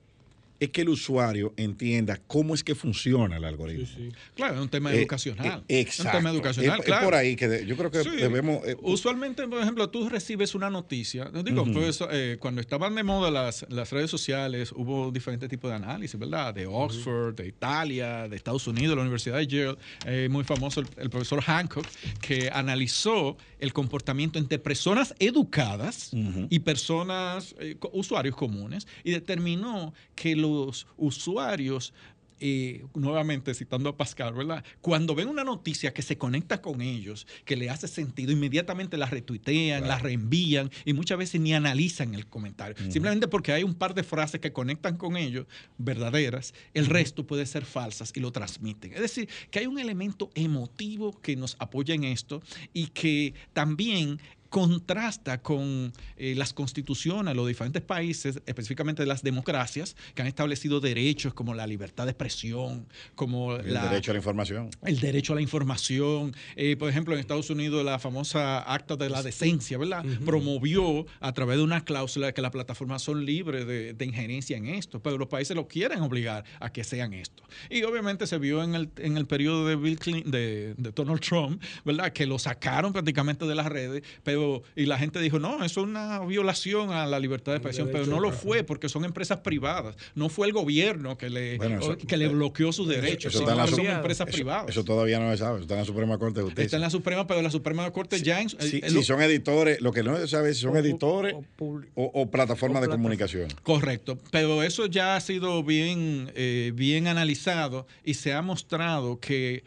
[0.59, 3.87] es que el usuario entienda cómo es que funciona el algoritmo.
[4.35, 5.63] Claro, es un tema eh, educacional.
[5.67, 5.69] exacto.
[5.69, 8.65] Es un tema educacional, es, por ahí que yo creo que debemos...
[8.67, 11.31] Eh, Usualmente, por ejemplo, tú recibes una noticia.
[11.43, 15.77] Digo, pues, eh, cuando estaban de moda las, las, redes sociales, hubo diferentes tipos de
[15.77, 16.53] análisis, ¿verdad?
[16.53, 20.29] De Oxford, de Italia, de Estados Unidos, la Universidad de Yale.
[20.29, 21.85] muy famoso el, profesor Hancock,
[22.21, 26.11] que analizó el comportamiento entre personas educadas
[26.49, 27.55] y personas,
[27.93, 31.93] usuarios comunes, y determinó que lo los usuarios
[32.41, 34.63] eh, nuevamente citando a Pascal, ¿verdad?
[34.79, 39.07] Cuando ven una noticia que se conecta con ellos, que le hace sentido, inmediatamente la
[39.07, 42.77] retuitean, la reenvían y muchas veces ni analizan el comentario.
[42.89, 45.47] Simplemente porque hay un par de frases que conectan con ellos,
[45.77, 48.93] verdaderas, el resto puede ser falsas y lo transmiten.
[48.93, 54.21] Es decir, que hay un elemento emotivo que nos apoya en esto y que también
[54.49, 60.27] contrasta con eh, las constituciones de los diferentes países, específicamente de las democracias, que han
[60.27, 64.69] establecido derechos como la libertad de expresión, como El la, derecho a la información.
[64.83, 66.35] el derecho a la información.
[66.55, 70.03] Eh, por ejemplo, en Estados Unidos la famosa acta de la decencia, ¿verdad?
[70.25, 74.67] Promovió a través de una cláusula que las plataformas son libres de, de injerencia en
[74.67, 77.43] esto, pero los países lo quieren obligar a que sean esto.
[77.69, 81.21] Y obviamente se vio en el, en el periodo de, Bill Clinton, de, de Donald
[81.21, 82.11] Trump, ¿verdad?
[82.11, 84.38] Que lo sacaron prácticamente de las redes, pero
[84.75, 88.05] y la gente dijo, no, eso es una violación a la libertad de expresión, pero
[88.05, 89.95] no lo fue porque son empresas privadas.
[90.15, 93.49] No fue el gobierno que le, Bueno, eso- que le bloqueó sus derechos, eso sino
[93.49, 94.69] está en la que son Suprema- empresas Eso, privadas.
[94.69, 95.55] eso todavía no se sabe.
[95.55, 96.63] eso Está en la Suprema Corte de Justicia.
[96.65, 99.21] Está en la Suprema, pero la Suprema Corte ya en, Si, el- el- si son
[99.21, 102.29] editores, lo que no se sabe es si son O- editores o publi- o, o
[102.31, 103.47] plataformas de comunicación.
[103.63, 109.63] Correcto, pero eso ya ha sido bien, eh, bien analizado y se ha mostrado que,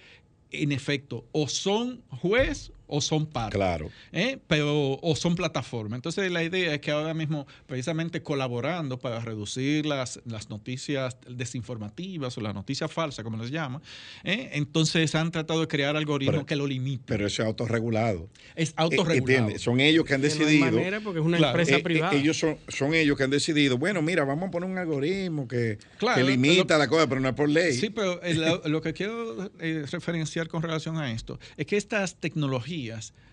[0.51, 3.56] en efecto, o son juez o son parte.
[3.56, 3.90] Claro.
[4.12, 4.39] ¿eh?
[4.47, 5.97] pero o son plataformas.
[5.97, 12.36] Entonces la idea es que ahora mismo, precisamente colaborando para reducir las, las noticias desinformativas
[12.36, 13.81] o las noticias falsas, como les llama,
[14.24, 14.51] ¿eh?
[14.52, 17.05] entonces han tratado de crear algoritmos Pero- que lo limiten.
[17.06, 18.28] Pero eso es autorregulado.
[18.55, 19.19] es Eh, autorregulado.
[19.39, 19.62] ¿entiendes?
[19.62, 20.64] Son ellos que han que no decidido.
[20.73, 22.14] manera porque es una Claro, empresa Eh, eh, privada.
[22.16, 25.78] ellos son, son ellos que han decidido, bueno, mira, vamos a poner un algoritmo que,
[25.98, 27.73] Claro, que limita lo- la cosa, pero no es por ley.
[27.73, 32.16] Sí, pero lo, lo que quiero eh, referenciar con relación a esto es que estas
[32.20, 32.81] tecnologías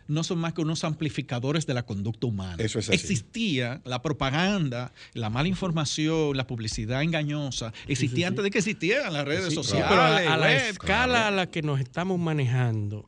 [0.07, 2.55] no son más que unos amplificadores de la conducta humana.
[2.63, 2.95] Eso es así.
[2.95, 9.25] Existía la propaganda, la mala información, la publicidad engañosa, existía antes de que existieran las
[9.25, 9.85] redes Sí, sociales.
[9.87, 10.69] pero a, a la web.
[10.71, 13.05] escala a la que nos estamos manejando,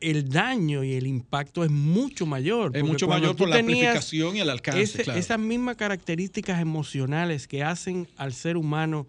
[0.00, 2.76] el daño y el impacto es mucho mayor.
[2.76, 4.80] Es mucho mayor por la amplificación y el alcance.
[4.80, 5.18] ese- claro.
[5.18, 9.08] Esas mismas características emocionales que hacen al ser humano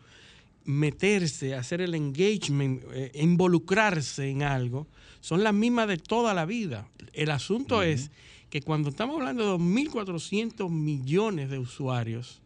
[0.66, 4.88] meterse, hacer el engagement, eh, involucrarse en algo,
[5.22, 6.88] son las mismas de toda la vida.
[7.14, 8.12] El asunto es
[8.50, 12.42] que cuando estamos hablando de 2.400 millones de usuarios,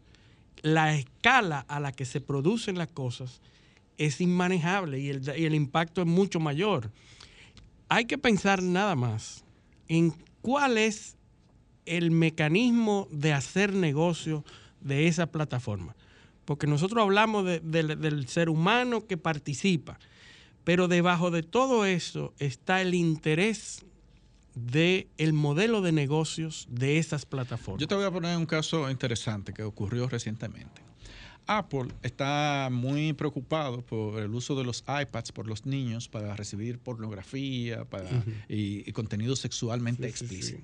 [0.62, 3.42] la escala a la que se producen las cosas
[3.98, 6.92] es inmanejable y el, y el impacto es mucho mayor.
[7.90, 9.44] Hay que pensar nada más
[9.88, 11.16] en cuál es
[11.86, 14.44] el mecanismo de hacer negocio
[14.82, 15.96] de esa plataforma.
[16.46, 20.00] Porque nosotros hablamos de- del- del ser humano que participa,
[20.64, 23.86] pero debajo de todo eso está el interés
[24.56, 27.82] del el modelo de negocios de esas plataformas.
[27.82, 30.82] Yo te voy a poner un caso interesante que ocurrió recientemente.
[31.46, 36.80] Apple está muy preocupado por el uso de los iPads por los niños para recibir
[36.80, 38.10] pornografía para,
[38.48, 40.58] y, y contenido sexualmente Sí, sí, sí.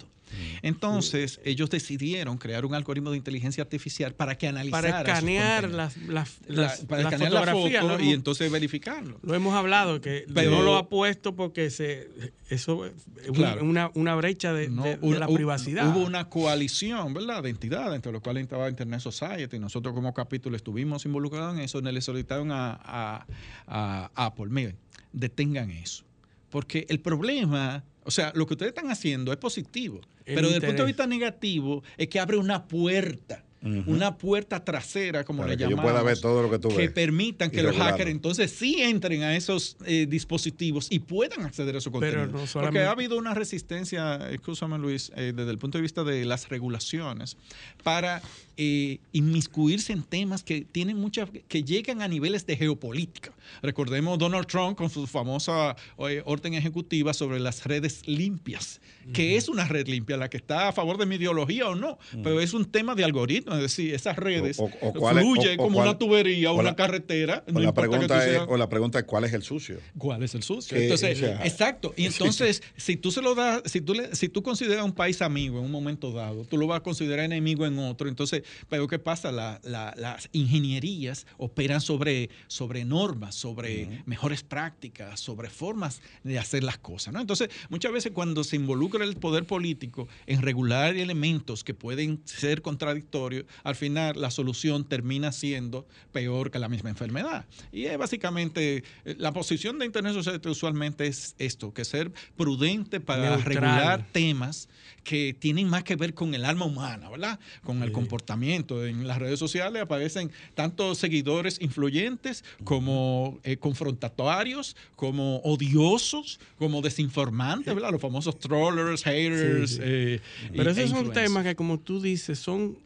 [0.62, 5.98] Entonces, ellos decidieron crear un algoritmo de inteligencia artificial para que analizara para escanear las,
[5.98, 7.82] las, La- las- para las escanear la fotografías.
[7.84, 9.20] foto Lo y entonces verificarlo.
[9.24, 12.10] Lo hemos hablado, que Pero- no lo ha puesto porque se,
[12.50, 12.94] eso es
[13.34, 13.64] Claro.
[13.64, 15.88] una, una brecha de, No, de- de una- la privacidad.
[15.96, 19.56] Hubo una coalición, ¿verdad?, de entidades, entre los cuales estaba Internet Society.
[19.56, 21.82] y Nosotros como capítulo estuvimos involucrados en eso.
[21.82, 23.26] Le solicitaron a, a-
[23.68, 24.78] a Apple, miren,
[25.14, 26.04] detengan eso.
[26.50, 30.02] Porque el problema, o sea, lo que ustedes están haciendo es positivo.
[30.26, 30.98] El pero desde el punto de interés.
[30.98, 33.44] vista negativo es que abre una puerta.
[33.62, 35.92] Una puerta trasera, como Para le que yo llamamos.
[35.92, 39.24] pueda ver todo lo que tú que ves permitan que los hackers entonces sí entren
[39.24, 42.46] a esos eh, dispositivos y puedan acceder a su Pero contenido.
[42.54, 46.48] Porque ha habido una resistencia, escúchame Luis, eh, desde el punto de vista de las
[46.48, 47.36] regulaciones,
[47.84, 48.22] para
[48.62, 53.32] eh, inmiscuirse en temas que tienen muchas, que llegan a niveles de geopolítica.
[53.62, 55.78] Recordemos Donald Trump con su famosa
[56.10, 58.82] eh, orden ejecutiva sobre las redes limpias,
[59.14, 61.98] que es una red limpia, la que está a favor de mi ideología o no,
[62.22, 65.24] pero es un tema de algoritmo, es decir, esas redes O- o- o cuál es-
[65.24, 67.46] fluyen como cuál- una tubería o una la- carretera.
[67.48, 69.80] O no la, pregunta es, o la pregunta es cuál es el sucio.
[69.98, 70.78] ¿Cuál es el sucio?
[70.78, 71.94] Entonces, sea, exacto.
[71.96, 75.22] Y entonces, si tú se lo das, si tú, le- si tú consideras un país
[75.22, 78.10] amigo en un momento dado, tú lo vas a considerar enemigo en otro.
[78.10, 79.32] Entonces, pero ¿qué pasa?
[79.32, 86.64] La- la- las ingenierías operan sobre, sobre normas, sobre mejores prácticas, sobre formas de hacer
[86.64, 87.14] las cosas.
[87.14, 87.22] ¿no?
[87.22, 92.62] Entonces, muchas veces cuando se involucra el poder político en regular elementos que pueden ser
[92.62, 97.46] contradictorios, al final la solución termina siendo peor que la misma enfermedad.
[97.72, 103.00] Y es básicamente eh, la posición de Internet Society usualmente es esto, que ser prudente
[103.00, 103.44] para Neutral.
[103.46, 104.70] regular temas
[105.10, 107.40] que tienen más que ver con el alma humana, ¿verdad?
[107.64, 108.86] Con el comportamiento.
[108.86, 117.74] En las redes sociales aparecen tanto seguidores influyentes como eh, confrontatorios, como odiosos, como desinformantes,
[117.74, 117.92] ¿verdad?
[117.92, 119.72] Los famosos trollers, haters.
[119.72, 119.82] Sí, sí.
[119.84, 120.20] eh,
[120.56, 122.78] Pero esos e son temas que, como tú dices, son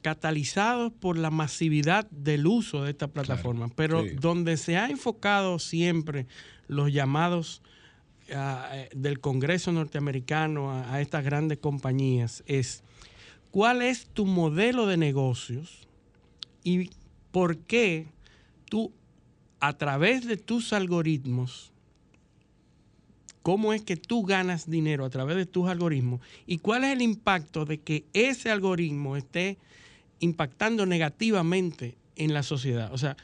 [0.00, 4.12] catalizados por la masividad del uso de esta plataforma, pero sí.
[4.18, 6.26] donde se ha enfocado siempre
[6.68, 7.60] los llamados
[8.94, 12.82] del Congreso norteamericano a, a estas grandes compañías es
[13.50, 15.86] cuál es tu modelo de negocios
[16.62, 16.90] y
[17.30, 18.06] por qué
[18.70, 18.92] tú
[19.60, 21.74] a través de tus algoritmos
[23.44, 27.02] cómo es que tú ganas dinero a través de tus algoritmos y cuál es el
[27.02, 29.58] impacto de que ese algoritmo esté
[30.18, 32.90] impactando negativamente en la sociedad.
[32.94, 33.18] O sea,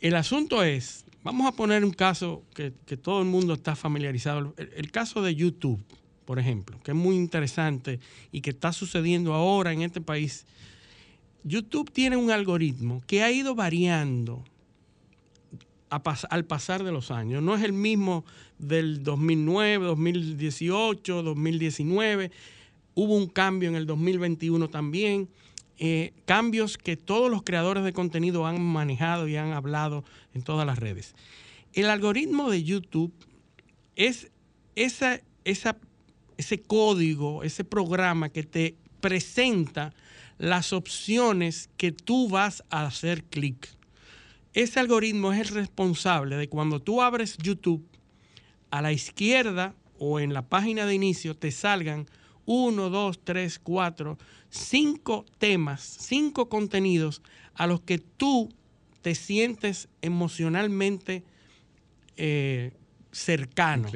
[0.00, 4.90] el asunto es, vamos a poner un caso que, todo el mundo está familiarizado, el,
[4.92, 5.82] caso de YouTube,
[6.24, 7.98] por ejemplo, que es muy interesante
[8.30, 10.46] y que está sucediendo ahora en este país.
[11.42, 14.44] YouTube tiene un algoritmo que ha ido variando
[15.90, 17.42] al pasar de los años.
[17.42, 18.24] No es el mismo
[18.58, 22.30] del 2009, 2018, 2019.
[22.94, 25.28] Hubo un cambio en el 2021 también.
[25.78, 30.04] Eh, cambios que todos los creadores de contenido han manejado y han hablado
[30.34, 31.14] en todas las redes.
[31.74, 33.12] El algoritmo de YouTube
[33.94, 34.30] es
[34.74, 35.22] ese
[36.66, 39.92] código, ese programa que te presenta
[40.38, 43.68] las opciones que tú vas a hacer clic.
[44.54, 47.86] Ese algoritmo es el responsable de cuando tú abres YouTube,
[48.70, 52.06] a la izquierda o en la página de inicio te salgan
[52.46, 54.18] uno, dos, tres, cuatro,
[54.56, 57.22] cinco temas, cinco contenidos
[57.54, 58.48] a los que tú
[59.02, 61.22] te sientes emocionalmente
[62.16, 62.72] eh,
[63.12, 63.88] cercano.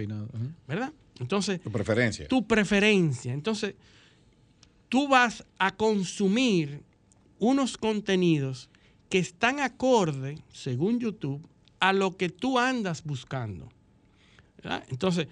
[0.68, 0.92] ¿Verdad?
[1.18, 1.60] Entonces.
[1.60, 2.28] Tu preferencia.
[2.28, 3.32] Tu preferencia.
[3.32, 3.74] Entonces,
[4.88, 6.82] tú vas a consumir
[7.38, 8.68] unos contenidos
[9.08, 11.46] que están acorde, según YouTube,
[11.80, 13.68] a lo que tú andas buscando.
[14.58, 14.84] ¿verdad?
[14.88, 15.26] Entonces,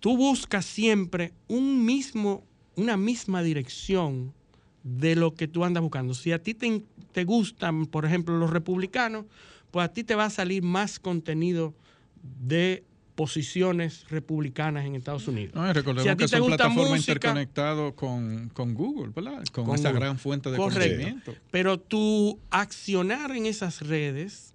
[0.00, 2.44] tú buscas siempre un mismo,
[2.74, 4.34] una misma dirección
[4.82, 6.14] de lo que tú andas buscando.
[6.14, 6.82] Si a ti te,
[7.12, 9.26] te, gustan, por ejemplo, los republicanos,
[9.70, 11.74] pues a ti te va a salir más contenido
[12.22, 12.84] de
[13.14, 15.54] posiciones republicanas en Estados Unidos.
[15.54, 19.44] No, recordemos si a ti que te son plataformas interconectadas con, con, Google, ¿verdad?
[19.52, 20.00] Con, con esa Google.
[20.00, 20.80] gran fuente de Correcto.
[20.80, 21.34] conocimiento.
[21.50, 24.54] Pero tu accionar en esas redes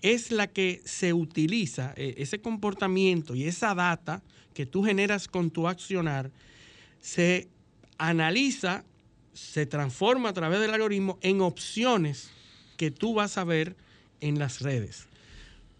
[0.00, 4.22] es la que se utiliza, ese comportamiento y esa data
[4.54, 6.30] que tú generas con tu accionar,
[7.00, 7.48] se
[7.98, 8.84] analiza,
[9.38, 12.30] se transforma a través del algoritmo en opciones
[12.76, 13.76] que tú vas a ver
[14.20, 15.08] en las redes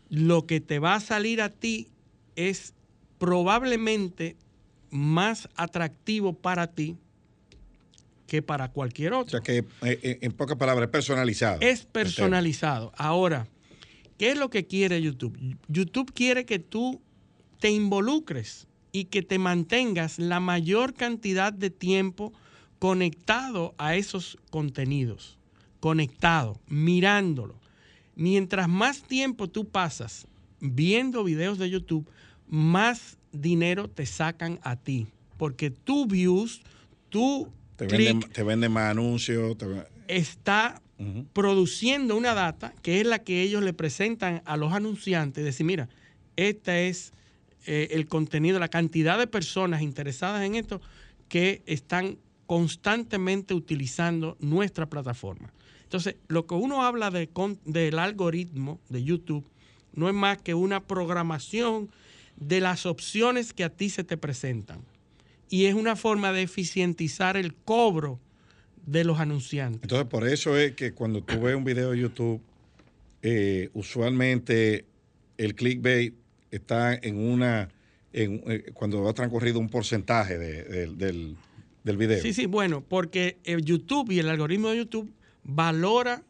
[0.09, 1.89] lo que te va a salir a ti
[2.37, 2.75] es
[3.19, 4.37] probablemente
[4.91, 6.97] más atractivo para ti
[8.27, 9.27] que para cualquier otro.
[9.27, 11.59] O sea que eh, en pocas palabras es personalizado.
[11.61, 12.93] Es personalizado.
[12.97, 13.49] Ahora,
[14.19, 15.37] ¿qué es lo que quiere YouTube?
[15.69, 17.01] YouTube quiere que tú
[17.59, 22.33] te involucres y que te mantengas la mayor cantidad de tiempo
[22.79, 25.39] conectado a esos contenidos,
[25.81, 27.59] conectado, mirándolo
[28.19, 30.27] mientras más tiempo tú pasas
[30.61, 32.07] viendo videos de YouTube,
[32.49, 35.07] más dinero te sacan a ti.
[35.39, 36.61] Porque tu views,
[37.09, 39.57] tu te venden, te venden más anuncios.
[39.57, 39.67] Te...
[40.09, 41.27] Está uh -huh.
[41.33, 45.45] produciendo una data que es la que ellos le presentan a los anunciantes.
[45.45, 45.89] Decir, mira,
[46.35, 47.13] este es
[47.67, 50.81] eh, el contenido, la cantidad de personas interesadas en esto
[51.29, 52.19] que están
[52.49, 55.53] constantemente utilizando nuestra plataforma.
[55.83, 57.29] Entonces, lo que uno habla de,
[57.66, 59.45] del algoritmo de YouTube
[59.93, 61.91] no es más que una programación
[62.37, 64.81] de las opciones que a ti se te presentan.
[65.51, 68.19] Y es una forma de eficientizar el cobro
[68.87, 69.83] de los anunciantes.
[69.83, 72.41] Entonces, por eso es que cuando tú ves un video de YouTube,
[73.20, 74.87] eh, usualmente
[75.37, 76.15] el clickbait
[76.51, 77.69] está en una,
[78.15, 81.37] en, eh, cuando ha transcurrido un porcentaje de, de, del,
[81.85, 82.21] del video.
[82.23, 85.13] Sí, sí, bueno, porque el YouTube y el algoritmo de YouTube
[85.45, 86.23] valora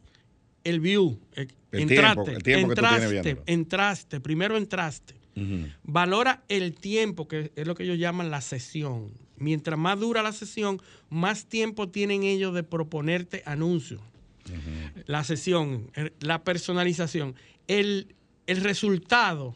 [0.65, 1.19] el view.
[1.35, 5.15] El entraste, tiempo, el tiempo entraste, entraste, primero entraste.
[5.37, 5.75] Uh -huh.
[5.85, 9.13] Valora el tiempo, que es lo que ellos llaman la sesión.
[9.37, 10.81] Mientras más dura la sesión,
[11.11, 14.01] más tiempo tienen ellos de proponerte anuncios.
[14.01, 15.05] Uh -huh.
[15.07, 17.35] La sesión, la personalización,
[17.67, 18.15] el,
[18.47, 19.55] el, resultado.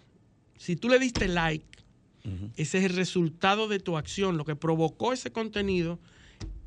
[0.57, 1.65] Si tú le diste like,
[2.25, 2.51] uh -huh.
[2.57, 5.99] ese es el resultado de tu acción, lo que provocó ese contenido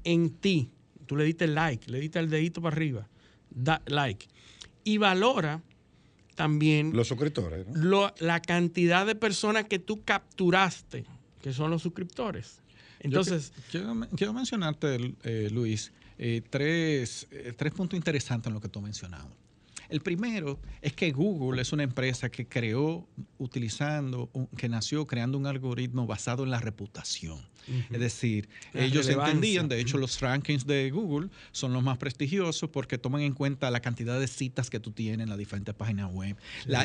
[0.03, 0.69] en ti
[1.05, 3.07] tú le diste like, le diste el dedito para arriba,
[3.49, 4.27] da like.
[4.83, 5.61] Y valora
[6.35, 7.73] también los suscriptores, ¿no?
[7.81, 11.05] lo, la cantidad de personas que tú capturaste,
[11.41, 12.59] que son los suscriptores.
[12.99, 18.69] Entonces, quiero, quiero, mencionarte, eh, Luis, eh, tres, eh, tres puntos interesantes en lo que
[18.69, 19.31] tú mencionabas.
[19.89, 23.07] El primero es que Google es una empresa que creó
[23.37, 27.39] utilizando, que nació creando un algoritmo basado en la reputación.
[27.91, 32.97] Es decir, ellos entendían, de hecho los rankings de Google son los más prestigiosos porque
[32.97, 36.35] toman en cuenta la cantidad de citas que tú tienes en las diferentes páginas web,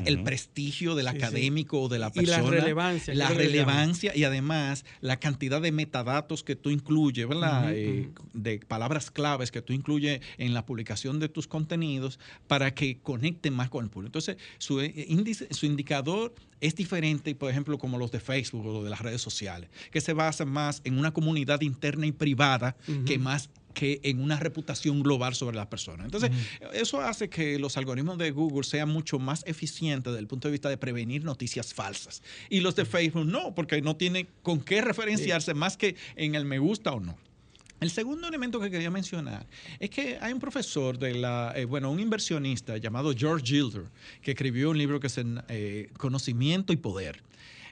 [0.05, 4.85] el prestigio del académico o de la persona, y la relevancia, la relevancia y además
[5.01, 7.73] la cantidad de metadatos que tú incluyes, ¿verdad?
[7.75, 12.99] Eh, de palabras claves que tú incluyes en la publicación de tus contenidos para que
[12.99, 14.09] conecten más con el público.
[14.09, 18.85] Entonces, su eh, índice, su indicador es diferente, por ejemplo, como los de Facebook o
[18.85, 22.77] de las redes sociales, que se basan más en una comunidad interna y privada
[23.07, 26.05] que más que en una reputación global sobre las personas.
[26.07, 26.31] Entonces,
[26.73, 30.53] eso hace que los algoritmos de Google sean mucho más eficientes desde el punto de
[30.53, 32.23] vista de prevenir noticias falsas.
[32.49, 36.45] Y los de Facebook no, porque no tiene con qué referenciarse más que en el
[36.45, 37.17] me gusta o no.
[37.81, 39.47] El segundo elemento que quería mencionar
[39.79, 43.85] es que hay un profesor de la, eh, bueno, un inversionista llamado George Gilder,
[44.21, 45.19] que escribió un libro que es
[45.49, 47.23] eh, Conocimiento y Poder.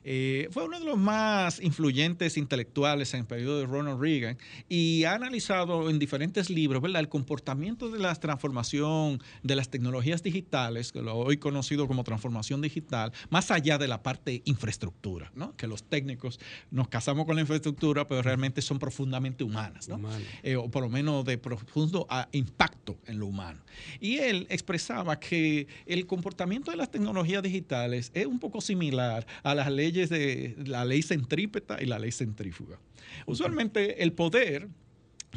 [0.05, 4.39] Eh, fue uno de los más influyentes intelectuales en el periodo de Ronald Reagan
[4.69, 7.01] y ha analizado en diferentes libros ¿verdad?
[7.01, 12.61] el comportamiento de la transformación de las tecnologías digitales, que lo hoy conocido como transformación
[12.61, 15.57] digital, más allá de la parte infraestructura, ¿no?
[15.57, 16.39] que los técnicos
[16.71, 20.01] nos casamos con la infraestructura, pero realmente son profundamente humanas, ¿no?
[20.43, 23.61] Eh, o por lo menos de profundo ah, impacto en lo humano.
[24.01, 29.55] Y él expresaba que el comportamiento de las tecnologías digitales es un poco similar a
[29.55, 32.79] las leyes de la ley centrípeta y la ley centrífuga.
[33.27, 34.69] Usualmente el poder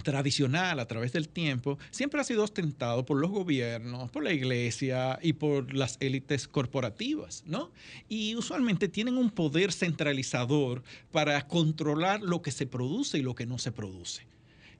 [0.03, 5.19] tradicional a través del tiempo siempre ha sido ostentado por los gobiernos, por la iglesia
[5.21, 7.71] y por las élites corporativas, ¿no?
[8.07, 13.45] Y usualmente tienen un poder centralizador para controlar lo que se produce y lo que
[13.45, 14.25] no se produce.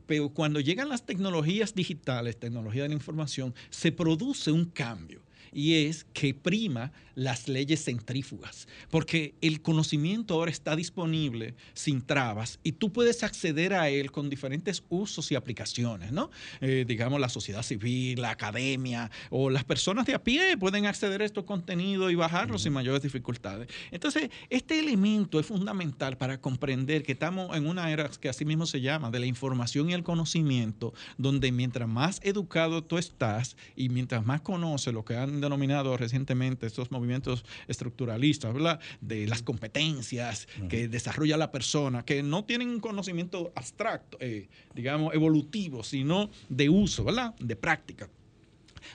[0.07, 5.21] Pero cuando llegan las tecnologías digitales, tecnología de la información, se produce un cambio
[5.51, 12.59] y es que prima las leyes centrífugas, porque el conocimiento ahora está disponible sin trabas
[12.63, 16.29] y tú puedes acceder a él con diferentes usos y aplicaciones, ¿no?
[16.61, 21.21] Eh, digamos, la sociedad civil, la academia o las personas de a pie pueden acceder
[21.21, 23.67] a estos contenidos y bajarlos sin mayores dificultades.
[23.91, 28.65] Entonces, este elemento es fundamental para comprender que estamos en una era que así mismo
[28.65, 33.89] se llama, de la información y el conocimiento, donde mientras más educado tú estás y
[33.89, 38.79] mientras más conoces lo que han denominado recientemente estos movimientos, estructuralistas, ¿verdad?
[39.01, 45.13] De las competencias que desarrolla la persona, que no tienen un conocimiento abstracto, eh, digamos,
[45.13, 47.35] evolutivo, sino de uso, ¿verdad?
[47.39, 48.09] De práctica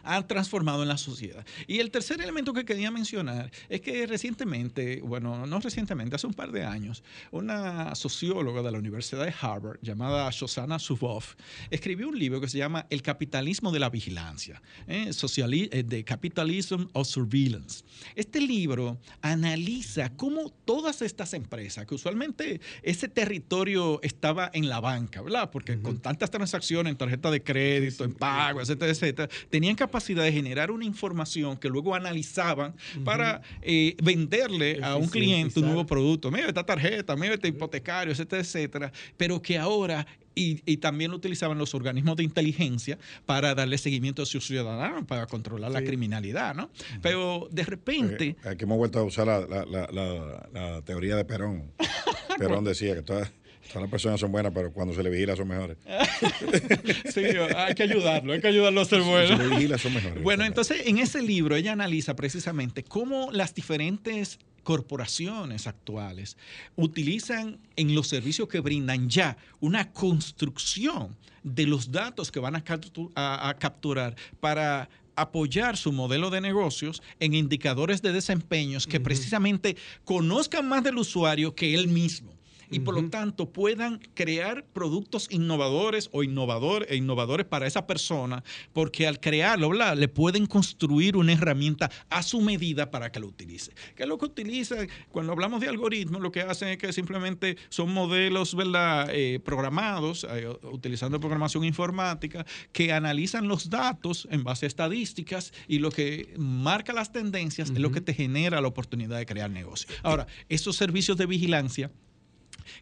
[0.02, 1.44] han transformado en la sociedad.
[1.66, 6.34] Y el tercer elemento que quería mencionar es que recientemente, bueno, no recientemente, hace un
[6.34, 11.34] par de años, una socióloga de la Universidad de Harvard llamada Shoshana Zuboff
[11.70, 15.10] escribió un libro que se llama El capitalismo de la vigilancia, ¿eh?
[15.10, 17.84] eh de Capitalism of Surveillance.
[18.14, 25.22] Este libro analiza cómo todas estas empresas, que usualmente ese territorio estaba en la banca,
[25.22, 25.50] ¿verdad?
[25.50, 30.32] Porque con tantas transacciones en tarjeta de crédito, en pago, etcétera, etcétera, tenían capacidad de
[30.32, 32.74] generar una información que luego analizaban
[33.04, 36.30] para eh, venderle a un cliente un nuevo producto.
[36.30, 38.92] Mira esta tarjeta, mira este hipotecario, etcétera, etcétera.
[39.16, 44.46] Pero que ahora y, también utilizaban los organismos de inteligencia para darle seguimiento a sus
[44.46, 46.70] ciudadanos, para controlar la criminalidad, ¿no?
[47.00, 48.36] Pero de repente...
[48.44, 51.72] Aquí hemos vuelto a usar la, teoría de Perón.
[52.38, 53.32] Perón decía que todas
[53.68, 55.76] Todas las personas son buenas, pero cuando se le vigila son mejores.
[57.12, 57.22] sí,
[57.56, 59.36] hay que ayudarlo, hay que ayudarlo a ser bueno.
[59.36, 60.22] Se le vigila son mejores.
[60.22, 66.36] Bueno, entonces en ese libro ella analiza precisamente cómo las diferentes corporaciones actuales
[66.74, 72.64] utilizan en los servicios que brindan ya una construcción de los datos que van a,
[72.64, 80.82] capturar para apoyar su modelo de negocios en indicadores de desempeños que precisamente conozcan más
[80.82, 82.35] del usuario que él mismo
[82.70, 88.42] y por lo tanto puedan crear productos innovadores o innovador, e innovadores para esa persona,
[88.72, 93.72] porque al crearlo, le pueden construir una herramienta a su medida para que lo utilice.
[93.94, 94.88] ¿Qué es lo que utilizan?
[95.10, 99.08] Cuando hablamos de algoritmos, lo que hacen es que simplemente son modelos ¿verdad?
[99.12, 105.78] Eh, programados, eh, utilizando programación informática, que analizan los datos en base a estadísticas y
[105.78, 109.88] lo que marca las tendencias es lo que te genera la oportunidad de crear negocio.
[110.02, 111.90] Ahora, esos servicios de vigilancia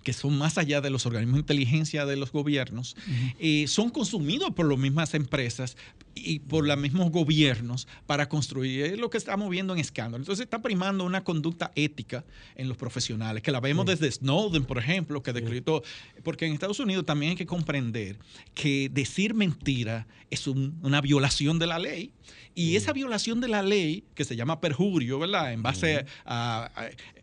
[0.02, 2.96] que son más allá de los organismos de inteligencia de los gobiernos,
[3.38, 5.76] eh, son consumidos por las mismas empresas
[6.14, 8.84] y por los mismos gobiernos para construir.
[8.86, 10.22] Es lo que estamos viendo en escándalo.
[10.22, 12.24] Entonces está primando una conducta ética
[12.56, 15.82] en los profesionales, que la vemos desde Snowden, por ejemplo, que decretó,
[16.22, 18.18] porque en Estados Unidos también hay que comprender
[18.54, 22.12] que decir mentira es una violación de la ley.
[22.56, 25.52] Y esa violación de la ley, que se llama perjurio, ¿verdad?
[25.52, 26.70] En base a,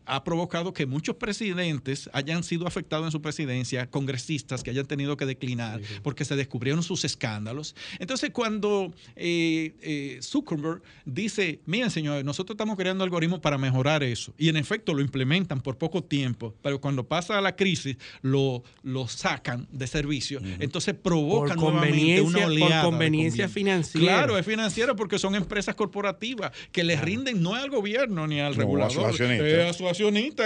[0.05, 5.17] ha provocado que muchos presidentes hayan sido afectados en su presidencia, congresistas que hayan tenido
[5.17, 7.75] que declinar porque se descubrieron sus escándalos.
[7.99, 14.33] Entonces, cuando eh, eh, Zuckerberg dice, miren señores, nosotros estamos creando algoritmos para mejorar eso,
[14.37, 19.07] y en efecto lo implementan por poco tiempo, pero cuando pasa la crisis lo, lo
[19.07, 22.81] sacan de servicio, entonces provocan nuevamente una oleada.
[22.81, 24.05] Por conveniencia financiera.
[24.05, 28.55] Claro, es financiera porque son empresas corporativas que les rinden no al gobierno ni al
[28.55, 29.87] regulador, a su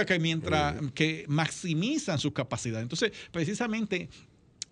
[0.06, 2.82] que mientras que maximizan sus capacidades.
[2.82, 4.08] Entonces, precisamente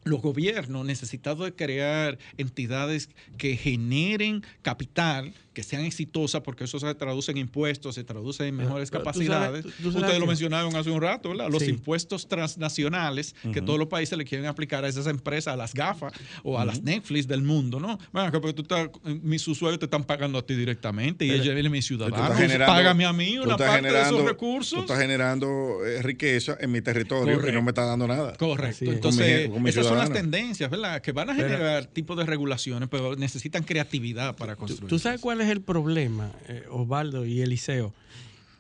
[0.05, 6.95] los gobiernos necesitados de crear entidades que generen capital que sean exitosas, porque eso se
[6.95, 9.65] traduce en impuestos, se traduce en mejores capacidades.
[9.65, 11.49] Ustedes lo mencionaron hace un rato, ¿verdad?
[11.51, 15.73] Los impuestos transnacionales que todos los países le quieren aplicar a esas empresas, a las
[15.73, 16.13] gafas
[16.43, 17.99] o a las Netflix del mundo, ¿no?
[18.13, 18.91] Bueno, porque tú estás,
[19.23, 22.37] mis usuarios te están pagando a ti directamente y ellos vienen mis ciudadanos.
[22.67, 24.79] Págame a mí una parte de esos recursos.
[24.79, 28.35] Tú estás generando eh, riqueza en mi territorio y no me está dando nada.
[28.37, 28.91] Correcto.
[28.91, 31.01] Entonces, esas son las tendencias, ¿verdad?
[31.01, 34.89] Que van a generar tipos de regulaciones, pero necesitan creatividad para construir.
[34.89, 37.93] ¿Tú sabes cuál es el problema, eh, Osvaldo y Eliseo?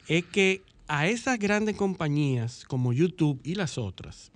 [0.08, 4.30] Es que a esas grandes compañías como YouTube y las otras,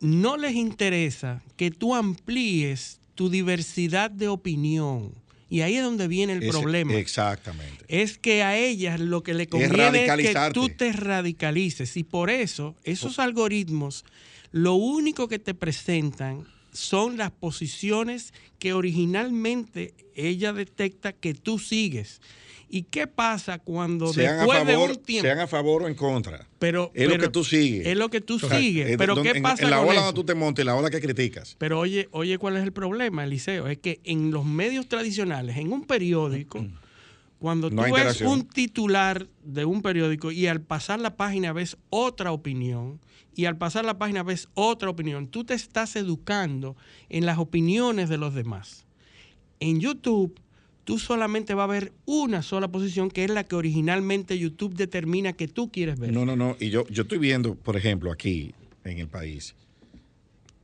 [0.00, 5.12] no les interesa que tú amplíes tu diversidad de opinión.
[5.48, 6.94] Y ahí es donde viene el problema.
[6.94, 7.84] Exactamente.
[7.86, 11.96] Es que a ellas lo que le conviene es, que tú te radicalices.
[11.98, 14.04] Y por eso, esos algoritmos,
[14.50, 22.20] lo único que te presentan son las posiciones que originalmente ella detecta que tú sigues.
[22.74, 25.26] ¿Y qué pasa cuando después de un tiempo...
[25.26, 26.48] Sean a favor o en contra.
[26.58, 27.86] Pero, es lo que tú sigues.
[27.86, 28.96] Es lo que tú sigues.
[28.96, 31.54] pero ¿qué pasa en, la ola donde tú te montes, la ola que criticas.
[31.58, 33.68] Pero oye, oye, ¿cuál es el problema, Eliseo?
[33.68, 36.64] Es que en los medios tradicionales, en un periódico,
[37.42, 42.30] cuando tú ves un titular de un periódico y al pasar la página ves otra
[42.30, 43.00] opinión,
[43.34, 45.26] y al pasar la página ves otra opinión.
[45.26, 46.76] Tú te estás educando
[47.08, 48.86] en las opiniones de los demás.
[49.58, 50.38] En YouTube,
[50.84, 55.32] tú solamente vas a ver una sola posición, que es la que originalmente YouTube determina
[55.32, 56.12] que tú quieres ver.
[56.12, 56.56] No, no, no.
[56.60, 58.54] Y yo, yo estoy viendo, por ejemplo, aquí
[58.84, 59.56] en el país,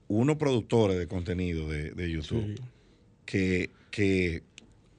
[0.06, 2.60] unos productores de contenido de, YouTube
[3.24, 4.44] que, que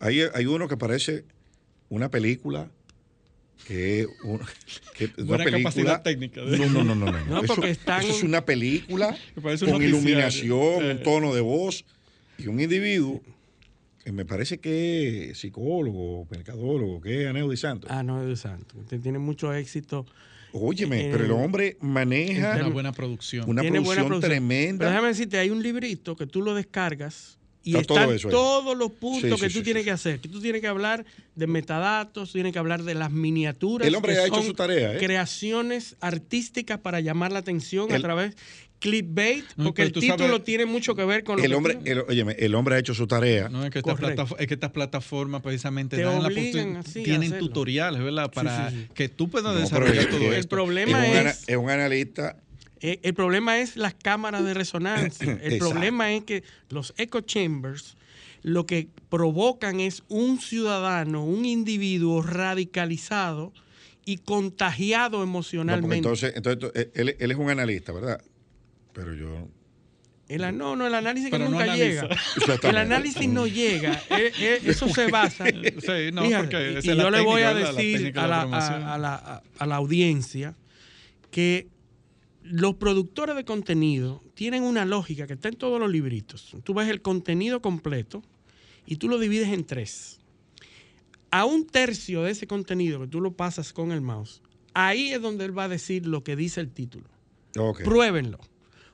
[0.02, 1.24] hay, hay uno que parece
[1.90, 2.70] una película
[3.66, 4.42] que, un,
[4.94, 6.42] que Buena una capacidad técnica.
[6.42, 7.12] No, no, no, no.
[7.12, 7.44] no.
[7.44, 9.16] eso, es una película
[9.60, 11.86] con iluminación, un tono de voz
[12.38, 13.22] y un individuo
[14.04, 17.92] que me parece que es psicólogo, mercadólogo, que es Aneo de Santos.
[17.92, 18.78] Ah, no, de Santos.
[18.80, 20.06] Usted tiene mucho éxito.
[20.52, 23.48] Óyeme, pero el hombre maneja una buena producción.
[23.48, 24.80] Una producción, tremenda.
[24.80, 29.40] Pero déjame decirte, hay un librito que tú lo descargas y están todos los puntos
[29.40, 30.20] que tú tienes que hacer.
[30.20, 31.06] Que tú tienes que hablar
[31.36, 33.88] de metadatos, tienes que hablar de las miniaturas.
[33.88, 34.96] El hombre ha hecho su tarea.
[34.96, 34.98] ¿eh?
[34.98, 38.36] Creaciones artísticas para llamar la atención a través
[38.80, 42.06] clickbait, porque el título tiene mucho que ver con lo el hombre, el,
[42.38, 43.50] el hombre ha hecho su tarea.
[43.50, 48.32] No, es que, estas plataformas precisamente dan la tienen tutoriales, ¿verdad?
[48.32, 50.34] Para que tú puedas desarrollar todo esto.
[50.34, 52.38] El problema es, es un analista
[52.82, 55.40] eh, el problema es las cámaras de resonancia.
[55.44, 57.98] El problema es que los echo chambers
[58.42, 63.52] lo que provocan es un ciudadano, un individuo radicalizado
[64.06, 65.98] y contagiado emocionalmente.
[65.98, 68.22] entonces, entonces él, es un analista, ¿verdad?
[68.94, 69.50] Pero yo
[70.30, 72.08] el, no, no, el análisis que nunca llega.
[72.62, 74.00] El análisis no llega.
[74.12, 75.46] Eh, eh, eso se basa.
[75.50, 80.56] Sí, no, porque y, yo le voy a decir a la, a la audiencia
[81.32, 81.68] que
[82.50, 86.56] los productores de contenido tienen una lógica que está en todos los libritos.
[86.64, 88.24] Tú ves el contenido completo
[88.88, 90.20] y tú lo divides en tres.
[91.30, 94.42] A un tercio de ese contenido que tú lo pasas con el mouse,
[94.74, 97.06] ahí es donde él va a decir lo que dice el título.
[97.84, 98.40] Pruébenlo.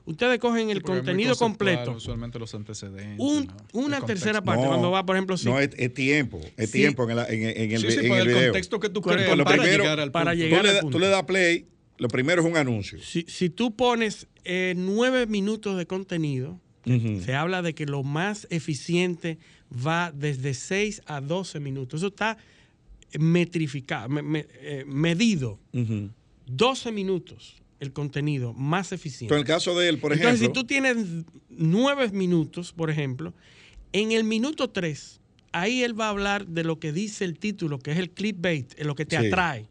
[0.04, 1.92] Ustedes cogen el contenido completo.
[1.92, 3.18] Usualmente los antecedentes.
[3.72, 5.34] Una tercera parte, cuando va, por ejemplo.
[5.44, 6.40] No, es, tiempo.
[6.58, 10.12] Es tiempo en, en, el, sí, en el, contexto que tú crees para, llegar al
[10.12, 11.66] para Llegar tú, le, tú le das play
[11.98, 12.98] lo primero es un anuncio.
[13.02, 19.38] Si, tú pones eh, nueve minutos de contenido, se habla de que lo más eficiente
[19.84, 22.00] va desde 6 a 12 minutos.
[22.00, 22.38] Eso está
[23.18, 25.58] metrificado, eh, medido.
[26.46, 29.34] 12 minutos el contenido más eficiente.
[29.34, 30.30] en el caso de él, por ejemplo.
[30.30, 30.96] Entonces, si tú tienes
[31.50, 33.34] nueve minutos, por ejemplo,
[33.92, 35.20] en el minuto 3
[35.56, 38.78] ahí él va a hablar de lo que dice el título, que es el clickbait,
[38.80, 39.26] lo que te Sí.
[39.26, 39.66] atrae.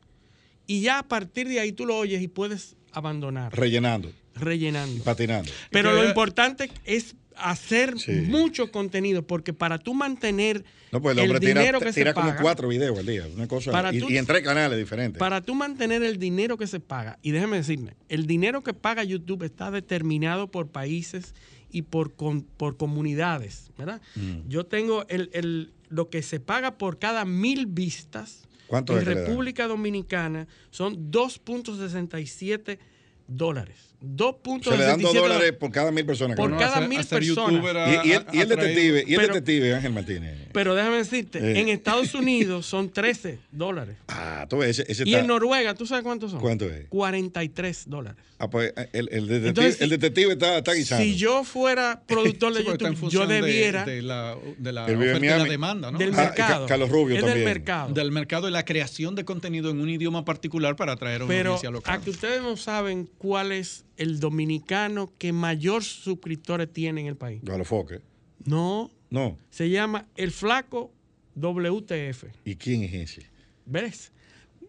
[0.68, 5.04] Y ya a partir de ahí tú lo oyes y puedes abandonar, Rellenando, rellenando.
[5.04, 5.52] patinando.
[5.72, 8.12] Pero Que- lo importante es hacer Sí.
[8.14, 10.64] mucho contenido, porque para tú mantener
[10.94, 13.06] No, pues el el hombre tira, dinero que tira se como paga, cuatro videos al
[13.06, 13.72] día, una cosa.
[13.74, 15.20] Para y, tú- y en tres canales diferentes.
[15.20, 19.04] para tú mantener el dinero que se paga, y déjeme decirme, el dinero que paga
[19.04, 21.34] YouTube está determinado por países
[21.70, 24.00] y por, con- por comunidades, ¿verdad?
[24.16, 24.48] Mm.
[24.48, 29.06] Yo tengo el, el- lo que se paga por cada mil vistas ¿Cuánto en?
[29.06, 32.80] República Dominicana son 2.67
[33.28, 33.95] dólares.
[34.06, 36.38] Se le dan 2.67 dos dólares por cada mil personas.
[36.38, 37.64] Por cada mil hacer personas.
[38.06, 40.36] Y, y el, y detective, y el Pero- detective Ángel Martínez.
[40.54, 41.60] Pero déjame decirte, Eh.
[41.60, 43.98] en Estados Unidos son 13 dólares.
[44.08, 46.40] Ah, tú ves, ese, ese Y está- en Noruega, ¿tú sabes cuántos son?
[46.40, 46.86] ¿Cuánto es?
[46.90, 48.22] 43 dólares.
[48.38, 51.04] Ah, pues, el, el detective, Entonces, el detective está, está guisando.
[51.04, 54.98] Si yo fuera productor de Sí, YouTube, yo de- debiera de, la, de la Él
[54.98, 55.50] vive en oferta y la Miami.
[55.50, 55.98] demanda, ¿no?
[55.98, 56.66] del Ah, mercado.
[56.66, 57.40] Ca- Carlos Rubio es también.
[57.46, 57.94] del mercado.
[57.94, 61.34] Del mercado y la creación de contenido en un idioma particular para atraer a una
[61.34, 61.96] Pero audiencia local.
[61.96, 67.16] a que ustedes no saben cuál es el dominicano que mayor suscriptores tiene en el
[67.18, 67.42] país.
[67.64, 68.02] Foques.
[68.46, 69.38] No, No.
[69.50, 70.92] se llama el flaco
[71.36, 72.26] WTF.
[72.46, 73.30] ¿Y quién es ese?
[73.66, 74.12] ¿Ves?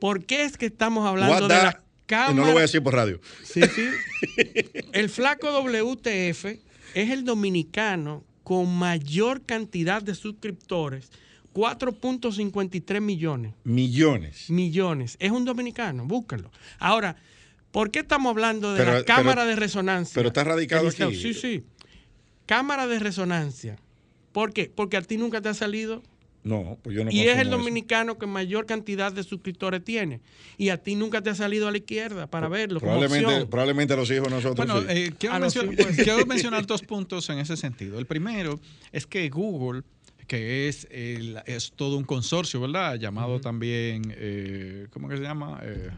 [0.01, 2.33] ¿Por qué es que estamos hablando de the- la cámara?
[2.33, 3.21] Y no lo voy a decir por radio.
[3.43, 3.89] Sí, sí.
[4.93, 6.45] El flaco WTF
[6.95, 11.11] es el dominicano con mayor cantidad de suscriptores,
[11.53, 13.55] 4.53 millones.
[13.65, 14.49] Millones.
[14.51, 15.17] Millones.
[15.19, 16.51] Es un dominicano, búsquenlo.
[16.79, 17.17] Ahora,
[17.77, 20.15] ¿por qué estamos hablando de Pero- la cámara pero- de resonancia?
[20.15, 21.15] pero está radicado aquí.
[21.15, 21.63] Sí, sí.
[22.47, 23.77] Cámara de resonancia.
[24.33, 24.73] ¿Por qué?
[24.75, 26.03] Porque a ti nunca te ha salido.
[26.43, 27.59] No, pues yo no y es el eso.
[27.59, 30.23] dominicano que mayor cantidad de suscriptores tiene.
[30.57, 32.81] Y a ti nunca te ha salido a la izquierda para verlo.
[32.81, 34.87] como Probablemente, probablemente los hijos de nosotros Bueno, sí.
[34.97, 35.97] eh, quiero, pues.
[36.03, 37.99] quiero mencionar dos puntos en ese sentido.
[37.99, 38.59] El primero
[38.91, 39.83] es que Google,
[40.29, 42.95] que es, el- es todo un consorcio, ¿verdad?
[42.95, 45.61] Llamado también, eh, ¿cómo que se llama?
[45.63, 45.91] Eh,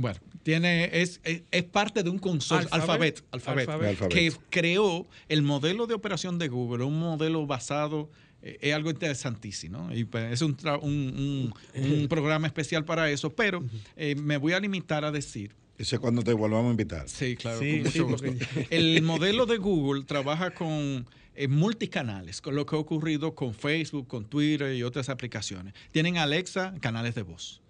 [0.00, 3.24] bueno, tiene, es, es, es parte de un consorcio, Alphabet.
[3.32, 8.08] Alphabet, Alphabet, que creó el modelo de operación de Google, un modelo basado
[8.40, 9.94] eh, es algo interesantísimo, ¿no?
[9.96, 13.64] Y pues, es un, tra- un, un- un programa especial para eso, pero
[13.96, 17.08] eh, me voy a limitar a decir Ese es cuando te volvamos a invitar.
[17.08, 18.26] Sí, claro, Sí, con mucho sí, gusto.
[18.28, 21.04] porque- El modelo de Google trabaja con
[21.34, 25.74] eh, multicanales, con lo que ha ocurrido con Facebook, con Twitter y otras aplicaciones.
[25.92, 27.60] Tienen Alexa, canales de voz.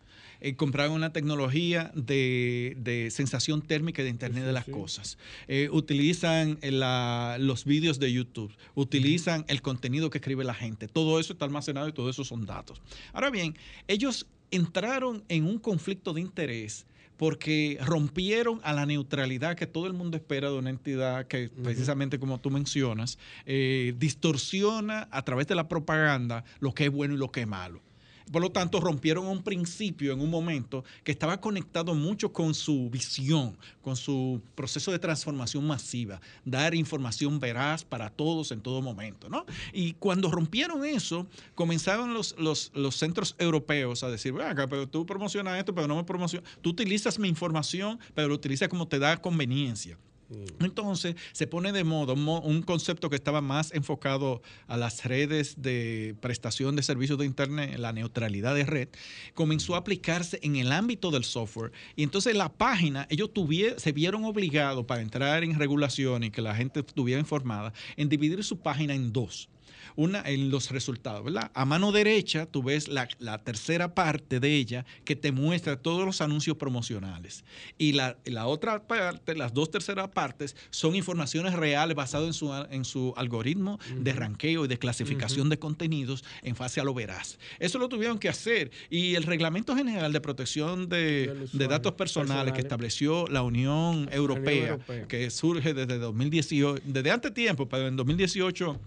[0.40, 5.18] Eh, compraron una tecnología de, de sensación térmica de Internet de las Cosas.
[5.48, 10.86] Eh, utilizan eh, la- los vídeos de YouTube, utilizan el contenido que escribe la gente.
[10.88, 12.80] Todo eso está almacenado y todo eso son datos.
[13.12, 13.56] Ahora bien,
[13.88, 16.86] ellos entraron en un conflicto de interés
[17.16, 22.20] porque rompieron a la neutralidad que todo el mundo espera de una entidad que, precisamente
[22.20, 27.18] como tú mencionas, eh, distorsiona a través de la propaganda lo que es bueno y
[27.18, 27.80] lo que es malo.
[28.30, 32.90] Por lo tanto, rompieron un principio en un momento que estaba conectado mucho con su
[32.90, 39.28] visión, con su proceso de transformación masiva, dar información veraz para todos en todo momento.
[39.28, 39.46] ¿no?
[39.72, 45.06] Y cuando rompieron eso, comenzaron los, los, centros europeos a decir, "Ven acá, pero tú
[45.06, 46.50] promocionas esto, pero no me promocionas.
[46.60, 49.96] Tú utilizas mi información, pero lo utilizas como te da conveniencia.
[50.60, 56.14] Entonces se pone de moda un, concepto que estaba más enfocado a las redes de
[56.20, 58.88] prestación de servicios de Internet, la neutralidad de red,
[59.34, 61.72] comenzó a aplicarse en el ámbito del software.
[61.96, 66.42] Y entonces la página, ellos tuvie- se vieron obligados para entrar en regulación y que
[66.42, 69.48] la gente estuviera informada, en dividir su página en dos
[69.98, 71.50] una en los resultados, ¿verdad?
[71.54, 76.06] A mano derecha tú ves la, la tercera parte de ella que te muestra todos
[76.06, 77.44] los anuncios promocionales.
[77.78, 82.54] Y la, la otra parte, las dos terceras partes, son informaciones reales basadas en su,
[82.70, 87.36] en su algoritmo de ranqueo y de clasificación de contenidos en fase a lo veraz.
[87.58, 88.70] Eso lo tuvieron que hacer.
[88.90, 95.08] Y el Reglamento General de Protección de, datos personales que estableció la Unión Europea, Europea.
[95.08, 98.80] que surge desde 2018, desde antes tiempo, pero en 2018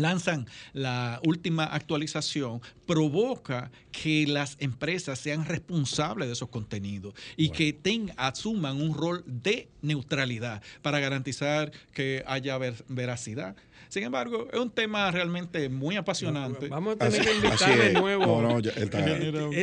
[0.00, 7.72] lanzan la última actualización, provoca que las empresas sean responsables de esos contenidos y que
[7.72, 13.56] ten- asuman un rol de neutralidad para garantizar que haya ver- veracidad.
[13.88, 16.68] Sin embargo, es un tema realmente muy apasionante.
[16.68, 18.42] Vamos a tener que Así- invitar de nuevo.
[18.42, 18.98] No, no, ya- él está,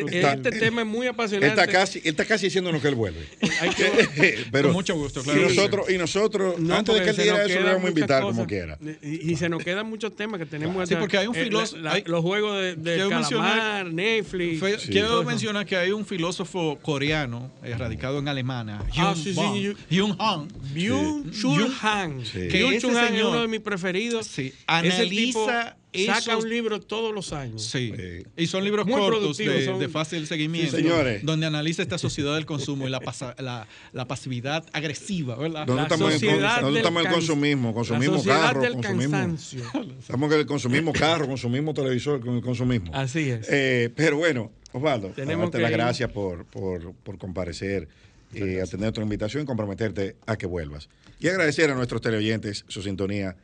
[0.05, 1.47] está- este tema es muy apasionante.
[1.61, 3.27] está casi, está casi diciéndonos que él vuelve.
[3.61, 5.55] Hay que- Pero, Con mucho gusto, y claro sí.
[5.55, 8.21] nosotros, y nosotros No, antes de que él diga eso, le quedan vamos a invitar
[8.21, 8.35] cosas.
[8.35, 8.77] como quiera.
[9.01, 10.87] Y, y se nos quedan muchos temas que tenemos.
[10.87, 14.81] Sí, porque hay un eh, filósofo- los juegos de, de Quiero mencionar- calamar, Netflix.
[14.83, 14.89] Sí.
[14.91, 19.75] Quiero mencionar que hay un filósofo coreano eh, radicado en Alemania, Ah, Jung sí, Yu-
[19.91, 22.21] Jung Han, Byung- Han.
[22.23, 24.12] Que ese es señor- uno de mis preferidos.
[24.22, 24.48] Sí,
[24.84, 27.64] Ese tipo- analiza saca esos- un libro todos los años.
[27.64, 27.94] Sí.
[27.98, 30.76] Eh, y son libros muy cortos productivos, de, son- de fácil seguimiento.
[30.76, 31.23] Sí, señores.
[31.26, 35.65] Donde analiza esta sociedad del consumo y la, pasa- la, la pasividad agresiva, ¿verdad?
[35.68, 37.73] ¿Dónde La estamos en, sociedad ¿dónde del estamos en can- consumismo?
[37.73, 39.11] Consumimos carro, del consumimos.
[39.11, 39.64] cansancio.
[39.99, 42.91] Estamos en el consumimos carro, consumimos televisor, con el consumismo.
[42.94, 43.48] Así es.
[43.52, 47.88] Eh, pero bueno, Osvaldo, Tenemos darte las gracias por, por, por comparecer
[48.34, 50.90] y atender nuestra invitación y comprometerte a que vuelvas.
[51.19, 53.35] Y agradecer a nuestros teleoyentes su sintonía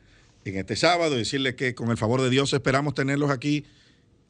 [0.44, 3.64] en este sábado y decirles que con el favor de Dios esperamos tenerlos aquí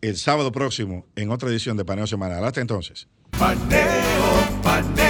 [0.01, 2.45] el sábado próximo en otra edición de Paneo Semanal.
[2.45, 3.09] Hasta entonces.
[3.31, 5.10] Paneo, paneo.